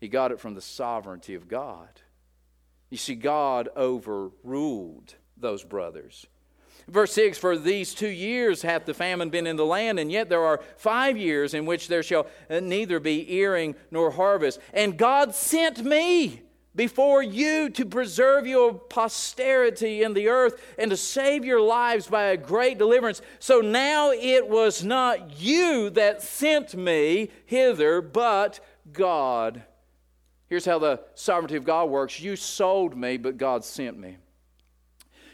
He 0.00 0.08
got 0.08 0.32
it 0.32 0.40
from 0.40 0.54
the 0.54 0.60
sovereignty 0.60 1.34
of 1.34 1.48
God. 1.48 1.88
You 2.90 2.96
see, 2.96 3.14
God 3.14 3.68
overruled 3.76 5.14
those 5.36 5.64
brothers. 5.64 6.26
Verse 6.90 7.12
6 7.12 7.38
For 7.38 7.56
these 7.56 7.94
two 7.94 8.08
years 8.08 8.62
hath 8.62 8.84
the 8.84 8.94
famine 8.94 9.30
been 9.30 9.46
in 9.46 9.56
the 9.56 9.64
land, 9.64 9.98
and 9.98 10.10
yet 10.10 10.28
there 10.28 10.44
are 10.44 10.60
five 10.76 11.16
years 11.16 11.54
in 11.54 11.66
which 11.66 11.88
there 11.88 12.02
shall 12.02 12.26
uh, 12.48 12.60
neither 12.60 13.00
be 13.00 13.32
earing 13.34 13.74
nor 13.90 14.10
harvest. 14.10 14.58
And 14.72 14.96
God 14.96 15.34
sent 15.34 15.84
me 15.84 16.42
before 16.74 17.22
you 17.22 17.68
to 17.70 17.84
preserve 17.84 18.46
your 18.46 18.74
posterity 18.74 20.02
in 20.02 20.14
the 20.14 20.28
earth 20.28 20.62
and 20.78 20.90
to 20.90 20.96
save 20.96 21.44
your 21.44 21.60
lives 21.60 22.06
by 22.06 22.24
a 22.24 22.36
great 22.36 22.78
deliverance. 22.78 23.22
So 23.38 23.60
now 23.60 24.12
it 24.12 24.48
was 24.48 24.84
not 24.84 25.40
you 25.40 25.90
that 25.90 26.22
sent 26.22 26.74
me 26.74 27.30
hither, 27.46 28.00
but 28.00 28.60
God. 28.92 29.62
Here's 30.48 30.64
how 30.64 30.78
the 30.78 31.00
sovereignty 31.14 31.56
of 31.56 31.64
God 31.64 31.90
works 31.90 32.20
you 32.20 32.34
sold 32.36 32.96
me, 32.96 33.16
but 33.16 33.36
God 33.36 33.64
sent 33.64 33.98
me. 33.98 34.16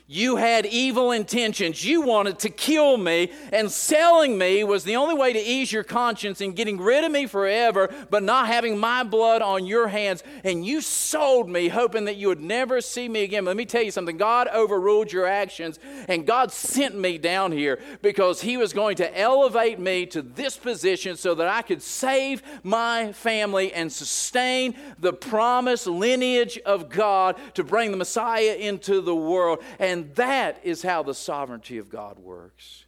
You 0.09 0.37
had 0.37 0.67
evil 0.67 1.11
intentions. 1.11 1.85
You 1.85 2.01
wanted 2.01 2.39
to 2.41 2.49
kill 2.49 2.97
me, 2.97 3.33
and 3.53 3.69
selling 3.69 4.39
me 4.39 4.63
was 4.63 4.85
the 4.85 4.95
only 4.95 5.17
way 5.17 5.33
to 5.33 5.39
ease 5.41 5.73
your 5.73 5.83
conscience 5.83 6.41
and 6.41 6.55
getting 6.55 6.81
rid 6.81 7.03
of 7.03 7.11
me 7.11 7.27
forever, 7.27 7.93
but 8.09 8.23
not 8.23 8.47
having 8.47 8.79
my 8.79 9.03
blood 9.03 9.43
on 9.43 9.67
your 9.67 9.89
hands. 9.89 10.23
And 10.45 10.65
you 10.65 10.81
sold 10.81 11.49
me, 11.49 11.67
hoping 11.67 12.05
that 12.05 12.17
you 12.17 12.29
would 12.29 12.41
never 12.41 12.81
see 12.81 13.09
me 13.09 13.25
again. 13.25 13.45
But 13.45 13.51
Let 13.51 13.57
me 13.57 13.67
tell 13.67 13.83
you 13.83 13.91
something 13.91 14.17
God 14.17 14.47
overruled 14.55 15.13
your 15.13 15.27
actions, 15.27 15.81
and 16.07 16.25
God 16.25 16.53
sent 16.53 16.97
me 16.97 17.19
down 17.19 17.51
here 17.51 17.81
because 18.01 18.41
He 18.43 18.57
was 18.57 18.73
going 18.73 18.97
to 18.99 19.19
elevate 19.19 19.81
me 19.81 20.07
to 20.07 20.23
this 20.23 20.57
position 20.57 21.17
so 21.17 21.35
that 21.35 21.49
I 21.49 21.63
could 21.63 21.83
save 21.83 22.45
my 22.63 23.11
family 23.13 23.73
and 23.73 23.91
sustain 23.91 24.77
the 25.01 25.13
promised 25.13 25.89
lineage 25.89 26.61
of 26.65 26.91
God 26.91 27.35
to 27.55 27.65
bring 27.65 27.91
the 27.91 27.97
Messiah 27.97 28.55
into 28.55 29.01
the 29.01 29.17
world. 29.17 29.65
And 29.81 29.96
and 29.97 30.15
that 30.17 30.61
is 30.63 30.83
how 30.83 31.03
the 31.03 31.15
sovereignty 31.15 31.79
of 31.79 31.89
God 31.89 32.19
works. 32.19 32.86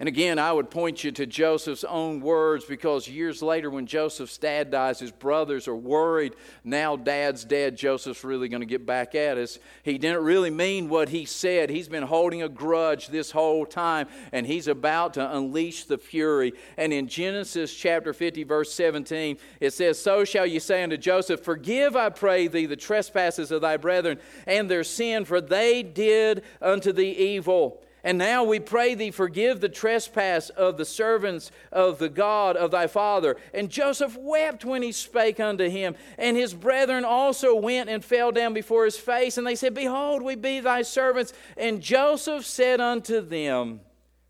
And 0.00 0.06
again, 0.06 0.38
I 0.38 0.52
would 0.52 0.70
point 0.70 1.02
you 1.02 1.10
to 1.10 1.26
Joseph's 1.26 1.82
own 1.82 2.20
words 2.20 2.64
because 2.64 3.08
years 3.08 3.42
later, 3.42 3.68
when 3.68 3.86
Joseph's 3.86 4.38
dad 4.38 4.70
dies, 4.70 5.00
his 5.00 5.10
brothers 5.10 5.66
are 5.66 5.74
worried. 5.74 6.36
Now, 6.62 6.94
dad's 6.94 7.44
dead. 7.44 7.76
Joseph's 7.76 8.22
really 8.22 8.48
going 8.48 8.60
to 8.60 8.66
get 8.66 8.86
back 8.86 9.16
at 9.16 9.38
us. 9.38 9.58
He 9.82 9.98
didn't 9.98 10.22
really 10.22 10.50
mean 10.50 10.88
what 10.88 11.08
he 11.08 11.24
said. 11.24 11.68
He's 11.68 11.88
been 11.88 12.04
holding 12.04 12.44
a 12.44 12.48
grudge 12.48 13.08
this 13.08 13.32
whole 13.32 13.66
time, 13.66 14.06
and 14.30 14.46
he's 14.46 14.68
about 14.68 15.14
to 15.14 15.36
unleash 15.36 15.82
the 15.82 15.98
fury. 15.98 16.52
And 16.76 16.92
in 16.92 17.08
Genesis 17.08 17.74
chapter 17.74 18.12
50, 18.12 18.44
verse 18.44 18.72
17, 18.72 19.36
it 19.58 19.72
says, 19.72 20.00
So 20.00 20.24
shall 20.24 20.46
you 20.46 20.60
say 20.60 20.84
unto 20.84 20.96
Joseph, 20.96 21.42
Forgive, 21.42 21.96
I 21.96 22.10
pray 22.10 22.46
thee, 22.46 22.66
the 22.66 22.76
trespasses 22.76 23.50
of 23.50 23.62
thy 23.62 23.76
brethren 23.76 24.20
and 24.46 24.70
their 24.70 24.84
sin, 24.84 25.24
for 25.24 25.40
they 25.40 25.82
did 25.82 26.44
unto 26.62 26.92
thee 26.92 27.10
evil. 27.10 27.82
And 28.08 28.16
now 28.16 28.42
we 28.42 28.58
pray 28.58 28.94
thee, 28.94 29.10
forgive 29.10 29.60
the 29.60 29.68
trespass 29.68 30.48
of 30.48 30.78
the 30.78 30.86
servants 30.86 31.50
of 31.70 31.98
the 31.98 32.08
God 32.08 32.56
of 32.56 32.70
thy 32.70 32.86
father. 32.86 33.36
And 33.52 33.68
Joseph 33.68 34.16
wept 34.16 34.64
when 34.64 34.80
he 34.80 34.92
spake 34.92 35.38
unto 35.38 35.68
him. 35.68 35.94
And 36.16 36.34
his 36.34 36.54
brethren 36.54 37.04
also 37.04 37.54
went 37.54 37.90
and 37.90 38.02
fell 38.02 38.32
down 38.32 38.54
before 38.54 38.86
his 38.86 38.96
face. 38.96 39.36
And 39.36 39.46
they 39.46 39.54
said, 39.54 39.74
Behold, 39.74 40.22
we 40.22 40.36
be 40.36 40.60
thy 40.60 40.80
servants. 40.80 41.34
And 41.58 41.82
Joseph 41.82 42.46
said 42.46 42.80
unto 42.80 43.20
them, 43.20 43.80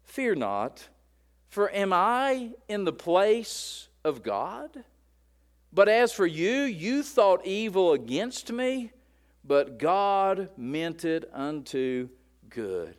Fear 0.02 0.34
not, 0.34 0.88
for 1.48 1.70
am 1.70 1.92
I 1.92 2.54
in 2.66 2.82
the 2.82 2.92
place 2.92 3.86
of 4.04 4.24
God? 4.24 4.70
But 5.72 5.88
as 5.88 6.12
for 6.12 6.26
you, 6.26 6.62
you 6.62 7.04
thought 7.04 7.46
evil 7.46 7.92
against 7.92 8.50
me, 8.50 8.90
but 9.44 9.78
God 9.78 10.48
meant 10.56 11.04
it 11.04 11.30
unto 11.32 12.08
good 12.48 12.96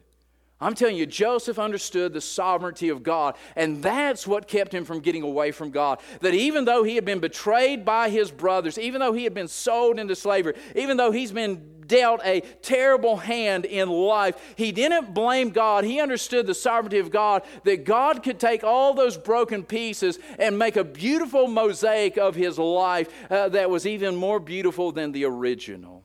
I'm 0.61 0.73
telling 0.73 0.97
you, 0.97 1.05
Joseph 1.05 1.57
understood 1.57 2.11
the 2.11 2.19
sovereignty 2.19 2.89
of 2.89 3.01
God, 3.01 3.37
and 3.55 3.81
that's 3.81 4.27
what 4.27 4.47
kept 4.47 4.73
him 4.73 4.83
from 4.83 4.99
getting 4.99 5.23
away 5.23 5.51
from 5.51 5.71
God. 5.71 6.01
That 6.19 6.33
even 6.33 6.65
though 6.65 6.83
he 6.83 6.95
had 6.95 7.05
been 7.05 7.19
betrayed 7.19 7.85
by 7.85 8.09
his 8.09 8.29
brothers, 8.29 8.77
even 8.77 8.99
though 8.99 9.13
he 9.13 9.23
had 9.23 9.33
been 9.33 9.47
sold 9.47 9.99
into 9.99 10.17
slavery, 10.17 10.55
even 10.75 10.97
though 10.97 11.11
he's 11.11 11.31
been 11.31 11.79
dealt 11.87 12.19
a 12.25 12.41
terrible 12.61 13.15
hand 13.15 13.63
in 13.63 13.89
life, 13.89 14.53
he 14.57 14.73
didn't 14.73 15.13
blame 15.13 15.51
God. 15.51 15.85
He 15.85 16.01
understood 16.01 16.45
the 16.45 16.53
sovereignty 16.53 16.99
of 16.99 17.09
God, 17.09 17.43
that 17.63 17.85
God 17.85 18.21
could 18.21 18.37
take 18.37 18.65
all 18.65 18.93
those 18.93 19.17
broken 19.17 19.63
pieces 19.63 20.19
and 20.37 20.59
make 20.59 20.75
a 20.75 20.83
beautiful 20.83 21.47
mosaic 21.47 22.17
of 22.17 22.35
his 22.35 22.59
life 22.59 23.09
uh, 23.31 23.47
that 23.49 23.69
was 23.69 23.87
even 23.87 24.13
more 24.17 24.41
beautiful 24.41 24.91
than 24.91 25.13
the 25.13 25.23
original. 25.23 26.03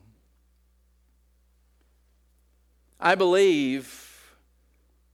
I 3.01 3.15
believe 3.15 4.04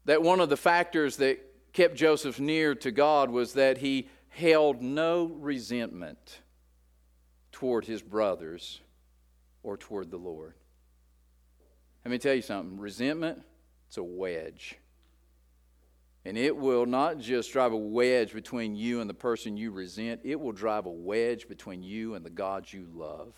that 0.05 0.21
one 0.21 0.39
of 0.39 0.49
the 0.49 0.57
factors 0.57 1.17
that 1.17 1.39
kept 1.73 1.95
Joseph 1.95 2.39
near 2.39 2.75
to 2.75 2.91
God 2.91 3.29
was 3.29 3.53
that 3.53 3.77
he 3.77 4.09
held 4.29 4.81
no 4.81 5.25
resentment 5.25 6.39
toward 7.51 7.85
his 7.85 8.01
brothers 8.01 8.81
or 9.63 9.77
toward 9.77 10.09
the 10.09 10.17
Lord. 10.17 10.55
Let 12.03 12.11
me 12.11 12.17
tell 12.17 12.33
you 12.33 12.41
something 12.41 12.79
resentment, 12.79 13.41
it's 13.87 13.97
a 13.97 14.03
wedge. 14.03 14.77
And 16.23 16.37
it 16.37 16.55
will 16.55 16.85
not 16.85 17.19
just 17.19 17.51
drive 17.51 17.73
a 17.73 17.77
wedge 17.77 18.33
between 18.33 18.75
you 18.75 19.01
and 19.01 19.09
the 19.09 19.13
person 19.13 19.57
you 19.57 19.71
resent, 19.71 20.21
it 20.23 20.39
will 20.39 20.51
drive 20.51 20.85
a 20.85 20.91
wedge 20.91 21.47
between 21.47 21.83
you 21.83 22.13
and 22.15 22.25
the 22.25 22.29
God 22.29 22.71
you 22.71 22.87
love. 22.93 23.33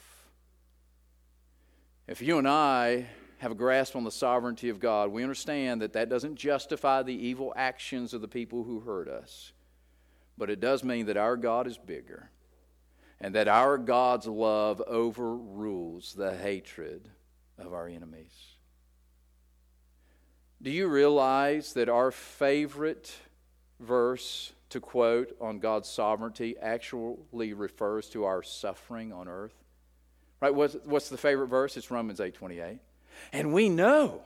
If 2.07 2.21
you 2.21 2.37
and 2.37 2.47
I 2.47 3.07
have 3.43 3.51
a 3.51 3.55
grasp 3.55 3.97
on 3.97 4.05
the 4.05 4.11
sovereignty 4.11 4.69
of 4.69 4.79
God, 4.79 5.11
we 5.11 5.21
understand 5.21 5.81
that 5.81 5.93
that 5.93 6.07
doesn't 6.07 6.37
justify 6.37 7.03
the 7.03 7.13
evil 7.13 7.53
actions 7.57 8.13
of 8.13 8.21
the 8.21 8.27
people 8.27 8.63
who 8.63 8.79
hurt 8.79 9.09
us. 9.09 9.51
But 10.37 10.49
it 10.49 10.61
does 10.61 10.81
mean 10.81 11.07
that 11.07 11.17
our 11.17 11.35
God 11.35 11.67
is 11.67 11.77
bigger 11.77 12.29
and 13.19 13.35
that 13.35 13.49
our 13.49 13.77
God's 13.77 14.27
love 14.27 14.81
overrules 14.87 16.13
the 16.13 16.35
hatred 16.37 17.09
of 17.57 17.73
our 17.73 17.85
enemies. 17.85 18.33
Do 20.61 20.71
you 20.71 20.87
realize 20.87 21.73
that 21.73 21.89
our 21.89 22.11
favorite 22.11 23.13
verse 23.77 24.53
to 24.69 24.79
quote 24.79 25.35
on 25.41 25.59
God's 25.59 25.89
sovereignty 25.89 26.55
actually 26.57 27.51
refers 27.51 28.07
to 28.11 28.23
our 28.23 28.41
suffering 28.41 29.11
on 29.11 29.27
earth? 29.27 29.53
Right? 30.39 30.55
What's, 30.55 30.77
what's 30.85 31.09
the 31.09 31.17
favorite 31.17 31.47
verse? 31.47 31.75
It's 31.75 31.91
Romans 31.91 32.21
8 32.21 32.33
28. 32.33 32.79
And 33.31 33.53
we 33.53 33.69
know 33.69 34.21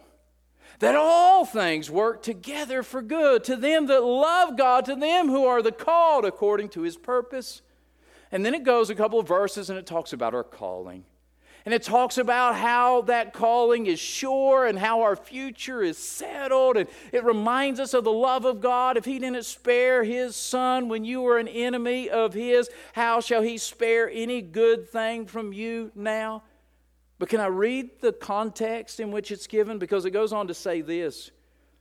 that 0.80 0.96
all 0.96 1.46
things 1.46 1.90
work 1.90 2.22
together 2.22 2.84
for 2.84 3.02
good 3.02 3.44
to 3.46 3.56
them 3.56 3.88
that 3.88 4.04
love 4.04 4.58
God, 4.58 4.86
to 4.86 4.96
them 4.96 5.28
who 5.28 5.46
are 5.46 5.62
the 5.62 5.72
called 5.72 6.26
according 6.26 6.70
to 6.70 6.82
his 6.82 6.98
purpose. 6.98 7.62
And 8.32 8.46
then 8.46 8.54
it 8.54 8.64
goes 8.64 8.90
a 8.90 8.96
couple 8.96 9.20
of 9.20 9.28
verses 9.28 9.70
and 9.70 9.80
it 9.80 9.86
talks 9.86 10.14
about 10.14 10.34
our 10.34 10.44
calling. 10.44 11.06
And 11.66 11.74
it 11.74 11.84
talks 11.84 12.18
about 12.18 12.56
how 12.56 13.02
that 13.04 13.34
calling 13.34 13.88
is 13.88 14.00
sure 14.00 14.66
and 14.66 14.80
how 14.80 15.02
our 15.02 15.18
future 15.18 15.84
is 15.84 15.98
settled. 15.98 16.78
And 16.78 16.88
it 17.12 17.26
reminds 17.26 17.82
us 17.82 17.94
of 17.94 18.06
the 18.06 18.12
love 18.12 18.46
of 18.46 18.62
God. 18.62 18.96
If 18.96 19.04
He 19.04 19.20
didn't 19.20 19.44
spare 19.44 20.06
His 20.06 20.38
Son 20.38 20.88
when 20.88 21.04
you 21.04 21.20
were 21.20 21.38
an 21.38 21.50
enemy 21.50 22.10
of 22.10 22.34
His, 22.34 22.70
how 22.94 23.20
shall 23.20 23.42
He 23.42 23.58
spare 23.58 24.10
any 24.10 24.42
good 24.42 24.88
thing 24.90 25.26
from 25.26 25.52
you 25.52 25.92
now? 25.94 26.44
But 27.20 27.30
can 27.30 27.40
I 27.40 27.48
read 27.48 27.90
the 28.02 28.14
context 28.14 29.00
in 29.00 29.12
which 29.12 29.32
it's 29.32 29.48
given? 29.48 29.80
Because 29.80 30.06
it 30.06 30.12
goes 30.12 30.34
on 30.34 30.48
to 30.48 30.54
say 30.54 30.82
this 30.82 31.32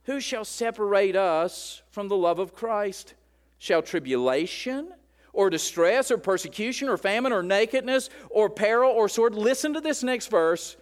Who 0.03 0.19
shall 0.19 0.45
separate 0.45 1.15
us 1.15 1.81
from 1.91 2.07
the 2.07 2.17
love 2.17 2.39
of 2.39 2.55
Christ? 2.55 3.13
Shall 3.59 3.81
tribulation 3.81 4.93
or 5.33 5.49
distress 5.49 6.11
or 6.11 6.17
persecution 6.17 6.89
or 6.89 6.97
famine 6.97 7.33
or 7.33 7.43
nakedness 7.43 8.09
or 8.29 8.49
peril 8.49 8.91
or 8.91 9.09
sword? 9.09 9.35
Listen 9.35 9.73
to 9.73 9.81
this 9.81 10.03
next 10.03 10.27
verse. 10.27 10.77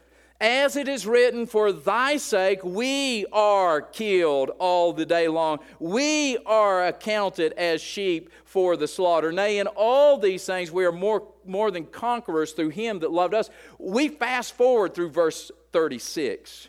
As 0.46 0.76
it 0.76 0.88
is 0.88 1.08
written, 1.08 1.48
for 1.48 1.72
thy 1.72 2.18
sake 2.18 2.64
we 2.64 3.26
are 3.32 3.82
killed 3.82 4.52
all 4.60 4.94
the 4.94 5.04
day 5.04 5.28
long. 5.28 5.58
We 5.80 6.38
are 6.46 6.86
accounted 6.86 7.54
as 7.54 7.82
sheep 7.82 8.30
for 8.44 8.78
the 8.78 8.88
slaughter. 8.88 9.32
Nay, 9.32 9.58
in 9.58 9.66
all 9.66 10.20
these 10.20 10.46
things 10.46 10.72
we 10.72 10.86
are 10.86 10.92
more, 10.92 11.28
more 11.48 11.72
than 11.72 11.88
conquerors 11.88 12.52
through 12.52 12.70
him 12.70 13.00
that 13.00 13.12
loved 13.12 13.34
us. 13.34 13.50
We 13.80 14.08
fast 14.08 14.54
forward 14.54 14.94
through 14.94 15.10
verse 15.10 15.50
36. 15.72 16.68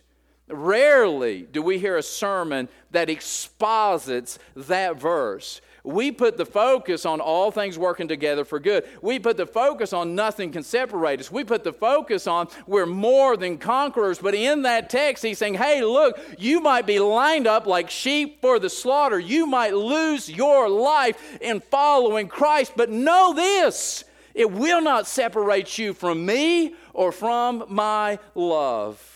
Rarely 0.48 1.42
do 1.42 1.60
we 1.60 1.78
hear 1.78 1.98
a 1.98 2.02
sermon 2.02 2.70
that 2.92 3.10
exposits 3.10 4.38
that 4.54 4.98
verse. 4.98 5.60
We 5.86 6.10
put 6.10 6.36
the 6.36 6.44
focus 6.44 7.06
on 7.06 7.20
all 7.20 7.52
things 7.52 7.78
working 7.78 8.08
together 8.08 8.44
for 8.44 8.58
good. 8.58 8.84
We 9.02 9.20
put 9.20 9.36
the 9.36 9.46
focus 9.46 9.92
on 9.92 10.16
nothing 10.16 10.50
can 10.50 10.64
separate 10.64 11.20
us. 11.20 11.30
We 11.30 11.44
put 11.44 11.62
the 11.62 11.72
focus 11.72 12.26
on 12.26 12.48
we're 12.66 12.86
more 12.86 13.36
than 13.36 13.56
conquerors. 13.56 14.18
But 14.18 14.34
in 14.34 14.62
that 14.62 14.90
text, 14.90 15.22
he's 15.22 15.38
saying, 15.38 15.54
hey, 15.54 15.84
look, 15.84 16.18
you 16.38 16.60
might 16.60 16.86
be 16.86 16.98
lined 16.98 17.46
up 17.46 17.66
like 17.66 17.88
sheep 17.88 18.40
for 18.40 18.58
the 18.58 18.68
slaughter. 18.68 19.20
You 19.20 19.46
might 19.46 19.74
lose 19.74 20.28
your 20.28 20.68
life 20.68 21.38
in 21.40 21.60
following 21.60 22.26
Christ. 22.26 22.72
But 22.74 22.90
know 22.90 23.32
this 23.32 24.02
it 24.34 24.50
will 24.50 24.82
not 24.82 25.06
separate 25.06 25.78
you 25.78 25.94
from 25.94 26.26
me 26.26 26.74
or 26.92 27.12
from 27.12 27.64
my 27.68 28.18
love. 28.34 29.15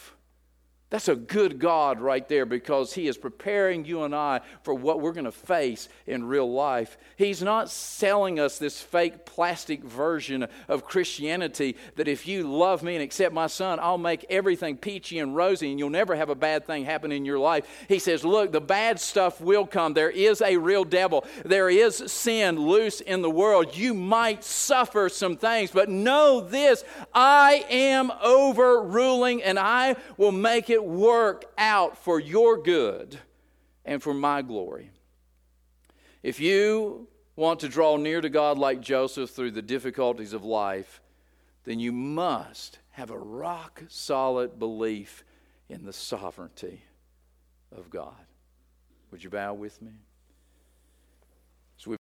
That's 0.91 1.07
a 1.07 1.15
good 1.15 1.61
God 1.61 2.01
right 2.01 2.29
there 2.29 2.45
because 2.45 2.93
He 2.93 3.07
is 3.07 3.17
preparing 3.17 3.85
you 3.85 4.03
and 4.03 4.13
I 4.13 4.41
for 4.63 4.75
what 4.75 5.01
we're 5.01 5.13
going 5.13 5.25
to 5.25 5.33
face 5.33 5.89
in 6.05 6.25
real 6.25 6.53
life. 6.53 6.99
He's 7.17 7.43
not 7.43 7.71
selling 7.71 8.41
us 8.41 8.59
this 8.59 8.81
fake 8.81 9.25
plastic 9.25 9.85
version 9.85 10.49
of 10.67 10.85
Christianity 10.85 11.77
that 11.95 12.09
if 12.09 12.27
you 12.27 12.43
love 12.43 12.83
me 12.83 12.97
and 12.97 13.05
accept 13.05 13.33
my 13.33 13.47
Son, 13.47 13.79
I'll 13.81 13.99
make 13.99 14.27
everything 14.29 14.77
peachy 14.77 15.21
and 15.21 15.37
rosy 15.37 15.71
and 15.71 15.79
you'll 15.79 15.91
never 15.91 16.17
have 16.17 16.29
a 16.29 16.35
bad 16.35 16.67
thing 16.67 16.85
happen 16.85 17.13
in 17.13 17.25
your 17.25 17.39
life. 17.39 17.69
He 17.87 18.01
says, 18.01 18.25
Look, 18.25 18.51
the 18.51 18.61
bad 18.61 18.99
stuff 18.99 19.41
will 19.41 19.67
come. 19.67 19.95
There 19.95 20.11
is 20.11 20.43
a 20.43 20.57
real 20.57 20.85
devil, 20.85 21.25
there 21.45 21.71
is 21.71 22.03
sin 22.09 22.59
loose 22.59 23.01
in 23.01 23.23
the 23.23 23.31
world. 23.31 23.77
You 23.77 23.95
might 23.95 24.43
suffer 24.43 25.09
some 25.09 25.37
things, 25.37 25.71
but 25.71 25.89
know 25.89 26.41
this 26.41 26.83
I 27.15 27.65
am 27.71 28.11
overruling 28.21 29.45
and 29.45 29.57
I 29.57 29.95
will 30.17 30.33
make 30.33 30.69
it 30.81 30.87
work 30.87 31.45
out 31.59 31.99
for 31.99 32.19
your 32.19 32.57
good 32.57 33.19
and 33.85 34.03
for 34.03 34.15
my 34.15 34.41
glory. 34.43 34.91
If 36.23 36.41
you 36.41 37.09
want 37.37 37.61
to 37.61 37.69
draw 37.69 37.97
near 37.97 38.21
to 38.21 38.29
God 38.29 38.59
like 38.59 38.81
Joseph 38.81 39.31
through 39.31 39.53
the 39.53 39.63
difficulties 39.63 40.33
of 40.33 40.45
life, 40.45 41.01
then 41.65 41.81
you 41.81 41.93
must 41.93 42.79
have 42.91 43.11
a 43.11 43.19
rock 43.19 43.83
solid 43.89 44.59
belief 44.59 45.25
in 45.69 45.85
the 45.85 45.93
sovereignty 45.93 46.83
of 47.77 47.91
God. 47.91 48.27
Would 49.11 49.23
you 49.23 49.31
bow 49.31 49.55
with 49.55 49.81
me? 49.83 49.93